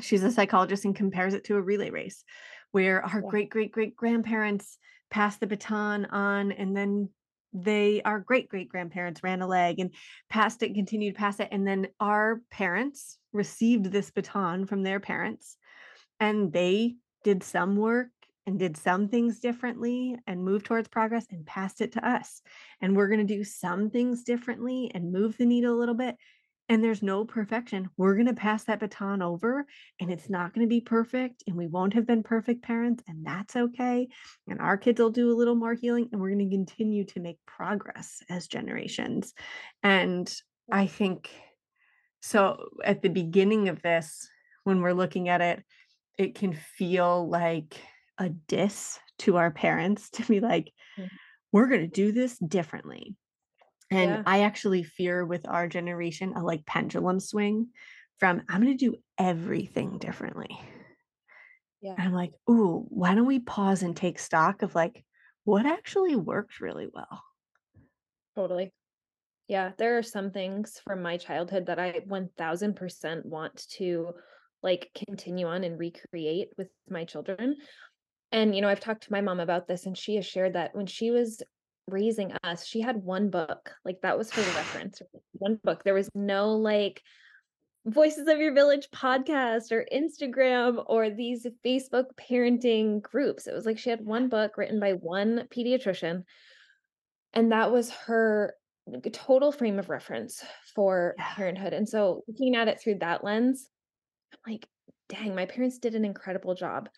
She's 0.00 0.24
a 0.24 0.30
psychologist 0.30 0.84
and 0.84 0.94
compares 0.94 1.34
it 1.34 1.44
to 1.44 1.56
a 1.56 1.62
relay 1.62 1.90
race 1.90 2.24
where 2.72 3.04
our 3.04 3.20
great 3.20 3.50
great 3.50 3.72
great 3.72 3.96
grandparents 3.96 4.78
passed 5.10 5.40
the 5.40 5.46
baton 5.46 6.04
on 6.06 6.52
and 6.52 6.76
then 6.76 7.08
they 7.52 8.02
our 8.04 8.20
great 8.20 8.48
great 8.48 8.68
grandparents 8.68 9.22
ran 9.22 9.40
a 9.40 9.46
leg 9.46 9.80
and 9.80 9.94
passed 10.28 10.62
it 10.62 10.74
continued 10.74 11.14
past 11.14 11.40
it 11.40 11.48
and 11.50 11.66
then 11.66 11.88
our 11.98 12.42
parents 12.50 13.18
received 13.32 13.86
this 13.86 14.10
baton 14.10 14.66
from 14.66 14.82
their 14.82 15.00
parents 15.00 15.56
and 16.20 16.52
they 16.52 16.94
did 17.24 17.42
some 17.42 17.76
work 17.76 18.08
and 18.48 18.58
did 18.58 18.78
some 18.78 19.08
things 19.08 19.40
differently 19.40 20.16
and 20.26 20.42
moved 20.42 20.64
towards 20.64 20.88
progress 20.88 21.26
and 21.30 21.44
passed 21.44 21.82
it 21.82 21.92
to 21.92 22.08
us. 22.08 22.40
And 22.80 22.96
we're 22.96 23.08
going 23.08 23.24
to 23.24 23.36
do 23.36 23.44
some 23.44 23.90
things 23.90 24.22
differently 24.22 24.90
and 24.94 25.12
move 25.12 25.36
the 25.36 25.44
needle 25.44 25.74
a 25.74 25.78
little 25.78 25.94
bit. 25.94 26.16
And 26.70 26.82
there's 26.82 27.02
no 27.02 27.26
perfection. 27.26 27.90
We're 27.98 28.14
going 28.14 28.26
to 28.26 28.32
pass 28.32 28.64
that 28.64 28.80
baton 28.80 29.20
over 29.20 29.66
and 30.00 30.10
it's 30.10 30.30
not 30.30 30.54
going 30.54 30.66
to 30.66 30.68
be 30.68 30.80
perfect. 30.80 31.44
And 31.46 31.56
we 31.56 31.66
won't 31.66 31.92
have 31.92 32.06
been 32.06 32.22
perfect 32.22 32.62
parents. 32.62 33.04
And 33.06 33.24
that's 33.24 33.54
okay. 33.54 34.08
And 34.48 34.60
our 34.62 34.78
kids 34.78 34.98
will 34.98 35.10
do 35.10 35.30
a 35.30 35.36
little 35.36 35.54
more 35.54 35.74
healing 35.74 36.08
and 36.10 36.18
we're 36.18 36.30
going 36.30 36.48
to 36.48 36.56
continue 36.56 37.04
to 37.04 37.20
make 37.20 37.38
progress 37.46 38.22
as 38.30 38.48
generations. 38.48 39.34
And 39.82 40.34
I 40.72 40.86
think 40.86 41.28
so 42.20 42.70
at 42.82 43.02
the 43.02 43.10
beginning 43.10 43.68
of 43.68 43.82
this, 43.82 44.26
when 44.64 44.80
we're 44.80 44.92
looking 44.94 45.28
at 45.28 45.42
it, 45.42 45.62
it 46.16 46.34
can 46.34 46.54
feel 46.54 47.28
like 47.28 47.78
a 48.18 48.28
diss 48.28 48.98
to 49.20 49.36
our 49.36 49.50
parents 49.50 50.10
to 50.14 50.24
be 50.24 50.40
like, 50.40 50.72
mm. 50.98 51.08
we're 51.52 51.68
going 51.68 51.82
to 51.82 51.86
do 51.86 52.12
this 52.12 52.38
differently. 52.38 53.16
And 53.90 54.10
yeah. 54.10 54.22
I 54.26 54.40
actually 54.40 54.82
fear 54.82 55.24
with 55.24 55.48
our 55.48 55.66
generation 55.66 56.34
a 56.36 56.42
like 56.42 56.66
pendulum 56.66 57.20
swing 57.20 57.68
from 58.18 58.42
I'm 58.48 58.62
going 58.62 58.76
to 58.76 58.90
do 58.90 58.96
everything 59.16 59.98
differently. 59.98 60.60
Yeah. 61.80 61.94
And 61.96 62.08
I'm 62.08 62.12
like, 62.12 62.32
ooh, 62.50 62.84
why 62.88 63.14
don't 63.14 63.26
we 63.26 63.38
pause 63.38 63.82
and 63.82 63.96
take 63.96 64.18
stock 64.18 64.62
of 64.62 64.74
like 64.74 65.04
what 65.44 65.64
actually 65.64 66.16
worked 66.16 66.60
really 66.60 66.88
well? 66.92 67.22
Totally. 68.36 68.72
Yeah, 69.46 69.72
there 69.78 69.96
are 69.96 70.02
some 70.02 70.30
things 70.30 70.78
from 70.84 71.00
my 71.00 71.16
childhood 71.16 71.66
that 71.66 71.78
I 71.78 72.00
1000% 72.06 73.24
want 73.24 73.66
to 73.76 74.12
like 74.62 74.90
continue 75.06 75.46
on 75.46 75.64
and 75.64 75.78
recreate 75.78 76.48
with 76.58 76.68
my 76.90 77.04
children. 77.04 77.56
And, 78.30 78.54
you 78.54 78.60
know, 78.60 78.68
I've 78.68 78.80
talked 78.80 79.04
to 79.04 79.12
my 79.12 79.20
mom 79.20 79.40
about 79.40 79.66
this, 79.68 79.86
and 79.86 79.96
she 79.96 80.16
has 80.16 80.26
shared 80.26 80.54
that 80.54 80.74
when 80.74 80.86
she 80.86 81.10
was 81.10 81.42
raising 81.86 82.32
us, 82.44 82.66
she 82.66 82.80
had 82.80 83.02
one 83.02 83.30
book. 83.30 83.72
Like 83.84 84.00
that 84.02 84.18
was 84.18 84.30
her 84.30 84.42
reference. 84.56 85.00
One 85.32 85.58
book. 85.62 85.84
There 85.84 85.94
was 85.94 86.10
no 86.14 86.52
like 86.56 87.02
Voices 87.86 88.28
of 88.28 88.38
Your 88.38 88.52
Village 88.52 88.88
podcast 88.94 89.72
or 89.72 89.86
Instagram 89.92 90.84
or 90.86 91.10
these 91.10 91.46
Facebook 91.64 92.06
parenting 92.20 93.00
groups. 93.00 93.46
It 93.46 93.54
was 93.54 93.64
like 93.64 93.78
she 93.78 93.90
had 93.90 94.04
one 94.04 94.28
book 94.28 94.58
written 94.58 94.78
by 94.78 94.92
one 94.92 95.48
pediatrician. 95.54 96.24
And 97.32 97.52
that 97.52 97.72
was 97.72 97.90
her 97.90 98.54
total 99.12 99.52
frame 99.52 99.78
of 99.78 99.90
reference 99.90 100.42
for 100.74 101.14
yeah. 101.18 101.34
parenthood. 101.34 101.72
And 101.72 101.88
so 101.88 102.22
looking 102.26 102.56
at 102.56 102.68
it 102.68 102.80
through 102.80 102.98
that 102.98 103.24
lens, 103.24 103.68
I'm 104.32 104.52
like, 104.52 104.66
dang, 105.08 105.34
my 105.34 105.46
parents 105.46 105.78
did 105.78 105.94
an 105.94 106.04
incredible 106.04 106.54
job 106.54 106.88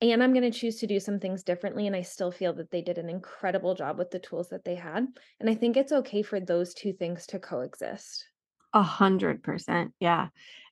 and 0.00 0.22
I'm 0.22 0.32
going 0.32 0.50
to 0.50 0.58
choose 0.58 0.76
to 0.76 0.86
do 0.86 0.98
some 0.98 1.18
things 1.20 1.42
differently. 1.42 1.86
And 1.86 1.94
I 1.94 2.02
still 2.02 2.30
feel 2.30 2.52
that 2.54 2.70
they 2.70 2.80
did 2.80 2.98
an 2.98 3.10
incredible 3.10 3.74
job 3.74 3.98
with 3.98 4.10
the 4.10 4.18
tools 4.18 4.48
that 4.48 4.64
they 4.64 4.74
had. 4.74 5.06
And 5.40 5.50
I 5.50 5.54
think 5.54 5.76
it's 5.76 5.92
okay 5.92 6.22
for 6.22 6.40
those 6.40 6.72
two 6.72 6.92
things 6.92 7.26
to 7.26 7.38
coexist. 7.38 8.24
A 8.72 8.82
hundred 8.82 9.42
percent. 9.42 9.92
Yeah. 10.00 10.28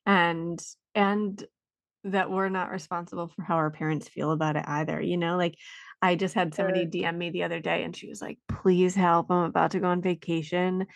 And, 0.06 0.62
and, 0.94 1.44
that 2.12 2.30
we're 2.30 2.48
not 2.48 2.70
responsible 2.70 3.28
for 3.28 3.42
how 3.42 3.56
our 3.56 3.70
parents 3.70 4.08
feel 4.08 4.32
about 4.32 4.56
it 4.56 4.64
either. 4.66 5.00
You 5.00 5.16
know, 5.16 5.36
like 5.36 5.56
I 6.00 6.14
just 6.14 6.34
had 6.34 6.54
somebody 6.54 6.86
DM 6.86 7.16
me 7.16 7.30
the 7.30 7.42
other 7.42 7.60
day 7.60 7.82
and 7.82 7.94
she 7.94 8.08
was 8.08 8.22
like, 8.22 8.38
please 8.48 8.94
help. 8.94 9.30
I'm 9.30 9.44
about 9.44 9.72
to 9.72 9.80
go 9.80 9.88
on 9.88 10.02
vacation 10.02 10.86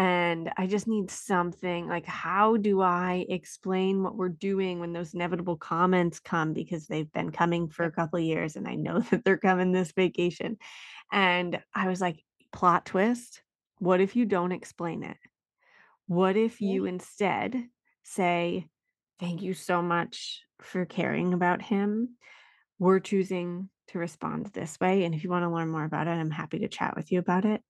and 0.00 0.50
I 0.56 0.66
just 0.66 0.88
need 0.88 1.10
something 1.10 1.86
like, 1.86 2.06
how 2.06 2.56
do 2.56 2.80
I 2.80 3.26
explain 3.28 4.02
what 4.02 4.16
we're 4.16 4.30
doing 4.30 4.80
when 4.80 4.94
those 4.94 5.12
inevitable 5.12 5.56
comments 5.56 6.20
come? 6.20 6.54
Because 6.54 6.86
they've 6.86 7.12
been 7.12 7.30
coming 7.30 7.68
for 7.68 7.84
a 7.84 7.92
couple 7.92 8.18
of 8.18 8.24
years 8.24 8.56
and 8.56 8.66
I 8.66 8.76
know 8.76 9.00
that 9.10 9.24
they're 9.24 9.36
coming 9.36 9.72
this 9.72 9.92
vacation. 9.92 10.56
And 11.12 11.60
I 11.74 11.88
was 11.88 12.00
like, 12.00 12.24
plot 12.52 12.86
twist. 12.86 13.42
What 13.78 14.00
if 14.00 14.16
you 14.16 14.24
don't 14.24 14.52
explain 14.52 15.02
it? 15.02 15.16
What 16.06 16.36
if 16.36 16.60
you 16.60 16.86
instead 16.86 17.62
say, 18.02 18.66
Thank 19.20 19.42
you 19.42 19.52
so 19.52 19.82
much 19.82 20.40
for 20.62 20.86
caring 20.86 21.34
about 21.34 21.60
him. 21.60 22.16
We're 22.78 23.00
choosing 23.00 23.68
to 23.88 23.98
respond 23.98 24.46
this 24.46 24.78
way. 24.80 25.04
And 25.04 25.14
if 25.14 25.22
you 25.22 25.30
want 25.30 25.44
to 25.44 25.50
learn 25.50 25.70
more 25.70 25.84
about 25.84 26.06
it, 26.06 26.12
I'm 26.12 26.30
happy 26.30 26.60
to 26.60 26.68
chat 26.68 26.96
with 26.96 27.12
you 27.12 27.18
about 27.18 27.44
it. 27.44 27.60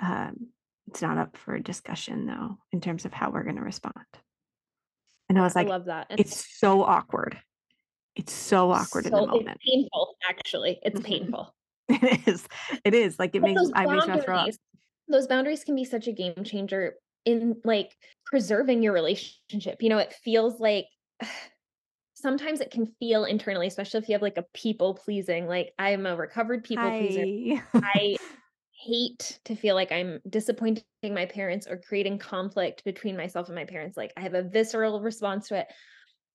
Um, 0.00 0.48
it's 0.86 1.02
not 1.02 1.18
up 1.18 1.36
for 1.36 1.58
discussion 1.58 2.26
though 2.26 2.58
in 2.72 2.80
terms 2.80 3.04
of 3.04 3.12
how 3.12 3.30
we're 3.30 3.44
going 3.44 3.56
to 3.56 3.62
respond. 3.62 3.94
And 5.28 5.38
i 5.38 5.42
was 5.42 5.54
like 5.54 5.66
I 5.66 5.70
love 5.70 5.84
that 5.86 6.06
and 6.10 6.20
it's 6.20 6.58
so 6.58 6.82
awkward. 6.82 7.38
It's 8.16 8.32
so 8.32 8.70
awkward 8.70 9.04
so, 9.04 9.08
in 9.08 9.20
the 9.20 9.26
moment 9.26 9.48
it's 9.48 9.70
painful 9.70 10.16
actually. 10.28 10.78
It's 10.82 11.00
painful. 11.04 11.54
It 11.88 12.28
is. 12.28 12.46
It 12.84 12.94
is. 12.94 13.18
Like 13.18 13.34
it 13.34 13.40
but 13.40 13.48
makes 13.48 13.62
i 13.74 13.86
makes 13.86 14.06
me 14.06 14.20
throw 14.20 14.36
up. 14.36 14.50
those 15.08 15.26
boundaries 15.26 15.64
can 15.64 15.74
be 15.74 15.84
such 15.84 16.06
a 16.06 16.12
game 16.12 16.44
changer 16.44 16.94
in 17.24 17.56
like 17.64 17.94
preserving 18.24 18.82
your 18.82 18.92
relationship. 18.92 19.82
You 19.82 19.90
know 19.90 19.98
it 19.98 20.14
feels 20.24 20.58
like 20.60 20.86
sometimes 22.14 22.60
it 22.60 22.70
can 22.70 22.86
feel 22.98 23.24
internally 23.24 23.66
especially 23.66 23.98
if 23.98 24.08
you 24.08 24.14
have 24.14 24.22
like 24.22 24.36
a 24.38 24.44
people 24.54 24.94
pleasing 24.94 25.46
like 25.46 25.72
i'm 25.78 26.06
a 26.06 26.16
recovered 26.16 26.64
people 26.64 26.90
Hi. 26.90 26.96
pleaser 26.96 27.24
i 27.82 28.16
hate 28.86 29.40
to 29.44 29.56
feel 29.56 29.74
like 29.74 29.92
I'm 29.92 30.20
disappointing 30.28 30.84
my 31.04 31.26
parents 31.26 31.66
or 31.66 31.78
creating 31.78 32.18
conflict 32.18 32.84
between 32.84 33.16
myself 33.16 33.48
and 33.48 33.56
my 33.56 33.64
parents. 33.64 33.96
Like 33.96 34.12
I 34.16 34.20
have 34.20 34.34
a 34.34 34.42
visceral 34.42 35.00
response 35.02 35.48
to 35.48 35.58
it. 35.58 35.66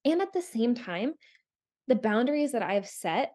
And 0.05 0.21
at 0.21 0.33
the 0.33 0.41
same 0.41 0.75
time, 0.75 1.13
the 1.87 1.95
boundaries 1.95 2.51
that 2.53 2.63
I've 2.63 2.87
set 2.87 3.33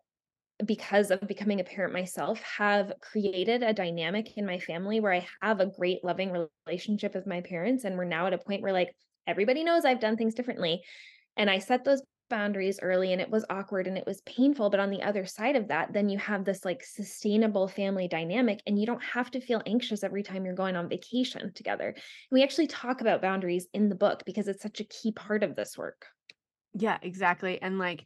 because 0.65 1.11
of 1.11 1.21
becoming 1.29 1.61
a 1.61 1.65
parent 1.65 1.93
myself 1.93 2.41
have 2.43 2.93
created 3.01 3.63
a 3.63 3.73
dynamic 3.73 4.37
in 4.37 4.45
my 4.45 4.59
family 4.59 5.01
where 5.01 5.13
I 5.13 5.27
have 5.43 5.61
a 5.61 5.67
great 5.67 6.03
loving 6.03 6.49
relationship 6.67 7.15
with 7.15 7.27
my 7.27 7.41
parents 7.43 7.85
and 7.85 7.97
we're 7.97 8.05
now 8.05 8.27
at 8.27 8.33
a 8.33 8.39
point 8.39 8.63
where 8.63 8.73
like 8.73 8.91
everybody 9.27 9.63
knows 9.63 9.85
I've 9.85 10.01
done 10.01 10.17
things 10.17 10.35
differently 10.35 10.83
and 11.39 11.49
I 11.49 11.59
set 11.59 11.85
those 11.85 12.03
boundaries 12.29 12.79
early 12.83 13.13
and 13.13 13.21
it 13.21 13.31
was 13.31 13.45
awkward 13.49 13.87
and 13.87 13.97
it 13.97 14.07
was 14.07 14.21
painful 14.23 14.69
but 14.71 14.81
on 14.81 14.91
the 14.91 15.03
other 15.03 15.25
side 15.25 15.57
of 15.57 15.69
that 15.69 15.93
then 15.93 16.09
you 16.09 16.19
have 16.19 16.45
this 16.45 16.65
like 16.65 16.85
sustainable 16.85 17.67
family 17.67 18.07
dynamic 18.07 18.61
and 18.67 18.79
you 18.79 18.87
don't 18.87 19.03
have 19.03 19.31
to 19.31 19.41
feel 19.41 19.63
anxious 19.67 20.05
every 20.05 20.23
time 20.23 20.45
you're 20.45 20.55
going 20.55 20.77
on 20.77 20.89
vacation 20.89 21.51
together. 21.55 21.89
And 21.89 21.97
we 22.31 22.43
actually 22.43 22.67
talk 22.67 23.01
about 23.01 23.23
boundaries 23.23 23.67
in 23.73 23.89
the 23.89 23.95
book 23.95 24.25
because 24.27 24.49
it's 24.49 24.63
such 24.63 24.81
a 24.81 24.85
key 24.85 25.13
part 25.13 25.43
of 25.43 25.57
this 25.57 25.79
work. 25.79 26.05
Yeah 26.75 26.99
exactly 27.01 27.61
and 27.63 27.79
like 27.79 28.05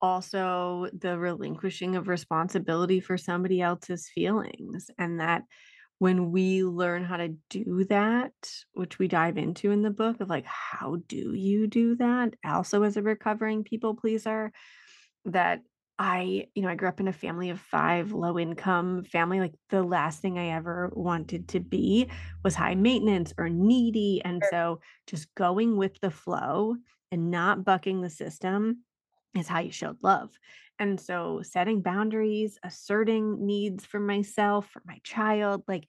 also 0.00 0.86
the 0.96 1.18
relinquishing 1.18 1.96
of 1.96 2.06
responsibility 2.06 3.00
for 3.00 3.18
somebody 3.18 3.60
else's 3.60 4.08
feelings 4.14 4.88
and 4.98 5.18
that 5.18 5.42
when 5.98 6.30
we 6.30 6.62
learn 6.64 7.04
how 7.04 7.16
to 7.16 7.28
do 7.50 7.84
that, 7.84 8.32
which 8.72 8.98
we 8.98 9.08
dive 9.08 9.36
into 9.36 9.70
in 9.70 9.82
the 9.82 9.90
book 9.90 10.20
of 10.20 10.28
like, 10.28 10.44
how 10.46 10.98
do 11.08 11.34
you 11.34 11.66
do 11.66 11.96
that? 11.96 12.34
Also, 12.44 12.82
as 12.84 12.96
a 12.96 13.02
recovering 13.02 13.64
people 13.64 13.94
pleaser, 13.94 14.52
that 15.24 15.62
I, 15.98 16.46
you 16.54 16.62
know, 16.62 16.68
I 16.68 16.76
grew 16.76 16.88
up 16.88 17.00
in 17.00 17.08
a 17.08 17.12
family 17.12 17.50
of 17.50 17.58
five, 17.60 18.12
low 18.12 18.38
income 18.38 19.02
family. 19.04 19.40
Like 19.40 19.54
the 19.70 19.82
last 19.82 20.22
thing 20.22 20.38
I 20.38 20.50
ever 20.50 20.90
wanted 20.94 21.48
to 21.48 21.60
be 21.60 22.08
was 22.44 22.54
high 22.54 22.76
maintenance 22.76 23.34
or 23.36 23.48
needy. 23.48 24.22
And 24.24 24.42
Sure. 24.42 24.50
so 24.50 24.80
just 25.08 25.34
going 25.34 25.76
with 25.76 25.98
the 26.00 26.10
flow 26.12 26.76
and 27.10 27.30
not 27.32 27.64
bucking 27.64 28.00
the 28.02 28.10
system 28.10 28.84
is 29.38 29.48
how 29.48 29.60
you 29.60 29.72
showed 29.72 29.98
love. 30.02 30.30
And 30.78 31.00
so 31.00 31.40
setting 31.42 31.80
boundaries, 31.82 32.58
asserting 32.62 33.44
needs 33.44 33.84
for 33.84 33.98
myself, 33.98 34.68
for 34.70 34.82
my 34.86 35.00
child, 35.02 35.64
like 35.66 35.84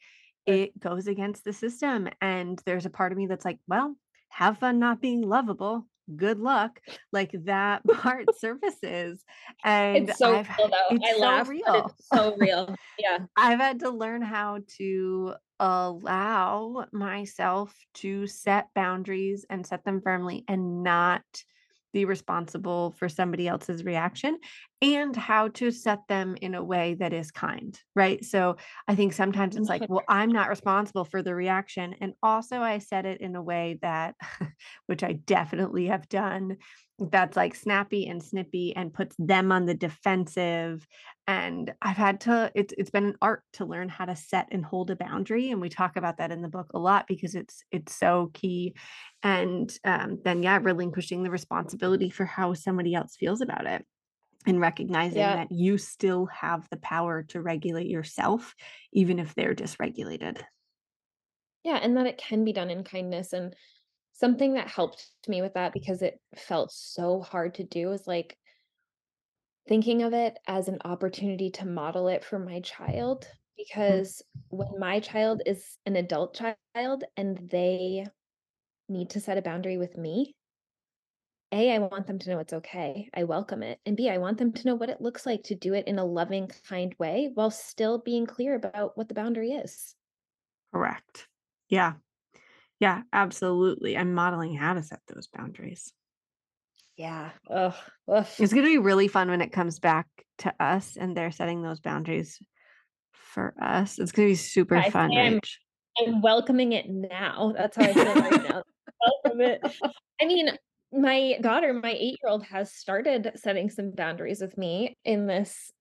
it 0.45 0.79
goes 0.79 1.07
against 1.07 1.43
the 1.43 1.53
system. 1.53 2.09
And 2.21 2.59
there's 2.65 2.85
a 2.85 2.89
part 2.89 3.11
of 3.11 3.17
me 3.17 3.27
that's 3.27 3.45
like, 3.45 3.59
well, 3.67 3.95
have 4.29 4.57
fun 4.57 4.79
not 4.79 5.01
being 5.01 5.21
lovable. 5.21 5.85
Good 6.15 6.39
luck. 6.39 6.79
Like 7.11 7.31
that 7.45 7.83
part 7.87 8.35
surfaces. 8.35 9.23
And 9.63 10.09
It's 10.09 10.17
so 10.17 10.33
I've 10.35 10.49
real 10.57 10.69
though. 10.69 10.97
I 11.03 11.11
it's 11.11 11.19
so 11.19 11.19
laugh, 11.19 11.45
but 11.45 11.49
real. 11.51 11.85
it's 11.85 12.07
so 12.07 12.35
real. 12.37 12.75
Yeah. 12.97 13.19
I've 13.37 13.59
had 13.59 13.81
to 13.81 13.91
learn 13.91 14.23
how 14.23 14.59
to 14.77 15.35
allow 15.59 16.85
myself 16.91 17.75
to 17.93 18.25
set 18.25 18.69
boundaries 18.73 19.45
and 19.49 19.67
set 19.67 19.83
them 19.83 20.01
firmly 20.01 20.45
and 20.47 20.83
not 20.83 21.21
be 21.93 22.05
responsible 22.05 22.95
for 22.97 23.09
somebody 23.09 23.47
else's 23.47 23.83
reaction 23.83 24.37
and 24.81 25.15
how 25.15 25.49
to 25.49 25.71
set 25.71 26.07
them 26.07 26.37
in 26.41 26.55
a 26.55 26.63
way 26.63 26.95
that 26.99 27.11
is 27.11 27.31
kind, 27.31 27.77
right? 27.95 28.23
So 28.23 28.55
I 28.87 28.95
think 28.95 29.11
sometimes 29.11 29.57
it's 29.57 29.67
like, 29.67 29.83
well, 29.89 30.03
I'm 30.07 30.31
not 30.31 30.49
responsible 30.49 31.03
for 31.03 31.21
the 31.21 31.35
reaction. 31.35 31.95
And 31.99 32.13
also, 32.23 32.61
I 32.61 32.77
said 32.77 33.05
it 33.05 33.19
in 33.19 33.35
a 33.35 33.41
way 33.41 33.79
that, 33.81 34.15
which 34.85 35.03
I 35.03 35.13
definitely 35.13 35.87
have 35.87 36.07
done, 36.07 36.57
that's 36.97 37.35
like 37.35 37.55
snappy 37.55 38.07
and 38.07 38.23
snippy 38.23 38.73
and 38.75 38.93
puts 38.93 39.15
them 39.19 39.51
on 39.51 39.65
the 39.65 39.73
defensive 39.73 40.85
and 41.27 41.71
I've 41.83 41.95
had 41.95 42.21
to 42.21 42.51
it's 42.55 42.73
it's 42.75 42.89
been 42.89 43.05
an 43.05 43.15
art 43.21 43.43
to 43.53 43.65
learn 43.65 43.87
how 43.87 44.05
to 44.05 44.15
set 44.15 44.47
and 44.51 44.65
hold 44.65 44.89
a 44.89 44.95
boundary, 44.95 45.51
and 45.51 45.61
we 45.61 45.69
talk 45.69 45.95
about 45.95 46.17
that 46.17 46.31
in 46.31 46.41
the 46.41 46.47
book 46.47 46.71
a 46.73 46.79
lot 46.79 47.05
because 47.07 47.35
it's 47.35 47.63
it's 47.71 47.95
so 47.95 48.31
key. 48.33 48.73
And 49.21 49.71
um, 49.85 50.17
then 50.25 50.41
yeah, 50.41 50.57
relinquishing 50.59 51.21
the 51.21 51.29
responsibility 51.29 52.09
for 52.09 52.25
how 52.25 52.55
somebody 52.55 52.95
else 52.95 53.15
feels 53.15 53.41
about 53.41 53.67
it 53.67 53.85
and 54.45 54.59
recognizing 54.59 55.17
Yeah. 55.19 55.33
that 55.33 55.51
you 55.51 55.77
still 55.77 56.25
have 56.27 56.67
the 56.69 56.77
power 56.77 57.23
to 57.23 57.41
regulate 57.41 57.87
yourself, 57.87 58.55
even 58.93 59.19
if 59.19 59.35
they're 59.35 59.55
dysregulated. 59.55 60.43
Yeah, 61.63 61.77
and 61.77 61.95
that 61.97 62.07
it 62.07 62.17
can 62.17 62.43
be 62.45 62.53
done 62.53 62.69
in 62.69 62.83
kindness. 62.83 63.33
And 63.33 63.55
something 64.13 64.53
that 64.55 64.67
helped 64.67 65.09
me 65.27 65.41
with 65.41 65.53
that 65.55 65.73
because 65.73 66.01
it 66.01 66.21
felt 66.35 66.71
so 66.71 67.21
hard 67.21 67.55
to 67.55 67.63
do 67.63 67.91
is 67.91 68.07
like 68.07 68.37
thinking 69.67 70.01
of 70.03 70.13
it 70.13 70.37
as 70.47 70.67
an 70.67 70.79
opportunity 70.83 71.51
to 71.51 71.65
model 71.65 72.07
it 72.07 72.23
for 72.23 72.39
my 72.39 72.59
child. 72.61 73.27
Mm, 73.89 74.03
Because 74.05 74.21
when 74.49 74.79
my 74.79 74.99
child 74.99 75.41
is 75.45 75.77
an 75.85 75.95
adult 75.95 76.33
child 76.73 77.03
and 77.17 77.37
they 77.49 78.05
need 78.89 79.11
to 79.11 79.21
set 79.21 79.37
a 79.37 79.41
boundary 79.43 79.77
with 79.77 79.97
me, 79.97 80.35
A, 81.51 81.71
I 81.71 81.79
want 81.79 82.05
them 82.05 82.19
to 82.19 82.29
know 82.29 82.39
it's 82.39 82.53
okay. 82.53 83.09
I 83.13 83.23
welcome 83.23 83.63
it. 83.63 83.79
And 83.85 83.97
B, 83.97 84.09
I 84.09 84.19
want 84.19 84.37
them 84.37 84.53
to 84.53 84.67
know 84.67 84.75
what 84.75 84.89
it 84.89 85.01
looks 85.01 85.25
like 85.25 85.43
to 85.43 85.55
do 85.55 85.73
it 85.73 85.87
in 85.87 85.97
a 85.97 86.05
loving, 86.05 86.51
kind 86.67 86.95
way 86.99 87.31
while 87.33 87.49
still 87.49 87.97
being 87.97 88.25
clear 88.25 88.55
about 88.55 88.95
what 88.97 89.07
the 89.07 89.15
boundary 89.15 89.51
is. 89.51 89.95
Correct. 90.73 91.27
Yeah. 91.67 91.93
Yeah, 92.79 93.01
absolutely. 93.11 93.97
I'm 93.97 94.13
modeling 94.13 94.55
how 94.55 94.75
to 94.75 94.83
set 94.83 94.99
those 95.07 95.27
boundaries. 95.27 95.91
Yeah. 96.95 97.31
Ugh. 97.49 97.73
Ugh. 98.07 98.27
It's 98.37 98.53
going 98.53 98.65
to 98.65 98.71
be 98.71 98.77
really 98.77 99.07
fun 99.07 99.29
when 99.29 99.41
it 99.41 99.51
comes 99.51 99.79
back 99.79 100.07
to 100.39 100.53
us 100.59 100.97
and 100.97 101.17
they're 101.17 101.31
setting 101.31 101.61
those 101.61 101.79
boundaries 101.79 102.39
for 103.13 103.53
us. 103.61 103.97
It's 103.99 104.11
going 104.11 104.27
to 104.27 104.31
be 104.31 104.35
super 104.35 104.77
I 104.77 104.89
fun, 104.89 105.17
I'm 105.17 105.39
I'm 105.97 106.21
welcoming 106.21 106.73
it 106.73 106.89
now. 106.89 107.53
That's 107.57 107.75
how 107.75 107.83
I 107.83 107.93
feel 107.93 108.13
right 108.15 108.43
now. 108.49 108.63
Welcome 109.23 109.41
it. 109.41 109.61
I 110.21 110.25
mean, 110.25 110.49
my 110.91 111.37
daughter, 111.41 111.73
my 111.73 111.91
eight-year-old, 111.91 112.43
has 112.45 112.73
started 112.73 113.31
setting 113.35 113.69
some 113.69 113.91
boundaries 113.91 114.41
with 114.41 114.57
me 114.57 114.95
in 115.05 115.27
this 115.27 115.71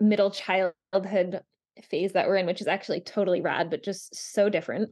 middle 0.00 0.30
childhood 0.30 1.42
phase 1.82 2.12
that 2.12 2.28
we're 2.28 2.36
in, 2.36 2.46
which 2.46 2.60
is 2.60 2.68
actually 2.68 3.00
totally 3.00 3.40
rad, 3.40 3.70
but 3.70 3.84
just 3.84 4.14
so 4.14 4.48
different. 4.48 4.90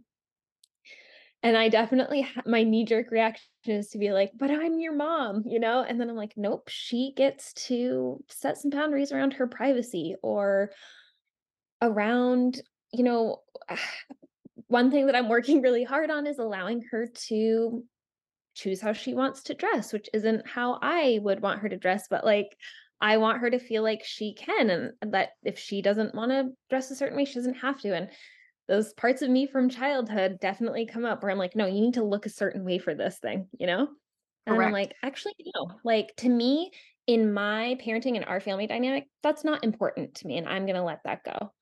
And 1.42 1.56
I 1.56 1.68
definitely 1.68 2.26
my 2.46 2.62
knee-jerk 2.62 3.10
reaction 3.10 3.48
is 3.66 3.88
to 3.90 3.98
be 3.98 4.12
like, 4.12 4.30
"But 4.34 4.50
I'm 4.50 4.78
your 4.78 4.92
mom," 4.94 5.42
you 5.46 5.58
know? 5.58 5.82
And 5.82 6.00
then 6.00 6.08
I'm 6.08 6.16
like, 6.16 6.34
"Nope, 6.36 6.68
she 6.68 7.12
gets 7.16 7.52
to 7.66 8.22
set 8.28 8.58
some 8.58 8.70
boundaries 8.70 9.10
around 9.12 9.34
her 9.34 9.46
privacy 9.48 10.14
or 10.22 10.70
around, 11.80 12.60
you 12.92 13.04
know" 13.04 13.42
one 14.68 14.90
thing 14.90 15.06
that 15.06 15.16
I'm 15.16 15.28
working 15.28 15.60
really 15.62 15.84
hard 15.84 16.10
on 16.10 16.26
is 16.26 16.38
allowing 16.38 16.82
her 16.90 17.06
to 17.28 17.84
choose 18.54 18.80
how 18.80 18.92
she 18.92 19.14
wants 19.14 19.42
to 19.44 19.54
dress, 19.54 19.92
which 19.92 20.08
isn't 20.12 20.46
how 20.46 20.78
I 20.82 21.20
would 21.22 21.40
want 21.40 21.60
her 21.60 21.68
to 21.68 21.76
dress, 21.76 22.06
but 22.08 22.24
like 22.24 22.56
I 23.00 23.16
want 23.16 23.40
her 23.40 23.50
to 23.50 23.58
feel 23.58 23.82
like 23.82 24.04
she 24.04 24.34
can 24.34 24.70
and 24.70 25.12
that 25.12 25.30
if 25.42 25.58
she 25.58 25.82
doesn't 25.82 26.14
want 26.14 26.30
to 26.30 26.50
dress 26.70 26.90
a 26.90 26.96
certain 26.96 27.16
way, 27.16 27.24
she 27.24 27.34
doesn't 27.34 27.54
have 27.54 27.80
to. 27.80 27.94
And 27.94 28.08
those 28.68 28.92
parts 28.94 29.22
of 29.22 29.30
me 29.30 29.46
from 29.46 29.68
childhood 29.68 30.38
definitely 30.40 30.86
come 30.86 31.04
up 31.04 31.22
where 31.22 31.32
I'm 31.32 31.38
like, 31.38 31.56
no, 31.56 31.66
you 31.66 31.80
need 31.80 31.94
to 31.94 32.04
look 32.04 32.26
a 32.26 32.30
certain 32.30 32.64
way 32.64 32.78
for 32.78 32.94
this 32.94 33.18
thing, 33.18 33.48
you 33.58 33.66
know? 33.66 33.88
And 34.46 34.56
I'm 34.60 34.72
like, 34.72 34.94
actually, 35.02 35.34
no. 35.54 35.72
Like 35.84 36.14
to 36.18 36.28
me, 36.28 36.70
in 37.06 37.32
my 37.32 37.76
parenting 37.84 38.16
and 38.16 38.24
our 38.24 38.40
family 38.40 38.66
dynamic, 38.68 39.08
that's 39.22 39.44
not 39.44 39.64
important 39.64 40.14
to 40.16 40.26
me. 40.26 40.38
And 40.38 40.48
I'm 40.48 40.66
gonna 40.66 40.84
let 40.84 41.00
that 41.04 41.24
go. 41.24 41.52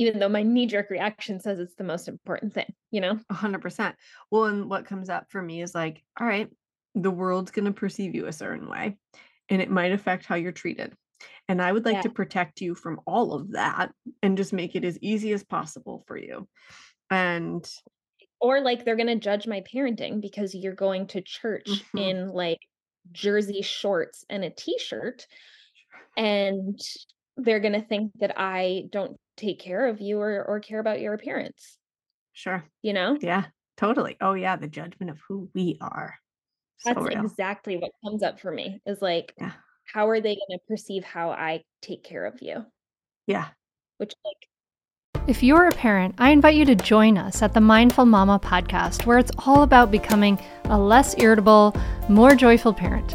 Even 0.00 0.18
though 0.18 0.30
my 0.30 0.42
knee-jerk 0.42 0.88
reaction 0.88 1.40
says 1.40 1.58
it's 1.58 1.74
the 1.76 1.84
most 1.84 2.08
important 2.08 2.54
thing, 2.54 2.74
you 2.90 3.02
know? 3.02 3.20
100%. 3.28 3.96
Well, 4.30 4.44
and 4.46 4.70
what 4.70 4.86
comes 4.86 5.10
up 5.10 5.30
for 5.30 5.42
me 5.42 5.60
is 5.62 5.74
like, 5.74 6.02
all 6.18 6.26
right, 6.26 6.50
the 6.94 7.10
world's 7.10 7.50
going 7.50 7.66
to 7.66 7.72
perceive 7.72 8.14
you 8.14 8.26
a 8.26 8.32
certain 8.32 8.68
way, 8.68 8.96
and 9.50 9.60
it 9.62 9.70
might 9.70 9.92
affect 9.92 10.24
how 10.26 10.36
you're 10.36 10.52
treated. 10.52 10.94
And 11.48 11.60
I 11.60 11.70
would 11.70 11.84
like 11.84 11.96
Yeah. 11.96 12.02
to 12.02 12.10
protect 12.10 12.62
you 12.62 12.74
from 12.74 13.00
all 13.06 13.34
of 13.34 13.52
that 13.52 13.92
and 14.22 14.38
just 14.38 14.54
make 14.54 14.74
it 14.74 14.84
as 14.84 14.98
easy 15.02 15.32
as 15.32 15.44
possible 15.44 16.02
for 16.06 16.16
you. 16.16 16.48
And 17.10 17.70
Or 18.40 18.62
like 18.62 18.84
they're 18.84 18.96
gonna 18.96 19.16
judge 19.16 19.46
my 19.46 19.60
parenting 19.60 20.20
because 20.20 20.54
you're 20.54 20.74
going 20.74 21.06
to 21.08 21.20
church 21.20 21.84
Mhm. 21.94 21.94
in 21.94 22.28
like 22.28 22.60
jersey 23.12 23.60
shorts 23.62 24.24
and 24.30 24.44
a 24.44 24.50
t-shirt, 24.50 25.26
and 26.16 26.78
they're 27.44 27.60
gonna 27.60 27.82
think 27.82 28.12
that 28.20 28.34
I 28.38 28.84
don't 28.90 29.16
take 29.36 29.58
care 29.60 29.86
of 29.88 30.00
you 30.00 30.18
or 30.20 30.44
or 30.44 30.60
care 30.60 30.80
about 30.80 31.00
your 31.00 31.14
appearance, 31.14 31.78
sure. 32.32 32.64
you 32.82 32.92
know? 32.92 33.16
Yeah, 33.20 33.44
totally. 33.76 34.16
Oh, 34.20 34.34
yeah, 34.34 34.56
the 34.56 34.68
judgment 34.68 35.10
of 35.10 35.18
who 35.28 35.48
we 35.54 35.78
are. 35.80 36.18
So 36.78 36.94
That's 36.94 37.06
real. 37.06 37.24
exactly 37.24 37.76
what 37.76 37.90
comes 38.04 38.22
up 38.22 38.40
for 38.40 38.50
me, 38.50 38.80
is 38.86 39.02
like, 39.02 39.34
Yeah. 39.38 39.52
how 39.84 40.08
are 40.08 40.20
they 40.20 40.34
gonna 40.34 40.58
perceive 40.68 41.04
how 41.04 41.30
I 41.30 41.62
take 41.82 42.04
care 42.04 42.24
of 42.26 42.40
you? 42.40 42.64
Yeah. 43.26 43.48
Which 43.98 44.14
like 44.24 45.28
If 45.28 45.42
you're 45.42 45.66
a 45.66 45.72
parent, 45.72 46.14
I 46.18 46.30
invite 46.30 46.54
you 46.56 46.64
to 46.64 46.74
join 46.74 47.18
us 47.18 47.42
at 47.42 47.52
the 47.52 47.60
Mindful 47.60 48.06
Mama 48.06 48.40
podcast, 48.42 49.04
where 49.06 49.18
it's 49.18 49.30
all 49.46 49.62
about 49.62 49.90
becoming 49.90 50.38
a 50.64 50.78
less 50.78 51.14
irritable, 51.18 51.74
more 52.08 52.34
joyful 52.34 52.72
parent. 52.72 53.14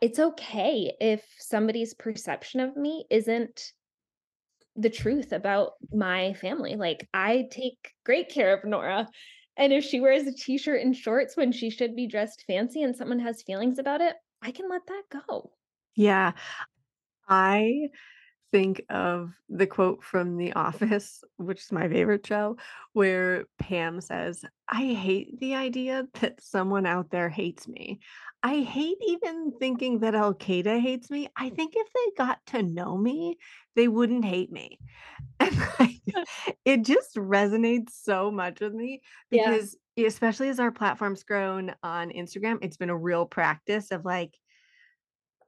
it's 0.00 0.18
okay 0.18 0.92
if 1.00 1.24
somebody's 1.38 1.94
perception 1.94 2.60
of 2.60 2.76
me 2.76 3.04
isn't 3.10 3.72
the 4.76 4.90
truth 4.90 5.32
about 5.32 5.72
my 5.92 6.34
family. 6.34 6.76
Like 6.76 7.08
I 7.12 7.48
take 7.50 7.92
great 8.04 8.28
care 8.28 8.54
of 8.54 8.64
Nora. 8.64 9.08
And 9.56 9.72
if 9.72 9.84
she 9.84 10.00
wears 10.00 10.26
a 10.26 10.32
t-shirt 10.32 10.80
and 10.80 10.96
shorts 10.96 11.36
when 11.36 11.52
she 11.52 11.68
should 11.68 11.94
be 11.94 12.06
dressed 12.06 12.44
fancy 12.46 12.82
and 12.82 12.96
someone 12.96 13.18
has 13.18 13.42
feelings 13.42 13.78
about 13.78 14.00
it, 14.00 14.16
I 14.40 14.50
can 14.50 14.68
let 14.68 14.86
that 14.86 15.22
go. 15.28 15.50
Yeah. 15.94 16.32
I 17.28 17.88
think 18.52 18.82
of 18.90 19.32
the 19.48 19.66
quote 19.66 20.04
from 20.04 20.36
The 20.36 20.52
Office, 20.52 21.24
which 21.38 21.62
is 21.62 21.72
my 21.72 21.88
favorite 21.88 22.26
show, 22.26 22.56
where 22.92 23.46
Pam 23.58 24.00
says, 24.00 24.44
I 24.68 24.92
hate 24.94 25.40
the 25.40 25.54
idea 25.56 26.06
that 26.20 26.40
someone 26.42 26.86
out 26.86 27.10
there 27.10 27.28
hates 27.30 27.66
me. 27.66 28.00
I 28.44 28.60
hate 28.60 28.98
even 29.06 29.52
thinking 29.58 30.00
that 30.00 30.14
Al 30.14 30.34
Qaeda 30.34 30.80
hates 30.80 31.10
me. 31.10 31.28
I 31.36 31.50
think 31.50 31.74
if 31.76 31.88
they 31.92 32.24
got 32.24 32.44
to 32.46 32.62
know 32.62 32.96
me, 32.96 33.38
they 33.76 33.88
wouldn't 33.88 34.24
hate 34.24 34.52
me. 34.52 34.78
And 35.40 35.56
it 36.64 36.84
just 36.84 37.16
resonates 37.16 37.90
so 37.90 38.30
much 38.30 38.60
with 38.60 38.74
me 38.74 39.02
Yeah. 39.30 39.50
because, 39.50 39.76
especially 39.96 40.48
as 40.48 40.60
our 40.60 40.72
platform's 40.72 41.24
grown 41.24 41.74
on 41.82 42.10
Instagram, 42.10 42.58
it's 42.62 42.76
been 42.76 42.90
a 42.90 42.96
real 42.96 43.26
practice 43.26 43.90
of 43.90 44.04
like, 44.04 44.36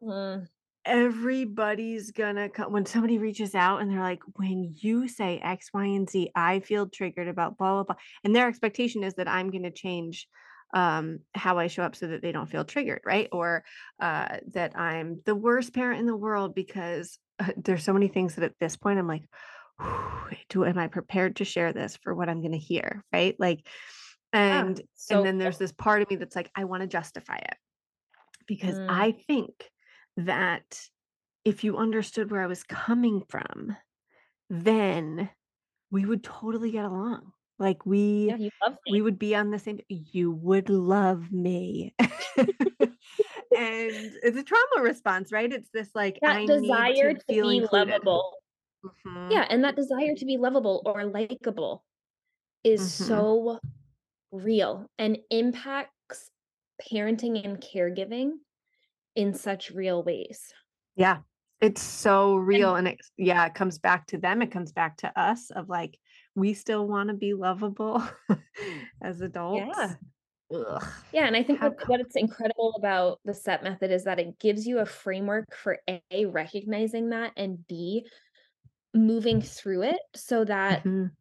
Mm, 0.02 0.46
everybody's 0.84 2.10
gonna 2.10 2.48
come 2.48 2.72
when 2.72 2.86
somebody 2.86 3.18
reaches 3.18 3.54
out 3.54 3.80
and 3.80 3.90
they're 3.90 4.00
like, 4.00 4.22
when 4.36 4.74
you 4.76 5.08
say 5.08 5.38
X, 5.42 5.70
Y, 5.72 5.84
and 5.84 6.08
Z, 6.08 6.30
I 6.34 6.60
feel 6.60 6.88
triggered 6.88 7.28
about 7.28 7.58
blah 7.58 7.74
blah 7.74 7.82
blah. 7.84 7.96
And 8.22 8.34
their 8.34 8.48
expectation 8.48 9.02
is 9.02 9.14
that 9.14 9.28
I'm 9.28 9.50
gonna 9.50 9.70
change 9.70 10.28
um 10.74 11.20
how 11.34 11.58
I 11.58 11.68
show 11.68 11.84
up 11.84 11.94
so 11.94 12.08
that 12.08 12.22
they 12.22 12.32
don't 12.32 12.50
feel 12.50 12.64
triggered, 12.64 13.02
right? 13.04 13.28
Or 13.32 13.64
uh 14.00 14.38
that 14.52 14.78
I'm 14.78 15.20
the 15.24 15.34
worst 15.34 15.72
parent 15.74 16.00
in 16.00 16.06
the 16.06 16.16
world 16.16 16.54
because 16.54 17.18
uh, 17.38 17.52
there's 17.56 17.84
so 17.84 17.92
many 17.92 18.08
things 18.08 18.34
that 18.34 18.44
at 18.44 18.58
this 18.60 18.76
point 18.76 18.98
I'm 18.98 19.08
like, 19.08 19.24
do 20.48 20.64
am 20.64 20.78
I 20.78 20.88
prepared 20.88 21.36
to 21.36 21.44
share 21.44 21.72
this 21.72 21.96
for 22.02 22.14
what 22.14 22.28
I'm 22.28 22.42
gonna 22.42 22.56
hear? 22.56 23.04
Right. 23.12 23.34
Like 23.38 23.66
yeah. 24.32 24.60
and 24.60 24.82
So 24.94 25.18
and 25.18 25.26
then 25.26 25.38
there's 25.38 25.58
this 25.58 25.72
part 25.72 26.02
of 26.02 26.10
me 26.10 26.16
that's 26.16 26.36
like, 26.36 26.50
I 26.54 26.64
want 26.64 26.82
to 26.82 26.86
justify 26.86 27.36
it 27.36 27.56
because 28.46 28.74
mm, 28.74 28.86
I 28.88 29.12
think 29.26 29.52
that 30.16 30.88
if 31.44 31.64
you 31.64 31.76
understood 31.78 32.30
where 32.30 32.42
I 32.42 32.46
was 32.48 32.64
coming 32.64 33.22
from, 33.28 33.76
then 34.50 35.30
we 35.90 36.06
would 36.06 36.24
totally 36.24 36.72
get 36.72 36.84
along. 36.86 37.32
Like 37.58 37.84
yeah, 38.26 38.36
we 38.38 38.50
love 38.62 38.76
we 38.88 39.02
would 39.02 39.18
be 39.18 39.34
on 39.36 39.50
the 39.50 39.58
same 39.60 39.80
you 39.88 40.30
would 40.32 40.68
love 40.70 41.30
me. 41.32 41.94
and 42.00 42.16
it's 44.22 44.36
a 44.38 44.42
trauma 44.44 44.82
response, 44.82 45.32
right? 45.32 45.52
It's 45.52 45.70
this 45.70 45.90
like 45.94 46.20
That 46.20 46.26
I 46.26 46.46
need 46.46 46.48
desire 46.48 46.94
to 46.96 47.14
to 47.14 47.24
feel 47.28 47.40
be 47.40 47.50
included. 47.50 47.72
lovable. 47.72 48.38
Mhm, 48.84 49.30
Yeah, 49.30 49.46
and 49.50 49.64
that 49.64 49.76
desire 49.76 50.16
to 50.16 50.26
be 50.26 50.38
lovable 50.38 50.82
or 50.86 51.06
likable 51.06 51.86
is 52.64 52.76
mhm. 52.76 52.88
so 52.88 53.60
real 54.32 54.86
and 54.98 55.18
impacts 55.30 56.30
parenting 56.82 57.44
and 57.44 57.60
caregiving 57.60 58.38
in 59.16 59.34
such 59.34 59.70
real 59.70 60.02
ways. 60.02 60.52
Yeah. 60.96 61.18
It's 61.60 61.82
so 61.82 62.36
real 62.36 62.74
and 62.76 62.88
it 62.88 62.98
yeah, 63.16 63.46
it 63.46 63.54
comes 63.54 63.78
back 63.78 64.06
to 64.08 64.18
them, 64.18 64.42
it 64.42 64.50
comes 64.50 64.72
back 64.72 64.98
to 64.98 65.20
us 65.20 65.50
of 65.50 65.68
like 65.68 65.98
we 66.34 66.52
still 66.52 66.86
want 66.86 67.08
to 67.08 67.14
be 67.14 67.32
lovable 67.32 68.02
as 69.02 69.20
adults. 69.20 69.76
yeah. 69.78 69.94
Ugh. 70.54 70.84
Yeah, 71.12 71.26
and 71.26 71.36
I 71.36 71.42
think 71.42 71.60
How 71.60 71.70
what 71.70 71.88
what's 71.88 72.16
incredible 72.16 72.74
about 72.76 73.20
the 73.24 73.32
CEP 73.32 73.62
method 73.62 73.90
is 73.90 74.04
that 74.04 74.18
it 74.18 74.38
gives 74.38 74.66
you 74.66 74.80
a 74.80 74.86
framework 74.86 75.54
for 75.56 75.78
A, 75.88 76.26
recognizing 76.26 77.10
that, 77.10 77.32
and 77.36 77.66
B, 77.66 78.06
moving 78.92 79.40
through 79.40 79.84
it 79.84 80.00
so 80.14 80.44
that 80.44 80.84
Mhm. 80.84 81.12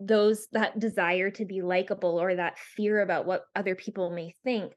those 0.00 0.48
that 0.52 0.78
desire 0.78 1.30
to 1.32 1.44
be 1.44 1.62
likable 1.62 2.20
or 2.20 2.34
that 2.34 2.58
fear 2.58 3.00
about 3.00 3.26
what 3.26 3.44
other 3.54 3.74
people 3.76 4.10
may 4.10 4.34
think 4.44 4.72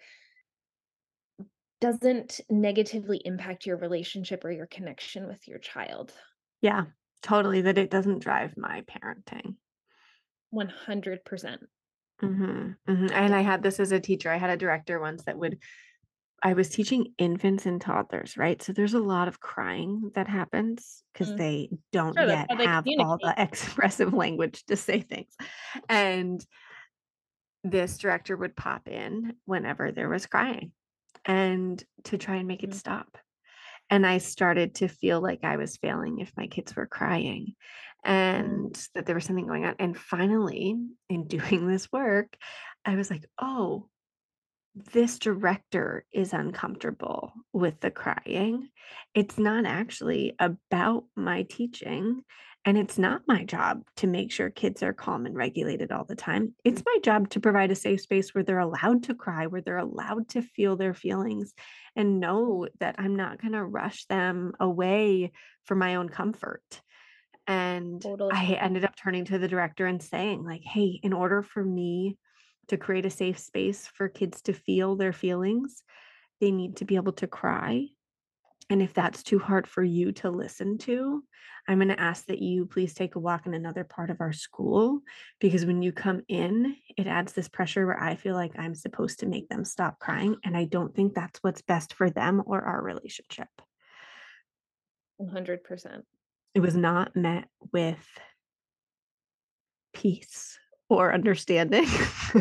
doesn't 1.82 2.40
negatively 2.50 3.22
impact 3.26 3.66
your 3.66 3.76
relationship 3.78 4.46
or 4.46 4.52
your 4.52 4.68
connection 4.68 5.28
with 5.28 5.48
your 5.50 5.60
child. 5.60 6.14
Yeah, 6.62 6.86
totally 7.22 7.62
that 7.62 7.78
it 7.78 7.90
doesn't 7.92 8.20
drive 8.20 8.58
my 8.58 8.82
parenting. 8.82 9.58
100%. 10.50 11.70
Mhm, 12.22 12.78
mhm, 12.88 13.12
and 13.12 13.34
I 13.34 13.42
had 13.42 13.64
this 13.64 13.80
as 13.80 13.92
a 13.92 14.00
teacher. 14.00 14.30
I 14.30 14.38
had 14.38 14.52
a 14.52 14.58
director 14.58 15.00
once 15.00 15.24
that 15.26 15.38
would 15.40 15.60
I 16.44 16.54
was 16.54 16.70
teaching 16.70 17.14
infants 17.20 17.66
and 17.66 17.82
toddlers, 17.82 18.38
right? 18.38 18.62
So 18.62 18.74
there's 18.74 18.94
a 18.96 19.00
lot 19.00 19.28
of 19.28 19.42
crying 19.42 20.12
that 20.16 20.28
happens 20.28 21.04
because 21.14 21.34
Mm. 21.34 21.36
they 21.36 21.70
don't 21.92 22.20
Sure, 22.20 22.26
yet 22.26 22.52
they 22.58 22.58
have 22.64 22.88
all 22.98 23.20
the 23.22 23.36
expressive 23.40 24.14
language 24.14 24.66
to 24.68 24.78
say 24.78 25.02
things. 25.02 25.36
And 25.90 26.46
this 27.64 27.98
director 27.98 28.36
would 28.36 28.56
pop 28.56 28.88
in 28.88 29.38
whenever 29.46 29.92
there 29.92 30.10
was 30.10 30.26
crying 30.26 30.72
and 31.26 31.84
to 32.06 32.18
try 32.18 32.36
and 32.38 32.48
make 32.48 32.64
it 32.64 32.72
Mhm. 32.72 32.76
stop. 32.76 33.18
And 33.90 34.06
I 34.08 34.20
started 34.20 34.76
to 34.76 34.88
feel 34.88 35.22
like 35.22 35.44
I 35.44 35.58
was 35.58 35.78
failing 35.78 36.20
if 36.20 36.32
my 36.38 36.48
kids 36.48 36.76
were 36.76 36.88
crying 36.88 37.56
Mm. 38.38 38.72
and 38.74 38.90
that 38.96 39.06
there 39.06 39.16
was 39.16 39.26
something 39.26 39.48
going 39.48 39.66
on. 39.66 39.76
And 39.80 39.98
finally, 39.98 40.76
in 41.10 41.28
doing 41.64 41.68
this 41.68 41.92
work, 41.92 42.38
I 42.86 42.96
was 42.96 43.12
like, 43.12 43.26
oh, 43.40 43.90
this 44.74 45.20
director 45.20 46.06
is 46.14 46.34
uncomfortable 46.34 47.34
with 47.52 47.80
the 47.82 47.92
crying. 47.92 48.70
It's 49.14 49.38
not 49.38 49.66
actually 49.66 50.36
about 50.40 51.06
my 51.16 51.44
teaching. 51.44 52.24
And 52.64 52.78
it's 52.78 53.00
not 53.00 53.24
my 53.28 53.44
job 53.44 53.82
to 53.98 54.08
make 54.08 54.32
sure 54.32 54.52
kids 54.52 54.84
are 54.84 54.94
calm 54.94 55.26
and 55.26 55.36
regulated 55.36 55.92
all 55.92 56.06
the 56.06 56.16
time. 56.16 56.54
It's 56.64 56.82
mm-hmm. 56.82 56.92
my 56.96 57.00
job 57.02 57.30
to 57.30 57.40
provide 57.40 57.72
a 57.72 57.76
safe 57.76 58.02
space 58.02 58.36
where 58.36 58.44
they're 58.44 58.60
allowed 58.60 59.04
to 59.04 59.16
cry, 59.16 59.48
where 59.48 59.62
they're 59.62 59.78
allowed 59.78 60.30
to 60.30 60.44
feel 60.44 60.76
their 60.76 60.94
feelings 60.94 61.54
and 61.96 62.20
know 62.20 62.68
that 62.80 62.96
I'm 63.00 63.16
not 63.16 63.42
going 63.42 63.54
to 63.54 63.66
rush 63.66 64.06
them 64.06 64.54
away 64.60 65.32
for 65.66 65.76
my 65.76 65.96
own 65.96 66.08
comfort. 66.08 66.82
And 67.48 68.00
Totally. 68.00 68.32
I 68.32 68.60
ended 68.62 68.86
up 68.86 68.96
turning 68.96 69.26
to 69.26 69.40
the 69.40 69.48
director 69.48 69.88
and 69.88 70.02
saying, 70.02 70.44
like, 70.44 70.62
hey, 70.64 71.00
in 71.02 71.14
order 71.14 71.42
for 71.42 71.64
me 71.64 72.18
to 72.68 72.78
create 72.78 73.08
a 73.08 73.10
safe 73.10 73.40
space 73.40 73.88
for 73.88 74.08
kids 74.08 74.44
to 74.44 74.54
feel 74.54 74.96
their 74.96 75.14
feelings, 75.14 75.84
they 76.40 76.52
need 76.52 76.78
to 76.78 76.86
be 76.86 76.96
able 76.96 77.14
to 77.14 77.28
cry. 77.28 77.88
And 78.72 78.82
if 78.82 78.94
that's 78.94 79.22
too 79.22 79.38
hard 79.38 79.68
for 79.68 79.84
you 79.84 80.14
to 80.14 80.30
listen 80.30 80.78
to, 80.80 81.22
I'm 81.68 81.80
going 81.80 81.90
to 81.90 82.00
ask 82.00 82.26
that 82.28 82.40
you 82.40 82.66
please 82.66 82.94
take 82.94 83.16
a 83.16 83.20
walk 83.20 83.46
in 83.46 83.54
another 83.54 83.84
part 83.84 84.10
of 84.10 84.22
our 84.22 84.32
school 84.32 85.02
because 85.42 85.66
when 85.66 85.82
you 85.82 85.92
come 85.92 86.22
in, 86.30 86.78
it 86.96 87.06
adds 87.06 87.34
this 87.34 87.50
pressure 87.50 87.86
where 87.86 88.02
I 88.02 88.16
feel 88.16 88.34
like 88.34 88.54
I'm 88.58 88.74
supposed 88.74 89.20
to 89.20 89.26
make 89.26 89.50
them 89.50 89.66
stop 89.66 90.00
crying. 90.00 90.38
And 90.46 90.56
I 90.56 90.64
don't 90.64 90.96
think 90.96 91.14
that's 91.14 91.40
what's 91.44 91.62
best 91.62 91.94
for 91.96 92.10
them 92.10 92.42
or 92.46 92.62
our 92.62 92.82
relationship. 92.82 93.50
100%. 95.22 96.04
It 96.56 96.62
was 96.62 96.76
not 96.78 97.14
met 97.14 97.50
with 97.74 98.00
peace 99.94 100.58
or 100.88 101.14
understanding. 101.14 101.88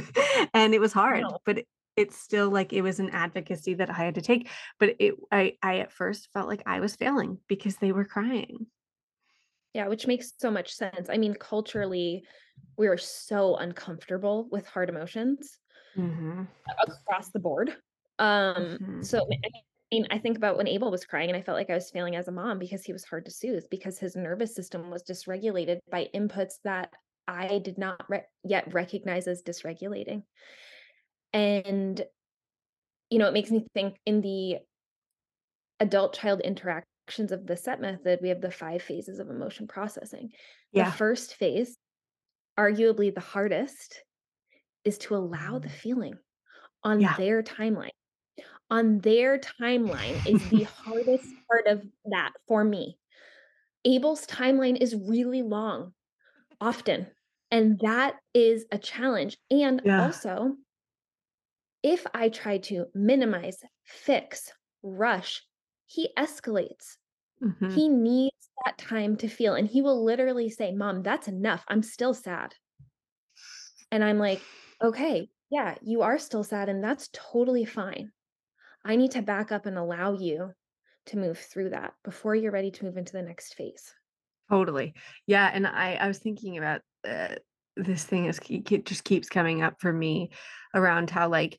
and 0.55 0.75
it 0.75 0.81
was 0.81 0.93
hard, 0.93 1.23
No. 1.23 1.39
but 1.45 1.65
it's 2.01 2.17
still 2.19 2.51
like 2.51 2.73
it 2.73 2.83
was 2.83 2.99
an 2.99 3.11
advocacy 3.11 3.75
that 3.75 3.91
I 3.91 3.95
had 4.05 4.15
to 4.15 4.23
take. 4.23 4.49
But 4.79 4.97
it 4.99 5.15
I 5.31 5.57
I 5.63 5.79
at 5.81 5.93
first 5.93 6.31
felt 6.33 6.49
like 6.49 6.63
I 6.67 6.81
was 6.81 6.97
failing 6.97 7.39
because 7.47 7.77
they 7.77 7.93
were 7.93 8.05
crying. 8.05 8.67
Yeah, 9.75 9.89
which 9.89 10.07
makes 10.07 10.33
so 10.39 10.51
much 10.51 10.73
sense. 10.75 11.09
I 11.09 11.17
mean, 11.17 11.35
culturally, 11.35 12.25
we 12.77 12.89
are 12.89 12.99
so 12.99 13.57
uncomfortable 13.57 14.49
with 14.51 14.67
hard 14.67 14.89
emotions 14.89 15.59
Mhm. 15.97 16.49
across 16.83 17.31
the 17.31 17.39
board. 17.39 17.77
Um, 18.19 18.79
Mhm. 18.81 19.05
so 19.05 19.29
I 19.31 19.95
mean, 19.95 20.07
I 20.11 20.19
think 20.19 20.37
about 20.37 20.57
when 20.57 20.69
Abel 20.69 20.91
was 20.91 21.05
crying 21.05 21.31
and 21.31 21.37
I 21.37 21.43
felt 21.43 21.57
like 21.57 21.71
I 21.71 21.75
was 21.75 21.91
failing 21.91 22.17
as 22.17 22.29
a 22.29 22.33
mom 22.33 22.59
because 22.59 22.85
he 22.85 22.93
was 22.93 23.05
hard 23.05 23.25
to 23.27 23.31
soothe 23.31 23.65
because 23.71 23.99
his 23.99 24.17
nervous 24.17 24.55
system 24.55 24.91
was 24.91 25.03
dysregulated 25.03 25.79
by 25.91 26.09
inputs 26.15 26.55
that 26.65 26.93
I 27.29 27.59
did 27.59 27.77
not 27.79 28.09
re- 28.09 28.27
yet 28.45 28.73
recognize 28.73 29.29
as 29.29 29.43
dysregulating. 29.43 30.25
And 31.33 32.03
you 33.11 33.19
know, 33.19 33.27
it 33.27 33.35
makes 33.35 33.51
me 33.51 33.67
think 33.75 33.97
in 34.07 34.21
the 34.21 34.59
adult 35.81 36.15
child 36.15 36.41
interactions 36.41 37.33
of 37.33 37.47
the 37.47 37.57
CEP 37.57 37.81
method, 37.81 38.21
we 38.23 38.29
have 38.29 38.41
the 38.41 38.51
five 38.51 38.83
phases 38.83 39.19
of 39.19 39.29
emotion 39.29 39.67
processing. 39.67 40.31
Yeah. 40.73 40.85
The 40.85 40.93
first 40.93 41.35
phase, 41.35 41.77
arguably 42.59 43.13
the 43.13 43.21
hardest, 43.21 44.03
is 44.85 44.97
to 44.99 45.17
allow 45.17 45.59
the 45.59 45.69
mm. 45.69 45.73
feeling 45.73 46.19
on 46.85 47.01
Yeah. 47.01 47.17
their 47.17 47.43
timeline. 47.43 47.91
On 48.71 49.01
their 49.01 49.39
timeline 49.39 50.25
is 50.29 50.49
the 50.49 50.63
hardest 50.85 51.27
part 51.49 51.67
of 51.67 51.85
that 52.07 52.33
for 52.47 52.63
me. 52.63 52.97
Abel's 53.85 54.27
timeline 54.27 54.77
is 54.77 54.95
really 54.95 55.43
long, 55.43 55.93
often, 56.61 57.09
and 57.51 57.81
that 57.81 58.17
is 58.35 58.67
a 58.71 58.79
challenge. 58.79 59.37
And 59.51 59.83
Yeah. 59.85 60.05
also, 60.05 60.57
if 61.83 62.07
I 62.15 62.29
try 62.31 62.59
to 62.59 62.87
minimize, 62.95 63.65
fix, 63.85 64.53
rush, 64.83 65.47
he 65.87 66.13
escalates. 66.17 66.99
Mhm. 67.41 67.81
He 67.81 67.89
needs 67.89 68.51
that 68.67 68.79
time 68.79 69.17
to 69.19 69.29
feel, 69.29 69.55
and 69.55 69.69
he 69.69 69.83
will 69.83 70.05
literally 70.05 70.51
say, 70.51 70.73
"Mom, 70.73 71.03
that's 71.03 71.29
enough. 71.29 71.65
I'm 71.69 71.83
still 71.83 72.15
sad." 72.15 72.57
And 73.93 74.03
I'm 74.03 74.19
like, 74.19 74.49
"Okay, 74.83 75.31
yeah, 75.49 75.79
you 75.81 76.03
are 76.03 76.19
still 76.19 76.43
sad, 76.43 76.69
and 76.69 76.83
that's 76.83 77.09
totally 77.13 77.65
fine. 77.65 78.13
I 78.85 78.97
need 78.97 79.13
to 79.13 79.23
back 79.23 79.53
up 79.53 79.67
and 79.67 79.79
allow 79.79 80.15
you 80.15 80.55
to 81.07 81.19
move 81.19 81.39
through 81.39 81.71
that 81.71 81.95
before 82.05 82.35
you're 82.35 82.53
ready 82.53 82.71
to 82.73 82.85
move 82.87 82.97
into 82.99 83.13
the 83.13 83.23
next 83.23 83.55
phase." 83.55 83.95
Totally. 84.49 84.95
Yeah, 85.27 85.49
and 85.53 85.67
I 85.67 85.95
I 85.95 86.09
was 86.09 86.19
thinking 86.19 86.59
about, 86.59 86.83
uh, 87.05 87.37
this 87.85 88.05
thing 88.05 88.27
is 88.27 88.41
it 88.49 88.87
just 88.87 89.05
keeps 89.05 89.29
coming 89.29 89.63
up 89.63 89.81
for 89.81 89.93
me 89.93 90.31
around 90.75 91.11
how, 91.11 91.29
like, 91.29 91.59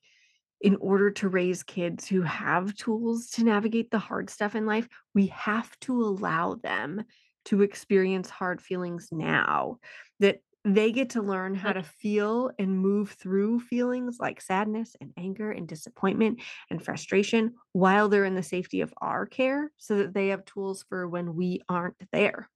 in 0.62 0.76
order 0.78 1.12
to 1.12 1.30
raise 1.30 1.64
kids 1.64 2.08
who 2.08 2.22
have 2.22 2.76
tools 2.76 3.30
to 3.32 3.44
navigate 3.44 3.92
the 3.92 4.00
hard 4.00 4.30
stuff 4.30 4.56
in 4.56 4.66
life, 4.66 4.88
we 5.16 5.28
have 5.28 5.78
to 5.82 6.02
allow 6.02 6.56
them 6.56 7.04
to 7.46 7.62
experience 7.64 8.30
hard 8.30 8.62
feelings 8.62 9.10
now, 9.12 9.78
that 10.20 10.42
they 10.64 10.92
get 10.92 11.10
to 11.10 11.24
learn 11.24 11.56
how 11.56 11.74
to 11.74 11.82
feel 11.82 12.52
and 12.60 12.80
move 12.80 13.12
through 13.12 13.60
feelings 13.60 14.18
like 14.20 14.40
sadness 14.40 14.96
and 15.02 15.12
anger 15.18 15.52
and 15.52 15.68
disappointment 15.68 16.40
and 16.70 16.86
frustration 16.86 17.56
while 17.74 18.10
they're 18.10 18.26
in 18.26 18.36
the 18.36 18.44
safety 18.44 18.82
of 18.82 18.94
our 19.02 19.26
care 19.26 19.72
so 19.78 19.98
that 19.98 20.14
they 20.14 20.28
have 20.28 20.46
tools 20.46 20.86
for 20.88 21.08
when 21.08 21.36
we 21.36 21.62
aren't 21.68 21.98
there. 22.12 22.48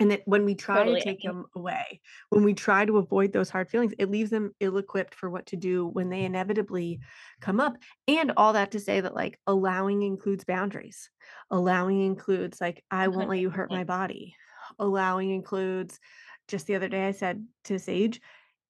And 0.00 0.10
that 0.10 0.22
when 0.24 0.46
we 0.46 0.54
try 0.56 0.84
to 0.84 0.96
Totally, 0.96 1.02
I 1.02 1.06
take 1.06 1.22
them 1.22 1.46
away, 1.54 2.00
when 2.30 2.42
we 2.44 2.54
try 2.54 2.86
to 2.86 2.96
avoid 2.98 3.32
those 3.32 3.50
hard 3.50 3.70
feelings, 3.70 3.92
it 3.98 4.10
leaves 4.10 4.30
them 4.30 4.52
ill-equipped 4.60 5.14
for 5.14 5.30
what 5.30 5.46
to 5.48 5.56
do 5.56 5.86
when 5.86 6.08
they 6.08 6.24
inevitably 6.24 7.00
come 7.42 7.60
up. 7.60 7.74
And 8.08 8.32
all 8.36 8.54
that 8.54 8.70
to 8.72 8.80
say 8.80 9.00
that, 9.02 9.14
like, 9.14 9.38
allowing 9.46 10.02
includes 10.02 10.44
boundaries. 10.44 11.10
Allowing 11.50 12.02
includes, 12.02 12.60
like, 12.62 12.84
"I 12.90 13.08
won't 13.08 13.28
let 13.28 13.38
you 13.40 13.50
hurt 13.50 13.70
my 13.70 13.84
body." 13.84 14.36
Allowing 14.78 15.30
includes 15.30 16.00
just 16.48 16.66
the 16.66 16.74
other 16.76 16.88
day, 16.88 17.06
I 17.08 17.12
said 17.12 17.46
to 17.64 17.78
Sage, 17.78 18.20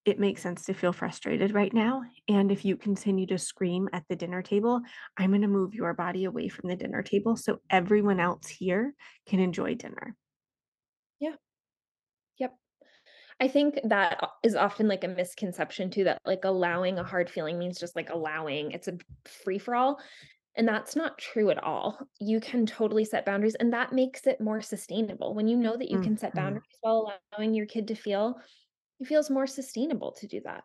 "It 0.06 0.18
makes 0.20 0.42
sense 0.42 0.64
to 0.66 0.74
feel 0.74 0.92
frustrated 0.94 1.52
right 1.54 1.72
now, 1.74 2.04
and 2.28 2.52
if 2.52 2.64
you 2.64 2.76
continue 2.76 3.26
to 3.28 3.38
scream 3.38 3.88
at 3.92 4.06
the 4.08 4.16
dinner 4.16 4.42
table, 4.42 4.82
I'm 5.18 5.32
gonna 5.32 5.48
move 5.48 5.74
your 5.74 5.94
body 5.94 6.24
away 6.24 6.48
from 6.48 6.68
the 6.70 6.76
dinner 6.76 7.02
table 7.02 7.36
so 7.36 7.60
everyone 7.70 8.20
else 8.20 8.48
here 8.48 8.94
can 9.26 9.40
enjoy 9.40 9.74
dinner." 9.76 10.16
Yeah. 11.20 11.36
Yep. 12.38 12.58
I 13.41 13.49
think 13.49 13.80
that 13.84 14.22
is 14.43 14.55
often, 14.55 14.86
like, 14.88 15.03
a 15.05 15.09
misconception 15.09 15.91
too, 15.91 16.05
that, 16.05 16.20
like, 16.26 16.45
allowing 16.45 16.99
a 16.99 17.05
hard 17.05 17.30
feeling 17.30 17.59
means 17.59 17.78
just, 17.80 17.97
like, 17.97 18.11
allowing 18.11 18.72
it's 18.72 18.88
a 18.88 18.99
free-for-all, 19.24 19.99
and 20.57 20.68
that's 20.68 20.97
not 20.97 21.18
true 21.18 21.51
at 21.51 21.62
all. 21.62 21.99
You 22.20 22.41
can 22.41 22.66
totally 22.66 23.05
set 23.05 23.26
boundaries, 23.26 23.57
and 23.57 23.72
that 23.72 23.93
makes 23.95 24.26
it 24.26 24.41
more 24.41 24.61
sustainable. 24.62 25.34
When 25.34 25.49
you 25.49 25.57
know 25.57 25.76
that 25.76 25.91
you 25.91 26.01
can 26.01 26.16
set 26.18 26.34
Mhm. 26.34 26.36
boundaries 26.36 26.78
while 26.82 27.12
allowing 27.32 27.55
your 27.55 27.66
kid 27.66 27.88
to 27.88 27.95
feel, 27.97 28.41
it 29.01 29.07
feels 29.07 29.30
more 29.30 29.47
sustainable 29.49 30.12
to 30.14 30.26
do 30.28 30.41
that. 30.43 30.64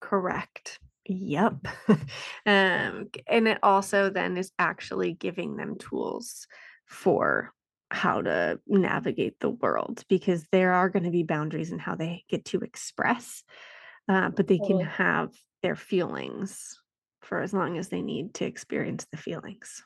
Correct. 0.00 0.78
Yep. 1.06 1.66
Um, 2.46 3.08
and 3.26 3.48
it 3.48 3.58
also 3.62 4.10
then 4.10 4.36
is 4.36 4.52
actually 4.58 5.14
giving 5.14 5.56
them 5.56 5.78
tools 5.78 6.46
for 6.84 7.54
how 7.90 8.22
to 8.22 8.60
navigate 8.66 9.38
the 9.40 9.50
world 9.50 10.04
because 10.08 10.46
there 10.52 10.72
are 10.72 10.88
gonna 10.90 11.10
be 11.10 11.22
boundaries 11.22 11.72
in 11.72 11.78
how 11.78 11.94
they 11.94 12.24
get 12.28 12.44
to 12.46 12.60
express, 12.60 13.44
uh, 14.08 14.30
but 14.30 14.46
they 14.48 14.60
can 14.60 14.80
have 14.80 15.34
their 15.62 15.76
feelings 15.76 16.80
for 17.22 17.40
as 17.40 17.54
long 17.54 17.78
as 17.78 17.88
they 17.88 18.02
need 18.02 18.34
to 18.34 18.44
experience 18.44 19.06
the 19.10 19.16
feelings. 19.16 19.82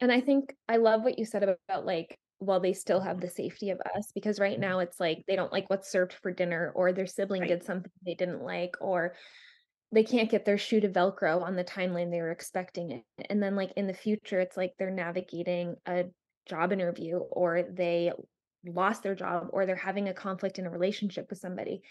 And 0.00 0.10
I 0.10 0.20
think 0.20 0.56
I 0.68 0.76
love 0.76 1.02
what 1.02 1.18
you 1.18 1.24
said 1.24 1.42
about, 1.42 1.84
like, 1.84 2.18
while 2.38 2.60
they 2.60 2.72
still 2.72 3.00
have 3.00 3.20
the 3.20 3.28
safety 3.28 3.70
of 3.70 3.80
us, 3.94 4.12
because 4.14 4.40
right 4.40 4.58
now 4.58 4.78
it's 4.78 4.98
like 4.98 5.24
they 5.26 5.36
don't 5.36 5.52
like 5.52 5.68
what's 5.68 5.90
served 5.90 6.14
for 6.14 6.32
dinner, 6.32 6.72
or 6.74 6.92
their 6.92 7.06
sibling 7.06 7.42
Right. 7.42 7.46
did 7.46 7.62
something 7.64 7.92
they 8.04 8.14
didn't 8.14 8.42
like, 8.42 8.76
or 8.80 9.14
they 9.92 10.04
can't 10.04 10.30
get 10.30 10.44
their 10.44 10.58
shoe 10.58 10.80
to 10.80 10.88
Velcro 10.88 11.42
on 11.42 11.56
the 11.56 11.64
timeline 11.64 12.10
they 12.10 12.22
were 12.22 12.30
expecting 12.32 12.90
it. 12.92 13.04
And 13.30 13.42
then, 13.42 13.56
like, 13.56 13.72
in 13.76 13.86
the 13.88 13.94
future, 13.94 14.40
it's 14.40 14.56
like 14.56 14.74
they're 14.78 14.90
navigating 14.90 15.76
a 15.86 16.06
job 16.46 16.72
interview, 16.72 17.18
or 17.18 17.62
they 17.62 18.12
lost 18.64 19.02
their 19.02 19.14
job, 19.14 19.48
or 19.52 19.66
they're 19.66 19.76
having 19.76 20.08
a 20.08 20.14
conflict 20.14 20.58
in 20.58 20.66
a 20.66 20.70
relationship 20.70 21.30
with 21.30 21.38
somebody. 21.38 21.82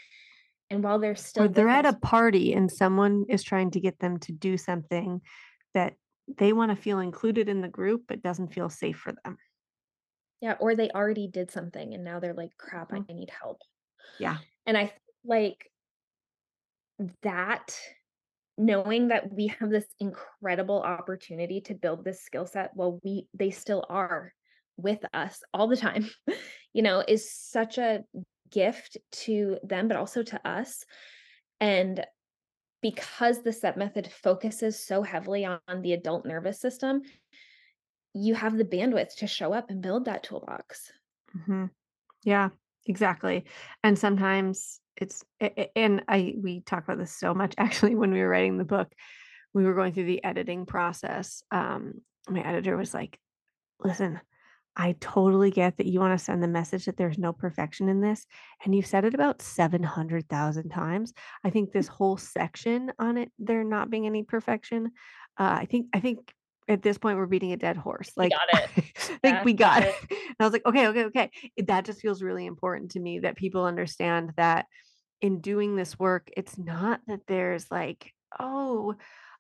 And 0.70 0.84
while 0.84 1.00
they're 1.00 1.16
Or 1.38 1.48
still 1.48 1.48
they're 1.48 1.70
at 1.70 1.86
a 1.86 1.94
party 1.94 2.54
and 2.54 2.72
someone 2.72 3.26
is 3.30 3.44
trying 3.44 3.72
to 3.72 3.80
get 3.80 4.00
them 4.00 4.18
to 4.20 4.32
do 4.32 4.58
something 4.58 5.22
that 5.74 5.96
they 6.28 6.54
wanna 6.54 6.76
feel 6.76 7.00
included 7.00 7.50
in 7.50 7.62
the 7.62 7.68
group, 7.70 8.06
but 8.08 8.22
doesn't 8.22 8.54
feel 8.54 8.70
safe 8.70 8.98
for 8.98 9.14
them. 9.24 9.38
Yeah, 10.42 10.58
or 10.60 10.76
they 10.76 10.90
already 10.92 11.28
did 11.30 11.50
something, 11.52 11.94
and 11.94 12.04
now 12.04 12.20
they're 12.20 12.34
like, 12.34 12.58
"Crap, 12.58 12.92
I 12.94 13.00
Mm. 13.00 13.06
need 13.10 13.30
help." 13.30 13.62
Yeah. 14.20 14.40
And 14.66 14.78
I 14.78 14.94
like 15.24 15.72
that 17.22 17.78
knowing 18.58 19.10
that 19.10 19.34
we 19.34 19.48
have 19.48 19.70
this 19.70 19.88
incredible 20.00 20.82
opportunity 20.82 21.62
to 21.62 21.76
build 21.76 22.04
this 22.06 22.22
skill 22.22 22.46
set 22.46 22.76
while 22.76 23.00
we 23.04 23.28
they 23.34 23.52
still 23.52 23.86
are 23.90 24.34
with 24.82 25.00
us 25.14 25.42
all 25.54 25.68
the 25.68 25.78
time, 25.78 26.10
you 26.74 26.82
know, 26.82 27.04
is 27.08 27.32
such 27.32 27.78
a 27.78 28.04
gift 28.52 28.98
to 29.12 29.58
them, 29.64 29.88
but 29.88 29.98
also 29.98 30.24
to 30.24 30.48
us. 30.48 30.84
And 31.60 32.06
because 32.82 33.44
the 33.44 33.52
CEP 33.52 33.78
method 33.78 34.10
focuses 34.12 34.82
so 34.82 35.04
heavily 35.04 35.46
on 35.46 35.60
the 35.82 35.94
adult 35.94 36.26
nervous 36.26 36.60
system 36.60 37.02
you 38.14 38.36
have 38.36 38.58
the 38.58 38.66
bandwidth 38.66 39.16
to 39.18 39.28
show 39.28 39.54
up 39.54 39.70
and 39.70 39.82
build 39.82 40.06
that 40.06 40.24
toolbox. 40.24 40.92
Mhm. 41.38 41.70
Yeah, 42.24 42.50
exactly. 42.86 43.46
And 43.84 43.98
sometimes 43.98 44.82
it's 44.98 45.24
and 45.76 46.04
I 46.08 46.36
we 46.38 46.62
talk 46.62 46.84
about 46.84 46.98
this 46.98 47.16
so 47.16 47.34
much 47.34 47.54
actually 47.58 47.96
when 47.96 48.12
we 48.12 48.20
were 48.20 48.30
writing 48.30 48.58
the 48.58 48.66
book, 48.66 48.92
we 49.54 49.64
were 49.64 49.76
going 49.76 49.94
through 49.94 50.06
the 50.06 50.24
editing 50.24 50.66
process, 50.66 51.44
um, 51.52 52.02
my 52.28 52.42
editor 52.42 52.78
was 52.78 52.94
like, 52.94 53.20
"Listen, 53.84 54.20
I 54.80 54.96
totally 55.02 55.52
get 55.52 55.78
that 55.78 55.88
you 55.88 56.00
wanna 56.00 56.18
send 56.18 56.42
the 56.44 56.48
message 56.48 56.86
that 56.86 56.98
there's 56.98 57.18
no 57.20 57.34
perfection 57.34 57.90
in 57.90 58.02
this, 58.02 58.26
and 58.64 58.74
you've 58.76 58.88
said 58.88 59.06
it 59.06 59.14
about 59.14 59.42
700,000 59.42 60.70
times. 60.70 61.14
I 61.44 61.50
think 61.52 61.72
this 61.74 61.88
whole 61.90 62.18
section 62.18 62.94
on 63.00 63.18
it, 63.18 63.32
there 63.40 63.64
not 63.66 63.90
being 63.92 64.06
any 64.08 64.24
perfection, 64.24 64.88
uh, 65.40 65.58
I 65.62 65.66
think 65.66 65.88
I 65.94 66.00
think 66.00 66.34
at 66.70 66.82
this 66.84 66.98
point 66.98 67.18
we're 67.18 67.26
beating 67.28 67.52
a 67.54 67.58
dead 67.58 67.78
horse, 67.78 68.12
We 68.18 68.26
like, 68.26 68.36
got 68.36 68.48
it. 68.54 68.70
I 68.78 69.18
think 69.24 69.44
Yeah, 69.44 69.46
we 69.46 69.54
got 69.58 69.74
got 69.74 69.84
it." 69.84 69.88
it. 69.88 69.96
And 70.12 70.36
I 70.40 70.44
was 70.46 70.54
like, 70.54 70.66
"Okay, 70.66 70.88
okay, 70.88 71.06
okay." 71.06 71.32
That 71.58 71.86
just 71.86 72.02
feels 72.02 72.22
really 72.24 72.46
important 72.46 72.92
to 72.92 73.00
me 73.00 73.20
that 73.20 73.38
people 73.38 73.66
understand 73.66 74.34
that 74.38 74.68
in 75.22 75.42
doing 75.42 75.76
this 75.76 76.00
work, 76.00 76.30
it's 76.38 76.58
not 76.58 77.02
that 77.08 77.28
there's 77.28 77.72
like, 77.72 78.14
"Oh, 78.40 78.96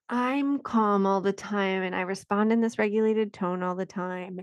I'm 0.09 0.59
calm 0.61 1.05
all 1.07 1.21
the 1.21 1.33
time, 1.33 1.83
and 1.83 1.95
I 1.95 2.01
respond 2.01 2.51
in 2.53 2.61
this 2.61 2.79
regulated 2.79 3.33
tone 3.33 3.63
all 3.63 3.75
the 3.75 3.85
time, 3.87 4.41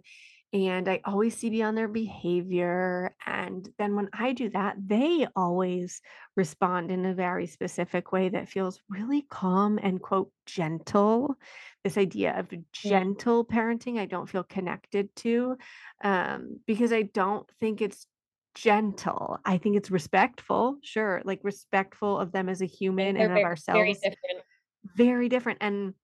and 0.57 0.89
I 0.89 1.01
always 1.05 1.37
see 1.37 1.51
beyond 1.51 1.77
their 1.79 1.89
behavior, 1.89 3.15
and 3.27 3.69
then 3.79 3.95
when 3.97 4.09
I 4.13 4.33
do 4.33 4.49
that, 4.51 4.77
they 4.85 5.27
always 5.37 6.01
respond 6.37 6.91
in 6.91 7.05
a 7.07 7.15
very 7.15 7.47
specific 7.47 8.13
way 8.13 8.29
that 8.31 8.49
feels 8.49 8.81
really 8.89 9.23
calm 9.23 9.79
and, 9.83 10.01
quote, 10.03 10.33
gentle." 10.47 11.37
This 11.85 11.99
idea 11.99 12.39
of 12.39 12.53
gentle 12.73 13.45
parenting, 13.45 13.99
I 13.99 14.07
don't 14.07 14.29
feel 14.29 14.45
connected 14.45 15.15
to, 15.17 15.57
um, 16.03 16.61
because 16.67 16.93
I 16.93 17.03
don't 17.03 17.51
think 17.61 17.81
it's 17.83 18.07
gentle. 18.55 19.39
I 19.45 19.59
think 19.59 19.77
it's 19.77 19.91
respectful, 19.91 20.79
sure, 20.83 21.23
like, 21.25 21.41
respectful 21.45 22.19
of 22.19 22.33
them 22.33 22.49
as 22.49 22.63
a 22.63 22.67
human 22.67 23.17
they're 23.19 23.29
and 23.29 23.33
of 23.33 23.45
very, 23.45 23.49
very 23.73 23.95
ourselves. 23.95 24.01
different. 24.03 24.47
Very 24.97 25.29
different, 25.29 25.59
and 25.63 25.95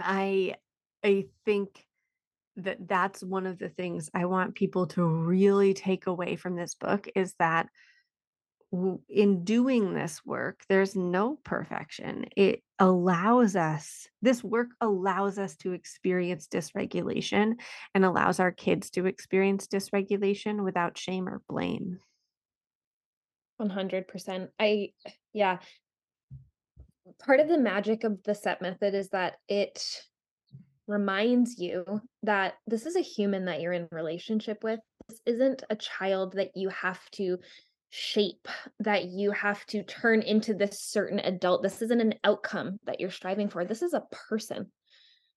I 0.00 0.56
I 1.04 1.26
think 1.46 1.86
that 2.56 2.86
that's 2.86 3.22
one 3.22 3.46
of 3.46 3.58
the 3.58 3.68
things 3.68 4.10
I 4.14 4.26
want 4.26 4.54
people 4.54 4.86
to 4.88 5.04
really 5.04 5.74
take 5.74 6.06
away 6.06 6.36
from 6.36 6.56
this 6.56 6.74
book 6.74 7.08
is 7.14 7.34
that 7.38 7.68
in 9.08 9.44
doing 9.44 9.94
this 9.94 10.24
work, 10.24 10.64
there's 10.68 10.96
no 10.96 11.38
perfection. 11.44 12.26
It 12.36 12.62
allows 12.78 13.54
us 13.54 14.08
this 14.20 14.42
work 14.42 14.68
allows 14.80 15.38
us 15.38 15.54
to 15.56 15.72
experience 15.72 16.48
dysregulation 16.48 17.54
and 17.94 18.04
allows 18.04 18.40
our 18.40 18.50
kids 18.50 18.90
to 18.90 19.06
experience 19.06 19.68
dysregulation 19.68 20.64
without 20.64 20.98
shame 20.98 21.28
or 21.28 21.40
blame. 21.48 21.98
100%. 23.60 24.48
I 24.58 24.90
yeah. 25.32 25.58
part 27.24 27.40
of 27.40 27.48
the 27.48 27.58
magic 27.58 28.02
of 28.02 28.22
the 28.24 28.34
CEP 28.34 28.60
method 28.60 28.94
is 28.94 29.10
that 29.10 29.34
it 29.48 30.02
reminds 30.86 31.58
you 31.58 31.84
that 32.22 32.54
this 32.66 32.86
is 32.86 32.96
a 32.96 33.00
human 33.00 33.46
that 33.46 33.60
you're 33.60 33.72
in 33.72 33.88
relationship 33.90 34.62
with. 34.62 34.80
This 35.08 35.20
isn't 35.26 35.62
a 35.70 35.76
child 35.76 36.34
that 36.34 36.50
you 36.54 36.68
have 36.70 37.00
to 37.12 37.38
shape, 37.90 38.48
that 38.80 39.04
you 39.06 39.30
have 39.30 39.64
to 39.66 39.82
turn 39.82 40.20
into 40.22 40.54
this 40.54 40.80
certain 40.80 41.20
adult. 41.20 41.62
This 41.62 41.80
isn't 41.82 42.00
an 42.00 42.14
outcome 42.24 42.78
that 42.86 43.00
you're 43.00 43.10
striving 43.10 43.48
for. 43.48 43.64
This 43.64 43.82
is 43.82 43.94
a 43.94 44.04
person 44.28 44.70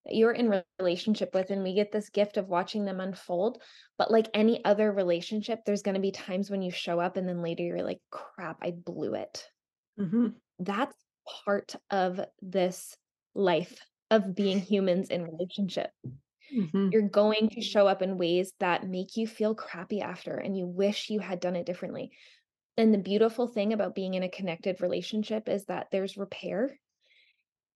that 0.06 0.16
you're 0.16 0.32
in 0.32 0.64
relationship 0.80 1.34
with 1.34 1.50
and 1.50 1.64
we 1.64 1.76
get 1.76 1.92
this 1.92 2.10
gift 2.10 2.38
of 2.38 2.48
watching 2.48 2.86
them 2.86 3.02
unfold 3.02 3.62
but 3.98 4.10
like 4.10 4.30
any 4.34 4.64
other 4.64 4.90
relationship 4.92 5.60
there's 5.66 5.82
going 5.82 5.96
to 5.96 6.02
be 6.02 6.12
times 6.12 6.50
when 6.50 6.62
you 6.62 6.72
show 6.72 6.98
up 7.00 7.18
and 7.18 7.28
then 7.28 7.42
later 7.42 7.64
you're 7.64 7.84
like 7.84 8.00
crap 8.10 8.58
i 8.62 8.72
blew 8.72 9.16
it 9.16 9.46
Mm-hmm. 10.00 10.28
that's 10.60 10.96
part 11.46 11.76
of 11.90 12.22
this 12.42 12.96
life 13.34 13.82
of 14.12 14.36
being 14.36 14.60
humans 14.60 15.10
in 15.10 15.24
relationship 15.24 15.92
Mm-hmm. 16.56 16.90
you're 16.94 17.10
going 17.10 17.50
to 17.50 17.62
show 17.62 17.90
up 17.90 18.02
in 18.02 18.18
ways 18.18 18.54
that 18.62 18.88
make 18.88 19.18
you 19.18 19.28
feel 19.28 19.54
crappy 19.54 20.00
after 20.00 20.32
and 20.38 20.58
you 20.58 20.66
wish 20.66 21.10
you 21.10 21.20
had 21.20 21.42
done 21.42 21.58
it 21.58 21.66
differently 21.66 22.12
and 22.78 22.94
the 22.94 22.98
beautiful 23.00 23.48
thing 23.48 23.74
about 23.74 23.96
being 23.96 24.14
in 24.14 24.24
a 24.24 24.30
connected 24.30 24.80
relationship 24.80 25.50
is 25.50 25.66
that 25.66 25.88
there's 25.92 26.16
repair 26.16 26.80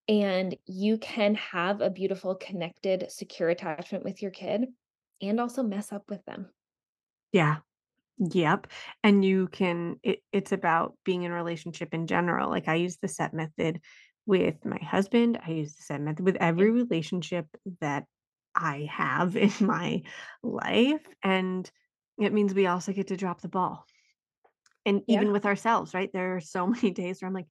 and 0.08 0.56
you 0.64 0.96
can 0.96 1.34
have 1.34 1.82
a 1.82 1.90
beautiful 1.90 2.34
connected 2.34 3.06
secure 3.10 3.50
attachment 3.50 4.04
with 4.04 4.22
your 4.22 4.30
kid 4.30 4.64
and 5.20 5.38
also 5.38 5.62
mess 5.62 5.92
up 5.92 6.04
with 6.08 6.24
them 6.24 6.48
Yeah. 7.32 7.56
Yep. 8.18 8.68
And 9.02 9.24
you 9.24 9.48
can 9.48 9.96
it, 10.02 10.20
it's 10.32 10.52
about 10.52 10.96
being 11.04 11.24
in 11.24 11.32
a 11.32 11.34
relationship 11.34 11.92
in 11.92 12.06
general. 12.06 12.50
Like 12.50 12.68
I 12.68 12.76
use 12.76 12.98
the 13.00 13.08
CEP 13.08 13.32
method 13.34 13.80
with 14.26 14.64
my 14.64 14.78
husband. 14.78 15.38
I 15.44 15.50
use 15.52 15.74
the 15.74 15.82
same 15.82 16.04
method 16.04 16.24
with 16.24 16.36
every 16.36 16.70
relationship 16.70 17.46
that 17.80 18.06
I 18.54 18.88
have 18.90 19.36
in 19.38 19.52
my 19.60 20.02
life. 20.42 21.06
And 21.22 21.70
it 22.18 22.32
means 22.32 22.54
we 22.54 22.66
also 22.66 22.92
get 22.92 23.08
to 23.08 23.16
drop 23.16 23.40
the 23.40 23.48
ball. 23.48 23.86
And 24.84 25.02
Yeah. 25.06 25.22
even 25.22 25.32
with 25.32 25.46
ourselves, 25.46 25.94
right? 25.94 26.10
There 26.12 26.36
are 26.36 26.40
so 26.40 26.66
many 26.68 26.90
days 26.90 27.20
where 27.22 27.28
I'm 27.28 27.34
like, 27.34 27.48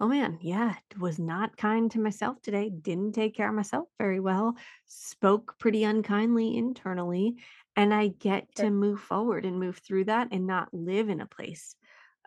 oh 0.00 0.08
man, 0.08 0.38
yeah, 0.42 0.76
was 0.98 1.18
not 1.18 1.56
kind 1.56 1.90
to 1.92 2.00
myself 2.00 2.40
today, 2.42 2.70
didn't 2.70 3.12
take 3.12 3.34
care 3.36 3.48
of 3.48 3.54
myself 3.54 3.88
very 3.98 4.20
well, 4.20 4.56
spoke 4.86 5.58
pretty 5.58 5.84
unkindly 5.84 6.56
internally. 6.56 7.36
And 7.76 7.94
I 7.94 8.08
get 8.08 8.54
Sure. 8.56 8.66
to 8.66 8.70
move 8.70 9.00
forward 9.00 9.44
and 9.46 9.60
move 9.60 9.78
through 9.78 10.06
that 10.06 10.28
and 10.32 10.46
not 10.46 10.74
live 10.74 11.08
in 11.08 11.20
a 11.20 11.26
place 11.26 11.76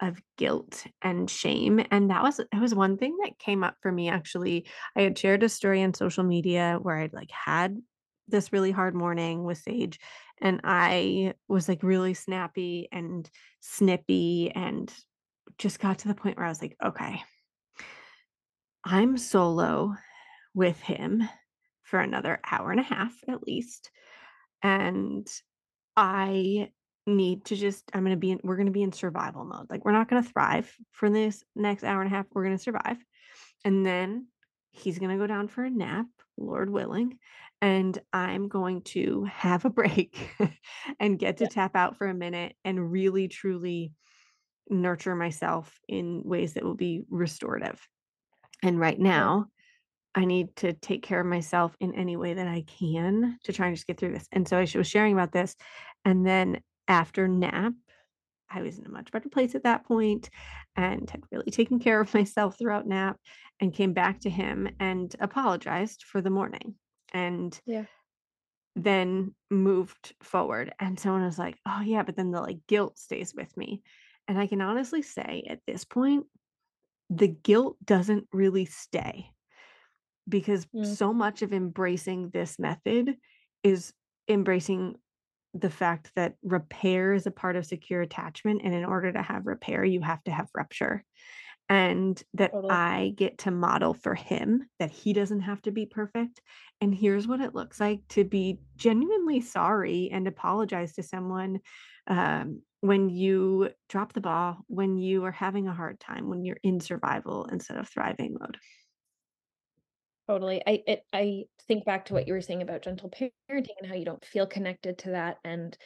of 0.01 0.21
guilt 0.37 0.85
and 1.01 1.29
shame. 1.29 1.83
And 1.91 2.09
that 2.09 2.23
was 2.23 2.39
it 2.39 2.59
was 2.59 2.75
one 2.75 2.97
thing 2.97 3.17
that 3.23 3.39
came 3.39 3.63
up 3.63 3.75
for 3.81 3.91
me 3.91 4.09
actually. 4.09 4.65
I 4.95 5.01
had 5.01 5.17
shared 5.17 5.43
a 5.43 5.49
story 5.49 5.83
on 5.83 5.93
social 5.93 6.23
media 6.23 6.79
where 6.81 6.97
I'd 6.97 7.13
like 7.13 7.31
had 7.31 7.77
this 8.27 8.53
really 8.53 8.71
hard 8.71 8.95
morning 8.95 9.43
with 9.43 9.57
Sage 9.57 9.99
and 10.41 10.61
I 10.63 11.33
was 11.47 11.67
like 11.67 11.83
really 11.83 12.13
snappy 12.13 12.87
and 12.91 13.29
snippy 13.59 14.51
and 14.53 14.93
just 15.57 15.79
got 15.79 15.99
to 15.99 16.07
the 16.07 16.15
point 16.15 16.37
where 16.37 16.45
I 16.45 16.49
was 16.49 16.61
like, 16.61 16.75
okay, 16.83 17.21
I'm 18.83 19.17
solo 19.17 19.95
with 20.53 20.79
him 20.81 21.23
for 21.83 21.99
another 21.99 22.39
hour 22.49 22.71
and 22.71 22.79
a 22.79 22.83
half 22.83 23.13
at 23.27 23.43
least. 23.43 23.91
And 24.61 25.27
I 25.95 26.69
need 27.05 27.45
to 27.45 27.55
just, 27.55 27.83
I'm 27.93 28.03
going 28.03 28.15
to 28.15 28.19
be 28.19 28.31
in, 28.31 28.39
we're 28.43 28.55
going 28.55 28.67
to 28.67 28.71
be 28.71 28.83
in 28.83 28.91
survival 28.91 29.45
mode. 29.45 29.67
Like, 29.69 29.85
we're 29.85 29.91
not 29.91 30.09
going 30.09 30.23
to 30.23 30.29
thrive 30.29 30.73
for 30.91 31.09
this 31.09 31.43
next 31.55 31.83
hour 31.83 32.01
and 32.01 32.11
a 32.11 32.15
half. 32.15 32.25
We're 32.33 32.45
going 32.45 32.57
to 32.57 32.63
survive. 32.63 32.97
And 33.65 33.85
then 33.85 34.27
he's 34.71 34.99
going 34.99 35.11
to 35.11 35.21
go 35.21 35.27
down 35.27 35.47
for 35.47 35.63
a 35.63 35.69
nap, 35.69 36.05
Lord 36.37 36.69
willing. 36.69 37.19
And 37.61 37.97
I'm 38.11 38.47
going 38.47 38.81
to 38.81 39.25
have 39.25 39.65
a 39.65 39.69
break 39.69 40.29
and 40.99 41.19
get 41.19 41.37
to 41.37 41.45
Yeah. 41.45 41.49
tap 41.49 41.75
out 41.75 41.97
for 41.97 42.07
a 42.07 42.13
minute 42.13 42.55
and 42.65 42.91
really, 42.91 43.27
truly 43.27 43.93
nurture 44.69 45.15
myself 45.15 45.77
in 45.87 46.23
ways 46.25 46.53
that 46.53 46.63
will 46.63 46.75
be 46.75 47.03
restorative. 47.09 47.85
And 48.61 48.79
right 48.79 48.99
now, 48.99 49.47
I 50.15 50.25
need 50.25 50.55
to 50.57 50.73
take 50.73 51.03
care 51.03 51.19
of 51.19 51.25
myself 51.25 51.75
in 51.79 51.95
any 51.95 52.15
way 52.15 52.35
that 52.35 52.47
I 52.47 52.63
can 52.79 53.37
to 53.43 53.53
try 53.53 53.67
and 53.67 53.75
just 53.75 53.87
get 53.87 53.99
through 53.99 54.13
this. 54.13 54.27
And 54.31 54.47
so 54.47 54.57
I 54.57 54.61
was 54.61 54.87
sharing 54.87 55.13
about 55.13 55.31
this. 55.31 55.55
And 56.05 56.25
then 56.25 56.59
after 56.87 57.27
nap, 57.27 57.73
I 58.49 58.61
was 58.61 58.79
in 58.79 58.85
a 58.85 58.89
much 58.89 59.11
better 59.11 59.29
place 59.29 59.55
at 59.55 59.63
that 59.63 59.85
point 59.85 60.29
and 60.75 61.09
had 61.09 61.23
really 61.31 61.51
taken 61.51 61.79
care 61.79 62.01
of 62.01 62.13
myself 62.15 62.57
throughout 62.57 62.87
nap 62.87 63.19
and 63.59 63.73
came 63.73 63.93
back 63.93 64.21
to 64.21 64.29
him 64.29 64.69
and 64.79 65.15
apologized 65.19 66.03
for 66.03 66.21
the 66.21 66.29
morning 66.29 66.75
and 67.13 67.59
Yeah. 67.65 67.85
then 68.75 69.35
moved 69.51 70.15
forward. 70.21 70.73
And 70.79 70.99
someone 70.99 71.23
was 71.23 71.37
like, 71.39 71.59
oh, 71.65 71.81
yeah, 71.81 72.03
but 72.03 72.15
then 72.15 72.31
the 72.31 72.41
like 72.41 72.65
guilt 72.67 72.97
stays 72.97 73.33
with 73.35 73.55
me. 73.55 73.83
And 74.27 74.39
I 74.39 74.47
can 74.47 74.61
honestly 74.61 75.01
say 75.01 75.43
at 75.49 75.59
this 75.67 75.83
point, 75.85 76.25
the 77.09 77.29
guilt 77.29 77.77
doesn't 77.85 78.27
really 78.33 78.65
stay 78.65 79.31
because 80.27 80.67
Mm. 80.73 80.95
so 80.95 81.13
much 81.13 81.41
of 81.41 81.53
embracing 81.53 82.29
this 82.29 82.59
method 82.59 83.17
is 83.63 83.93
embracing 84.29 84.95
the 85.53 85.69
fact 85.69 86.11
that 86.15 86.35
repair 86.43 87.13
is 87.13 87.27
a 87.27 87.31
part 87.31 87.55
of 87.55 87.65
secure 87.65 88.01
attachment 88.01 88.61
and 88.63 88.73
in 88.73 88.85
order 88.85 89.11
to 89.11 89.21
have 89.21 89.45
repair 89.45 89.83
you 89.83 90.01
have 90.01 90.23
to 90.23 90.31
have 90.31 90.49
rupture 90.55 91.03
and 91.69 92.21
that 92.33 92.51
Totally. 92.51 92.71
I 92.71 93.13
get 93.15 93.37
to 93.39 93.51
model 93.51 93.93
for 93.93 94.15
him 94.15 94.67
that 94.79 94.91
he 94.91 95.13
doesn't 95.13 95.41
have 95.41 95.61
to 95.63 95.71
be 95.71 95.85
perfect 95.85 96.41
and 96.81 96.93
here's 96.93 97.27
what 97.27 97.41
it 97.41 97.55
looks 97.55 97.79
like 97.79 98.01
to 98.09 98.23
be 98.23 98.59
genuinely 98.75 99.41
sorry 99.41 100.09
and 100.11 100.27
apologize 100.27 100.93
to 100.93 101.03
someone 101.03 101.59
um, 102.07 102.61
when 102.81 103.09
you 103.09 103.69
drop 103.87 104.11
the 104.13 104.21
ball 104.21 104.57
when 104.67 104.97
you 104.97 105.23
are 105.23 105.31
having 105.31 105.67
a 105.67 105.73
hard 105.73 105.99
time 105.99 106.29
when 106.29 106.43
you're 106.43 106.57
in 106.63 106.79
survival 106.79 107.45
instead 107.51 107.77
of 107.77 107.87
thriving 107.87 108.35
mode 108.39 108.57
Totally. 110.33 110.63
I 110.65 110.83
it 110.87 111.05
I 111.13 111.45
think 111.67 111.85
back 111.85 112.05
to 112.05 112.13
what 112.13 112.27
you 112.27 112.33
were 112.33 112.41
saying 112.41 112.63
about 112.63 112.81
gentle 112.81 113.11
parenting 113.11 113.75
and 113.79 113.87
how 113.87 113.93
you 113.93 114.03
don't 114.03 114.25
feel 114.25 114.47
connected 114.47 114.97
to 114.99 115.11
that. 115.11 115.37
And 115.43 115.77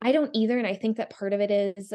I 0.00 0.10
don't 0.12 0.34
either. 0.34 0.56
And 0.56 0.66
I 0.66 0.74
think 0.74 0.96
that 0.96 1.10
part 1.10 1.34
of 1.34 1.40
it 1.40 1.50
is 1.50 1.92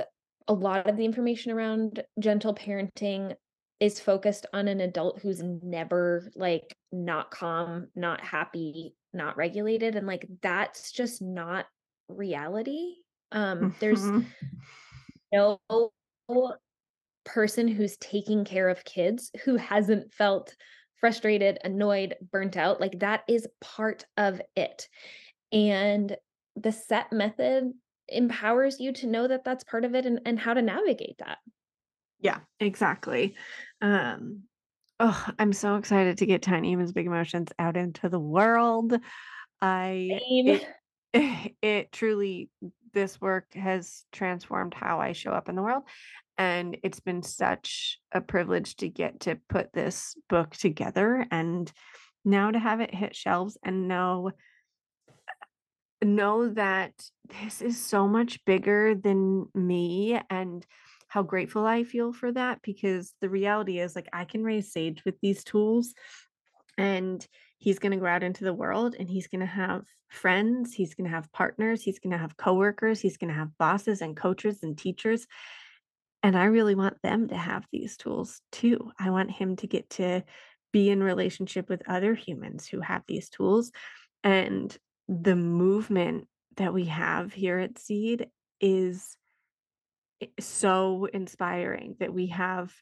a 0.48 0.54
lot 0.54 0.88
of 0.88 0.98
the 0.98 1.04
information 1.06 1.52
around 1.52 2.04
gentle 2.20 2.54
parenting 2.54 3.36
is 3.80 4.00
focused 4.00 4.46
on 4.54 4.68
an 4.68 4.82
adult 4.82 5.20
who's 5.20 5.42
never 5.42 6.32
like 6.36 6.76
not 6.92 7.32
calm, 7.32 7.88
not 7.96 8.22
happy, 8.22 8.96
not 9.14 9.36
regulated. 9.36 9.96
And 9.96 10.06
like 10.06 10.28
that's 10.44 10.92
just 10.92 11.24
not 11.24 11.66
reality. 12.08 12.98
Um, 13.32 13.74
there's 13.80 14.12
Mhm. 14.12 14.28
no 15.34 15.60
person 17.26 17.68
who's 17.68 17.98
taking 17.98 18.46
care 18.46 18.70
of 18.70 18.86
kids 18.86 19.32
who 19.44 19.56
hasn't 19.56 20.14
felt 20.14 20.56
frustrated, 21.00 21.60
annoyed, 21.64 22.16
burnt 22.32 22.58
out. 22.58 22.82
Like 22.82 23.00
that 23.00 23.24
is 23.28 23.48
part 23.62 24.06
of 24.18 24.42
it. 24.56 24.88
And 25.52 26.16
the 26.56 26.72
CEP 26.72 27.12
method 27.12 27.72
empowers 28.10 28.80
you 28.80 28.94
to 28.94 29.08
know 29.08 29.28
that 29.28 29.44
that's 29.44 29.64
part 29.64 29.86
of 29.86 29.96
it 29.96 30.06
and, 30.06 30.22
and 30.26 30.40
how 30.40 30.54
to 30.54 30.62
navigate 30.62 31.18
that. 31.20 31.38
Yeah, 32.20 32.40
exactly. 32.60 33.36
Um, 33.82 34.44
oh, 35.00 35.26
I'm 35.38 35.54
so 35.54 35.76
excited 35.76 36.18
to 36.18 36.26
get 36.26 36.42
Tiny 36.42 36.72
Humans 36.72 36.94
Big 36.94 37.06
Emotions 37.06 37.50
out 37.60 37.78
into 37.78 38.10
the 38.10 38.20
world. 38.20 38.98
I 39.62 40.20
it, 41.14 41.56
it 41.62 41.92
truly 41.92 42.50
this 42.94 43.22
work 43.22 43.54
has 43.54 44.06
transformed 44.12 44.74
how 44.74 45.00
I 45.00 45.12
show 45.12 45.32
up 45.32 45.50
in 45.50 45.56
the 45.56 45.62
world. 45.62 45.84
And 46.38 46.78
it's 46.84 47.00
been 47.00 47.24
such 47.24 48.00
a 48.12 48.22
privilege 48.22 48.76
to 48.78 48.90
get 48.90 49.22
to 49.22 49.40
put 49.50 49.74
this 49.74 50.16
book 50.30 50.56
together 50.56 51.26
and 51.32 51.72
now 52.24 52.52
to 52.52 52.60
have 52.60 52.80
it 52.82 52.94
hit 52.94 53.16
shelves 53.16 53.58
and 53.64 53.88
know 53.88 54.32
know 56.04 56.50
that 56.50 56.92
this 57.42 57.62
is 57.62 57.84
so 57.84 58.08
much 58.08 58.44
bigger 58.46 58.94
than 58.94 59.48
me 59.56 60.20
and 60.30 60.66
how 61.08 61.24
grateful 61.24 61.66
I 61.66 61.84
feel 61.84 62.14
for 62.14 62.32
that 62.34 62.60
because 62.62 63.14
the 63.22 63.30
reality 63.30 63.80
is 63.80 63.96
like 63.96 64.08
I 64.14 64.26
can 64.26 64.44
raise 64.44 64.72
Sage 64.72 65.04
with 65.06 65.16
these 65.22 65.44
tools 65.44 65.94
and 66.78 67.26
he's 67.58 67.80
going 67.80 67.94
to 67.94 67.98
go 67.98 68.06
out 68.06 68.24
into 68.24 68.44
the 68.44 68.54
world 68.54 68.96
and 69.00 69.10
he's 69.10 69.28
going 69.28 69.40
to 69.40 69.46
have 69.48 69.84
friends, 70.10 70.74
he's 70.74 70.94
going 70.94 71.10
to 71.10 71.16
have 71.16 71.32
partners, 71.32 71.82
he's 71.82 72.00
going 72.00 72.12
to 72.12 72.18
have 72.18 72.38
coworkers, 72.38 73.00
he's 73.00 73.18
going 73.18 73.30
to 73.30 73.40
have 73.40 73.58
bosses 73.58 74.02
and 74.02 74.16
coaches 74.16 74.60
and 74.64 74.78
teachers. 74.78 75.26
And 76.28 76.38
I 76.38 76.44
really 76.44 76.76
want 76.76 77.02
them 77.02 77.30
to 77.30 77.38
have 77.38 77.66
these 77.72 77.96
tools 77.96 78.42
too. 78.52 78.92
I 79.00 79.12
want 79.12 79.32
him 79.32 79.56
to 79.56 79.66
get 79.66 79.90
to 79.92 80.26
be 80.74 80.90
in 80.90 81.02
relationship 81.02 81.70
with 81.70 81.88
other 81.88 82.14
humans 82.16 82.68
who 82.68 82.82
have 82.82 83.04
these 83.08 83.30
tools 83.30 83.72
and 84.26 84.78
the 85.08 85.38
movement 85.38 86.28
that 86.58 86.74
we 86.74 86.84
have 86.88 87.32
here 87.32 87.60
at 87.60 87.80
Seed 87.80 88.28
is 88.60 89.16
so 90.38 91.06
inspiring 91.06 91.96
that 92.02 92.14
we 92.14 92.28
have 92.28 92.74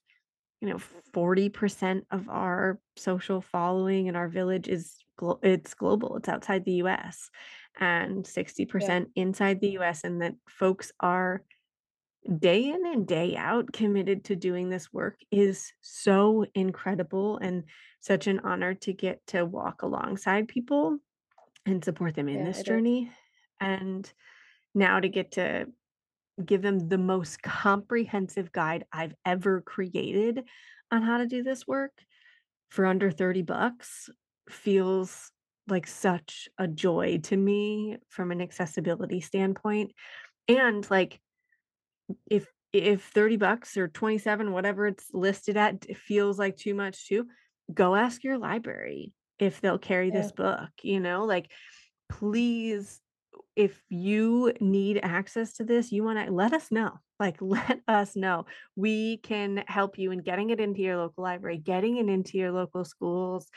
you 0.60 0.68
know 0.68 0.80
40% 1.14 2.02
of 2.10 2.28
our 2.30 2.80
social 2.96 3.42
following 3.42 4.08
in 4.08 4.16
our 4.16 4.28
village 4.28 4.68
is 4.68 4.96
glo- 5.20 5.40
it's 5.44 5.76
global 5.76 6.18
it's 6.18 6.30
outside 6.30 6.66
the 6.66 6.78
us 6.78 7.30
and 7.80 8.26
60% 8.26 9.06
inside 9.16 9.62
the 9.62 9.78
us 9.78 10.04
and 10.04 10.24
that 10.24 10.34
folks 10.48 10.92
are 11.00 11.44
day 12.40 12.70
in 12.70 12.86
and 12.86 13.08
day 13.08 13.36
out 13.36 13.72
committed 13.74 14.24
to 14.26 14.36
doing 14.36 14.70
this 14.70 14.92
work 14.92 15.20
is 15.32 15.72
so 15.82 16.46
incredible 16.56 17.38
and 17.38 17.64
such 18.02 18.28
an 18.28 18.40
honor 18.40 18.74
to 18.74 18.94
get 18.94 19.26
to 19.28 19.46
walk 19.46 19.82
alongside 19.82 20.48
people 20.48 20.98
and 21.66 21.84
support 21.86 22.16
them 22.16 22.30
in 22.30 22.44
Yeah, 22.44 22.44
this 22.44 22.62
it 22.62 22.68
is. 22.68 22.82
journey 22.82 23.12
and 23.62 24.12
now 24.76 25.00
to 25.00 25.10
get 25.10 25.34
to 25.34 25.68
give 26.46 26.62
them 26.62 26.90
the 26.90 26.98
most 26.98 27.42
comprehensive 27.44 28.52
guide 28.52 28.86
I've 28.92 29.16
ever 29.26 29.62
created 29.62 30.46
on 30.92 31.04
how 31.04 31.18
to 31.20 31.28
do 31.28 31.44
this 31.44 31.68
work 31.68 32.04
for 32.70 32.86
under 32.86 33.12
30 33.12 33.42
bucks 33.42 34.10
feels 34.50 35.32
like 35.68 35.88
such 35.88 36.48
a 36.60 36.68
joy 36.68 37.20
to 37.24 37.38
me 37.38 37.98
from 38.10 38.32
an 38.32 38.42
accessibility 38.42 39.22
standpoint. 39.22 39.94
And 40.48 40.90
like 40.92 41.22
if 42.30 42.52
if 42.74 43.04
30 43.04 43.38
bucks 43.38 43.78
or 43.78 43.88
27 43.88 44.52
whatever 44.52 44.88
it's 44.88 45.06
listed 45.14 45.56
at 45.58 45.86
feels 45.98 46.38
like 46.38 46.58
too 46.58 46.74
much 46.74 47.08
too, 47.08 47.26
go 47.74 47.96
ask 47.96 48.24
your 48.24 48.38
library 48.38 49.14
if 49.40 49.62
they'll 49.62 49.78
carry 49.80 50.12
Yeah. 50.12 50.20
this 50.20 50.32
book, 50.32 50.70
you 50.82 51.00
know? 51.00 51.26
Like 51.26 51.52
please 52.10 53.02
if 53.56 53.82
you 53.90 54.54
need 54.60 55.00
access 55.02 55.54
to 55.54 55.64
this, 55.64 55.92
you 55.92 56.04
want 56.04 56.20
to 56.26 56.32
let 56.32 56.54
us 56.54 56.72
know. 56.72 56.92
Like, 57.20 57.38
let 57.42 57.80
us 57.88 58.16
know. 58.16 58.46
We 58.76 59.18
can 59.18 59.64
help 59.68 59.98
you 59.98 60.12
in 60.12 60.20
getting 60.20 60.50
it 60.50 60.60
into 60.60 60.82
your 60.82 60.98
local 60.98 61.24
library, 61.24 61.58
getting 61.58 61.98
it 61.98 62.10
into 62.10 62.38
your 62.38 62.52
local 62.52 62.84
schools. 62.84 63.48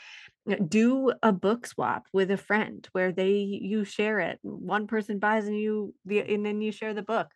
Uh, 0.49 0.55
Do 0.67 1.13
a 1.21 1.31
book 1.33 1.67
swap 1.67 2.07
with 2.13 2.31
a 2.31 2.37
friend 2.37 2.87
where 2.93 3.11
they 3.11 3.31
you 3.33 3.83
share 3.85 4.19
it. 4.19 4.39
One 4.41 4.87
person 4.87 5.19
buys 5.19 5.47
and 5.47 5.57
you 5.57 5.93
the 6.05 6.19
and 6.21 6.45
then 6.45 6.61
you 6.61 6.71
share 6.71 6.93
the 6.93 7.03
book. 7.03 7.27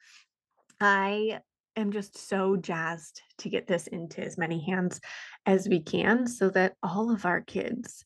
I 0.80 1.40
am 1.76 1.92
just 1.92 2.18
so 2.18 2.56
jazzed 2.56 3.22
to 3.40 3.50
get 3.50 3.68
this 3.68 3.88
into 3.88 4.24
as 4.24 4.38
many 4.38 4.64
hands 4.64 5.02
as 5.46 5.68
we 5.68 5.80
can 5.80 6.28
so 6.28 6.50
that 6.52 6.76
all 6.84 7.12
of 7.12 7.26
our 7.26 7.42
kids 7.42 8.06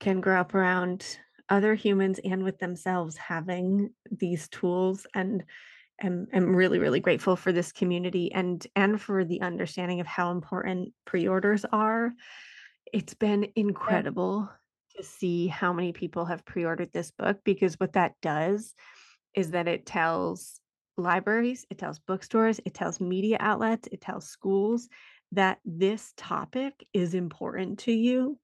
can 0.00 0.20
grow 0.20 0.40
up 0.40 0.54
around 0.54 1.18
other 1.48 1.74
humans 1.74 2.18
and 2.24 2.42
with 2.42 2.58
themselves 2.58 3.16
having 3.16 3.90
these 4.10 4.48
tools 4.48 5.06
and 5.14 5.44
am, 6.02 6.26
am 6.32 6.54
really 6.54 6.78
really 6.78 7.00
grateful 7.00 7.36
for 7.36 7.52
this 7.52 7.70
community 7.72 8.32
and 8.32 8.66
and 8.74 9.00
for 9.00 9.24
the 9.24 9.40
understanding 9.42 10.00
of 10.00 10.06
how 10.06 10.30
important 10.32 10.92
pre-orders 11.04 11.64
are. 11.72 12.12
It's 12.92 13.14
been 13.14 13.48
incredible 13.54 14.50
to 14.96 15.02
see 15.02 15.46
how 15.46 15.72
many 15.72 15.92
people 15.92 16.24
have 16.24 16.44
pre-ordered 16.44 16.92
this 16.92 17.10
book 17.10 17.38
because 17.44 17.74
what 17.74 17.92
that 17.92 18.14
does 18.22 18.74
is 19.34 19.50
that 19.50 19.68
it 19.68 19.86
tells 19.86 20.60
libraries 20.96 21.66
it 21.70 21.78
tells 21.78 21.98
bookstores 21.98 22.60
it 22.64 22.74
tells 22.74 23.00
media 23.00 23.36
outlets 23.40 23.88
it 23.92 24.00
tells 24.00 24.28
schools 24.28 24.88
that 25.32 25.58
this 25.64 26.12
topic 26.16 26.86
is 26.92 27.14
important 27.14 27.78
to 27.80 27.92
you 27.92 28.38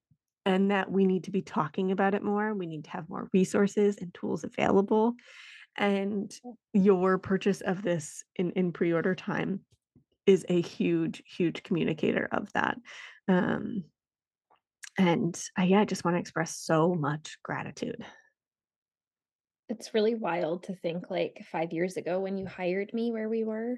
and 0.45 0.71
that 0.71 0.91
we 0.91 1.05
need 1.05 1.23
to 1.25 1.31
be 1.31 1.41
talking 1.41 1.91
about 1.91 2.13
it 2.13 2.23
more. 2.23 2.53
We 2.53 2.65
need 2.65 2.83
to 2.85 2.89
have 2.91 3.09
more 3.09 3.29
resources 3.33 3.97
and 3.97 4.13
tools 4.13 4.43
available. 4.43 5.15
And 5.77 6.31
your 6.73 7.17
purchase 7.17 7.61
of 7.61 7.81
this 7.81 8.23
in, 8.35 8.51
in 8.51 8.73
pre 8.73 8.93
order 8.93 9.15
time 9.15 9.61
is 10.25 10.45
a 10.49 10.61
huge, 10.61 11.23
huge 11.25 11.63
communicator 11.63 12.27
of 12.31 12.51
that. 12.53 12.77
Um, 13.27 13.85
and 14.97 15.41
I, 15.57 15.63
yeah, 15.63 15.81
I 15.81 15.85
just 15.85 16.05
want 16.05 16.15
to 16.15 16.21
express 16.21 16.57
so 16.57 16.93
much 16.93 17.37
gratitude. 17.41 18.05
It's 19.69 19.93
really 19.93 20.15
wild 20.15 20.63
to 20.63 20.75
think 20.75 21.09
like 21.09 21.45
five 21.51 21.71
years 21.71 21.97
ago 21.97 22.19
when 22.19 22.37
you 22.37 22.45
hired 22.45 22.93
me 22.93 23.11
where 23.11 23.29
we 23.29 23.43
were. 23.43 23.77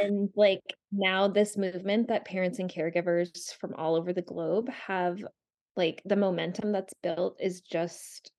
And 0.00 0.30
like 0.36 0.62
now 0.92 1.26
this 1.28 1.56
movement 1.56 2.08
that 2.08 2.24
parents 2.24 2.58
and 2.60 2.70
caregivers 2.70 3.52
from 3.54 3.74
all 3.74 3.96
over 3.96 4.12
the 4.12 4.22
globe 4.22 4.68
have 4.68 5.24
like 5.76 6.02
the 6.04 6.16
momentum 6.16 6.70
that's 6.72 6.94
built 7.02 7.36
is 7.40 7.60
just 7.60 8.30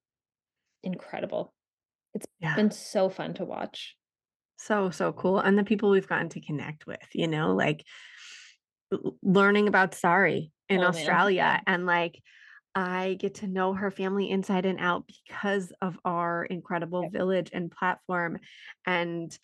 incredible. 0.83 1.53
It's 2.13 2.27
yeah. 2.39 2.55
been 2.55 2.71
so 2.71 3.09
fun 3.09 3.33
to 3.35 3.45
watch. 3.45 3.95
So, 4.57 4.89
so 4.91 5.11
cool. 5.13 5.39
And 5.39 5.57
the 5.57 5.63
people 5.63 5.89
we've 5.89 6.07
gotten 6.07 6.29
to 6.29 6.41
connect 6.41 6.85
with, 6.87 7.07
you 7.13 7.27
know, 7.27 7.53
like 7.53 7.83
learning 9.21 9.67
about 9.67 9.93
Sari 9.95 10.51
in 10.69 10.81
Oh. 10.81 10.87
Australia 10.87 11.35
Yeah. 11.35 11.61
and 11.67 11.85
like 11.85 12.21
I 12.75 13.17
get 13.19 13.35
to 13.35 13.47
know 13.47 13.73
her 13.73 13.91
family 13.91 14.29
inside 14.29 14.65
and 14.65 14.79
out 14.79 15.05
because 15.07 15.71
of 15.81 15.97
our 16.03 16.45
incredible 16.45 17.09
village 17.09 17.51
and 17.53 17.71
platform 17.71 18.39
and 18.85 19.37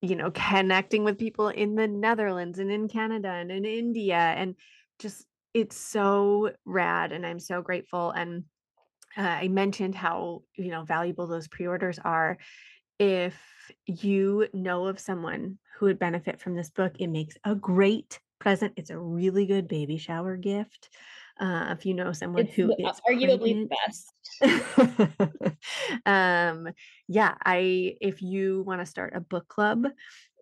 you 0.00 0.16
know 0.16 0.30
connecting 0.30 1.04
with 1.04 1.18
people 1.18 1.48
in 1.48 1.74
the 1.74 1.86
Netherlands 1.86 2.58
and 2.58 2.70
in 2.70 2.88
Canada 2.88 3.28
and 3.28 3.50
in 3.50 3.64
India 3.64 4.16
and 4.16 4.54
just 4.98 5.26
it's 5.52 5.76
so 5.76 6.52
rad 6.64 7.12
and 7.12 7.26
I'm 7.26 7.40
so 7.40 7.60
grateful 7.60 8.10
and 8.10 8.44
uh, 9.16 9.22
I 9.22 9.48
mentioned 9.48 9.94
how 9.94 10.42
you 10.56 10.70
know 10.70 10.84
valuable 10.84 11.26
those 11.26 11.48
pre-orders 11.48 11.98
are 11.98 12.38
if 13.00 13.34
you 13.86 14.46
know 14.52 14.86
of 14.86 15.00
someone 15.00 15.58
who 15.78 15.86
would 15.86 15.98
benefit 15.98 16.38
from 16.38 16.54
this 16.54 16.68
book, 16.68 16.92
it 16.98 17.06
makes 17.06 17.34
a 17.44 17.54
great 17.54 18.20
present. 18.38 18.74
It's 18.76 18.90
a 18.90 18.98
really 18.98 19.46
good 19.46 19.68
baby 19.68 19.96
shower 19.96 20.36
gift. 20.36 20.90
Uh, 21.40 21.74
if 21.76 21.86
you 21.86 21.94
know 21.94 22.12
someone 22.12 22.46
It's 22.46 22.54
who 22.54 22.70
is 22.78 23.00
arguably 23.08 23.66
the 23.66 23.70
best. 23.86 24.12
um, 26.06 26.68
yeah, 27.08 27.34
I 27.42 27.96
if 28.00 28.20
you 28.20 28.62
want 28.66 28.82
to 28.82 28.86
start 28.86 29.14
a 29.16 29.20
book 29.20 29.48
club, 29.48 29.86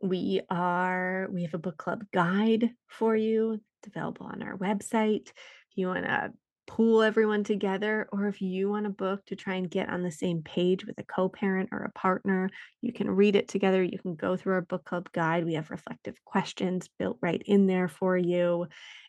we 0.03 0.41
are 0.51 1.29
we 1.33 1.43
have 1.45 1.55
a 1.55 1.59
book 1.59 1.77
club 1.77 2.05
guide 2.13 2.71
for 2.89 3.15
you. 3.15 3.61
It's 3.81 3.97
available 3.97 4.27
on 4.27 4.43
our 4.43 4.57
website. 4.57 5.29
If 5.29 5.77
you 5.77 5.87
want 5.87 6.05
to 6.05 6.33
pool 6.69 7.03
everyone 7.03 7.43
together, 7.43 8.09
or 8.13 8.29
if 8.29 8.41
you 8.41 8.69
want 8.69 8.87
a 8.87 8.91
book 8.91 9.25
to 9.27 9.35
try 9.35 9.55
and 9.55 9.69
get 9.69 9.89
on 9.89 10.03
the 10.03 10.13
same 10.13 10.43
page 10.43 10.87
with 10.87 10.97
a 10.99 11.03
co-parent 11.03 11.71
or 11.73 11.79
a 11.79 11.99
partner, 11.99 12.49
you 12.83 12.93
can 12.93 13.11
read 13.11 13.35
it 13.35 13.49
together. 13.49 13.83
You 13.83 13.99
can 13.99 14.15
go 14.15 14.37
through 14.37 14.53
our 14.53 14.61
book 14.61 14.85
club 14.85 15.11
guide. 15.13 15.45
We 15.45 15.55
have 15.55 15.71
reflective 15.71 16.23
questions 16.25 16.89
built 16.99 17.19
right 17.21 17.43
in 17.45 17.67
there 17.67 17.89
for 17.89 18.17
you. 18.17 18.67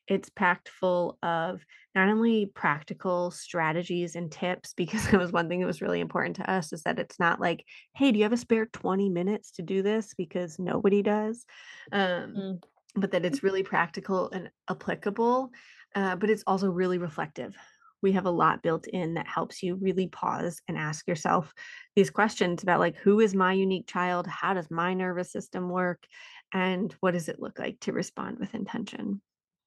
It's 0.07 0.30
packed 0.30 0.70
full 0.70 1.20
of 1.22 1.62
not 1.93 2.10
only 2.10 2.47
practical 2.47 3.30
strategies 3.30 4.16
and 4.16 4.32
tips, 4.32 4.74
because 4.78 5.14
it 5.14 5.18
was 5.18 5.32
one 5.32 5.49
thing 5.49 5.60
that 5.60 5.68
was 5.68 5.82
really 5.82 5.99
important 5.99 6.38
to 6.38 6.49
us 6.49 6.74
is 6.74 6.82
that 6.84 6.97
it's 6.97 7.20
not 7.20 7.39
like, 7.39 7.64
hey, 7.93 8.12
do 8.12 8.18
you 8.18 8.24
have 8.24 8.34
a 8.34 8.38
spare 8.38 8.68
20 8.68 9.10
minutes 9.10 9.51
to 9.51 9.62
do 9.62 9.84
this? 9.84 10.14
Because 10.18 10.57
nobody 10.57 11.03
does. 11.03 11.45
Um, 11.91 12.34
Mm. 12.36 12.64
But 12.95 13.12
that 13.12 13.24
it's 13.24 13.43
really 13.43 13.62
practical 13.62 14.32
and 14.32 14.49
applicable, 14.68 15.51
uh, 15.96 16.16
but 16.16 16.30
it's 16.30 16.44
also 16.48 16.70
really 16.70 16.98
reflective. 16.98 17.56
We 18.02 18.14
have 18.14 18.26
a 18.26 18.32
lot 18.32 18.64
built 18.64 18.88
in 18.88 19.16
that 19.16 19.28
helps 19.28 19.62
you 19.62 19.76
really 19.76 20.08
pause 20.08 20.62
and 20.68 20.78
ask 20.78 21.08
yourself 21.08 21.54
these 21.96 22.10
questions 22.10 22.64
about 22.64 22.80
like 22.80 22.96
who 22.98 23.20
is 23.20 23.36
my 23.36 23.52
unique 23.54 23.88
child 23.88 24.26
how 24.26 24.54
does 24.54 24.72
my 24.72 24.94
nervous 24.94 25.32
system 25.32 25.70
work 25.70 26.06
and 26.54 26.96
what 27.02 27.12
does 27.12 27.28
it 27.28 27.42
look 27.42 27.60
like 27.60 27.78
to 27.82 27.92
respond 27.92 28.40
with 28.40 28.56
intention 28.56 29.22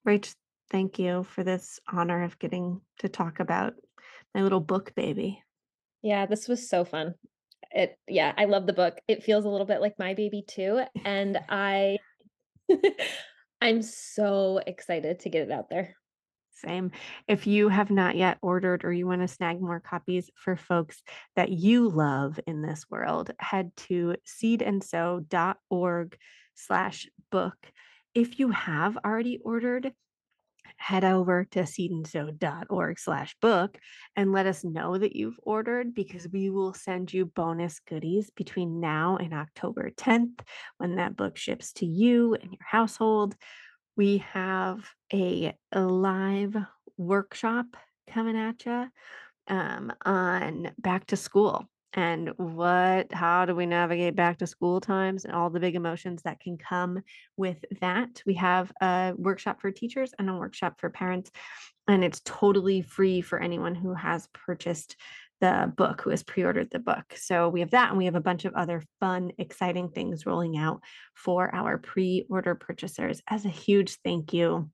rach 0.09 0.35
thank 0.70 0.99
you 0.99 1.25
for 1.25 1.45
this 1.45 1.79
honor 1.93 2.23
of 2.23 2.39
getting 2.39 2.81
to 2.99 3.09
talk 3.09 3.39
about 3.39 3.75
my 4.35 4.43
little 4.43 4.61
book 4.61 4.95
baby 4.95 5.43
Yeah, 6.03 6.27
this 6.27 6.49
was 6.49 6.68
so 6.68 6.85
fun. 6.85 7.14
It 7.70 7.97
yeah, 8.09 8.33
I 8.37 8.47
love 8.47 8.66
the 8.66 8.73
book. 8.73 8.99
It 9.09 9.23
feels 9.23 9.45
a 9.45 9.49
little 9.49 9.66
bit 9.66 9.81
like 9.81 9.99
my 9.99 10.14
baby 10.14 10.45
too, 10.47 10.83
and 11.05 11.39
I 11.49 11.99
I'm 13.61 13.83
so 13.83 14.61
excited 14.66 15.20
to 15.20 15.31
get 15.31 15.43
it 15.43 15.53
out 15.53 15.70
there. 15.70 15.95
Same. 16.65 16.93
If 17.27 17.47
you 17.47 17.69
have 17.69 17.91
not 17.91 18.17
yet 18.17 18.39
ordered 18.41 18.85
or 18.85 18.93
you 18.93 19.07
want 19.07 19.23
to 19.23 19.29
snag 19.29 19.61
more 19.61 19.81
copies 19.81 20.31
for 20.37 20.57
folks 20.57 21.03
that 21.35 21.51
you 21.51 21.89
love 21.89 22.39
in 22.47 22.63
this 22.63 22.87
world, 22.89 23.31
head 23.39 23.73
to 23.89 24.17
seedandsew.org 24.27 26.17
slash 26.55 27.09
book. 27.31 27.57
If 28.15 28.39
you 28.39 28.51
have 28.51 28.97
already 29.05 29.39
ordered, 29.43 29.93
head 30.77 31.05
over 31.05 31.45
to 31.51 31.61
seedandsew.org 31.61 32.99
slash 32.99 33.37
book 33.41 33.79
and 34.17 34.33
let 34.33 34.47
us 34.47 34.65
know 34.65 34.99
that 34.99 35.17
you've 35.17 35.39
ordered 35.43 35.95
because 35.95 36.29
we 36.33 36.51
will 36.51 36.75
send 36.75 37.13
you 37.13 37.27
bonus 37.27 37.81
goodies 37.89 38.31
between 38.31 38.81
now 38.81 39.17
and 39.17 39.33
October 39.33 39.91
10th 39.91 40.41
when 40.79 40.97
that 40.97 41.17
book 41.17 41.37
ships 41.37 41.73
to 41.75 41.87
you 41.87 42.35
and 42.35 42.53
your 42.53 42.67
household 42.67 43.35
we 43.97 44.18
have 44.18 44.84
a, 45.12 45.55
live 45.74 46.57
workshop 46.97 47.66
coming 48.11 48.36
at 48.36 48.64
you 48.66 48.86
um, 49.49 49.93
on 50.05 50.70
back 50.78 51.07
to 51.07 51.16
school 51.16 51.66
and 51.95 52.30
what 52.36 53.12
how 53.12 53.45
do 53.45 53.55
we 53.55 53.66
navigate 53.66 54.14
back 54.14 54.38
to 54.38 54.47
school 54.47 54.80
times 54.80 55.24
and 55.24 55.34
all 55.34 55.51
the 55.51 55.61
big 55.61 55.74
emotions 55.74 56.22
that 56.22 56.40
can 56.40 56.57
come 56.57 57.03
with 57.36 57.64
that. 57.80 58.22
We 58.24 58.34
have 58.34 58.72
a 58.80 59.12
workshop 59.16 59.61
for 59.61 59.70
teachers 59.70 60.12
and 60.18 60.30
a 60.30 60.34
workshop 60.34 60.80
for 60.80 60.90
parents 60.90 61.30
and 61.88 62.05
it's 62.05 62.20
totally 62.24 62.82
free 62.82 63.20
for 63.20 63.40
anyone 63.40 63.74
who 63.74 63.95
has 63.95 64.28
purchased 64.32 64.97
the 65.43 65.70
book 65.76 66.01
who 66.01 66.11
has 66.11 66.22
pre-ordered 66.22 66.70
the 66.70 66.78
book 66.78 67.05
so 67.16 67.49
we 67.49 67.61
have 67.61 67.72
that 67.72 67.90
and 67.90 67.99
we 67.99 68.07
have 68.07 68.14
a 68.14 68.20
bunch 68.20 68.45
of 68.45 68.55
other 68.55 68.82
fun 69.01 69.32
exciting 69.38 69.88
things 69.88 70.24
rolling 70.24 70.57
out 70.57 70.80
for 71.14 71.53
our 71.55 71.76
pre-order 71.76 72.55
purchasers 72.55 73.20
as 73.28 73.45
a 73.45 73.51
huge 73.51 73.99
thank 74.05 74.32
you 74.32 74.70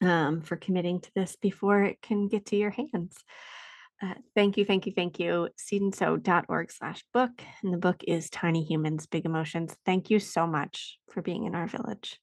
um, 0.00 0.40
for 0.40 0.56
committing 0.56 1.00
to 1.00 1.10
this 1.14 1.36
before 1.36 1.84
it 1.84 2.00
can 2.00 2.26
get 2.26 2.46
to 2.46 2.56
your 2.56 2.70
hands 2.70 3.22
uh, 4.00 4.14
thank 4.36 4.56
you, 4.56 4.64
thank 4.64 4.86
you, 4.86 4.92
thank 4.94 5.18
you. 5.18 5.48
seedandsew.org 5.58 6.70
slash 6.70 7.02
book. 7.12 7.42
And 7.62 7.74
the 7.74 7.78
book 7.78 8.04
is 8.06 8.30
Tiny 8.30 8.62
Humans, 8.62 9.06
Big 9.06 9.24
Emotions. 9.24 9.76
Thank 9.84 10.08
you 10.08 10.20
so 10.20 10.46
much 10.46 10.98
for 11.10 11.20
being 11.20 11.46
in 11.46 11.56
our 11.56 11.66
village. 11.66 12.20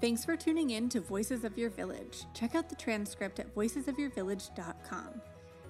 Thanks 0.00 0.24
for 0.24 0.36
tuning 0.36 0.70
in 0.70 0.88
to 0.90 1.00
Voices 1.00 1.44
of 1.44 1.56
Your 1.56 1.70
Village. 1.70 2.26
Check 2.34 2.54
out 2.54 2.68
the 2.68 2.76
transcript 2.76 3.40
at 3.40 3.54
voicesofyourvillage.com. 3.54 5.22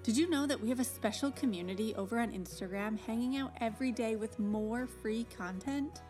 Did 0.04 0.18
you 0.18 0.28
know 0.28 0.46
that 0.46 0.60
we 0.60 0.68
have 0.68 0.80
a 0.80 0.84
special 0.84 1.30
community 1.30 1.94
over 1.94 2.20
on 2.20 2.30
Instagram 2.30 3.00
hanging 3.00 3.38
out 3.38 3.54
every 3.62 3.90
day 3.90 4.16
with 4.16 4.38
more 4.38 4.86
free 4.86 5.24
content? 5.34 6.02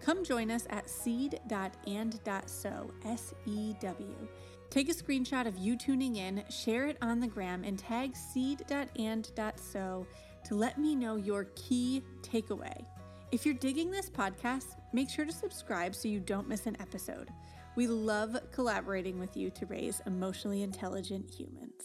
Come 0.00 0.24
join 0.24 0.50
us 0.50 0.66
at 0.70 0.90
seed.and.sew, 0.90 2.90
S 3.04 3.34
E 3.46 3.74
W. 3.80 4.28
Take 4.70 4.88
a 4.88 4.92
screenshot 4.92 5.46
of 5.46 5.56
you 5.56 5.76
tuning 5.76 6.16
in, 6.16 6.42
share 6.50 6.88
it 6.88 6.98
on 7.00 7.20
the 7.20 7.28
gram, 7.28 7.62
and 7.62 7.78
tag 7.78 8.16
seed.and.sew 8.16 10.06
to 10.44 10.54
let 10.54 10.78
me 10.78 10.96
know 10.96 11.14
your 11.14 11.44
key 11.54 12.02
takeaway. 12.22 12.84
If 13.30 13.46
you're 13.46 13.54
digging 13.54 13.92
this 13.92 14.10
podcast, 14.10 14.74
make 14.92 15.08
sure 15.08 15.24
to 15.24 15.32
subscribe 15.32 15.94
so 15.94 16.08
you 16.08 16.18
don't 16.18 16.48
miss 16.48 16.66
an 16.66 16.76
episode. 16.80 17.30
We 17.76 17.86
love 17.86 18.36
collaborating 18.50 19.20
with 19.20 19.36
you 19.36 19.50
to 19.50 19.66
raise 19.66 20.02
emotionally 20.06 20.64
intelligent 20.64 21.30
humans. 21.30 21.84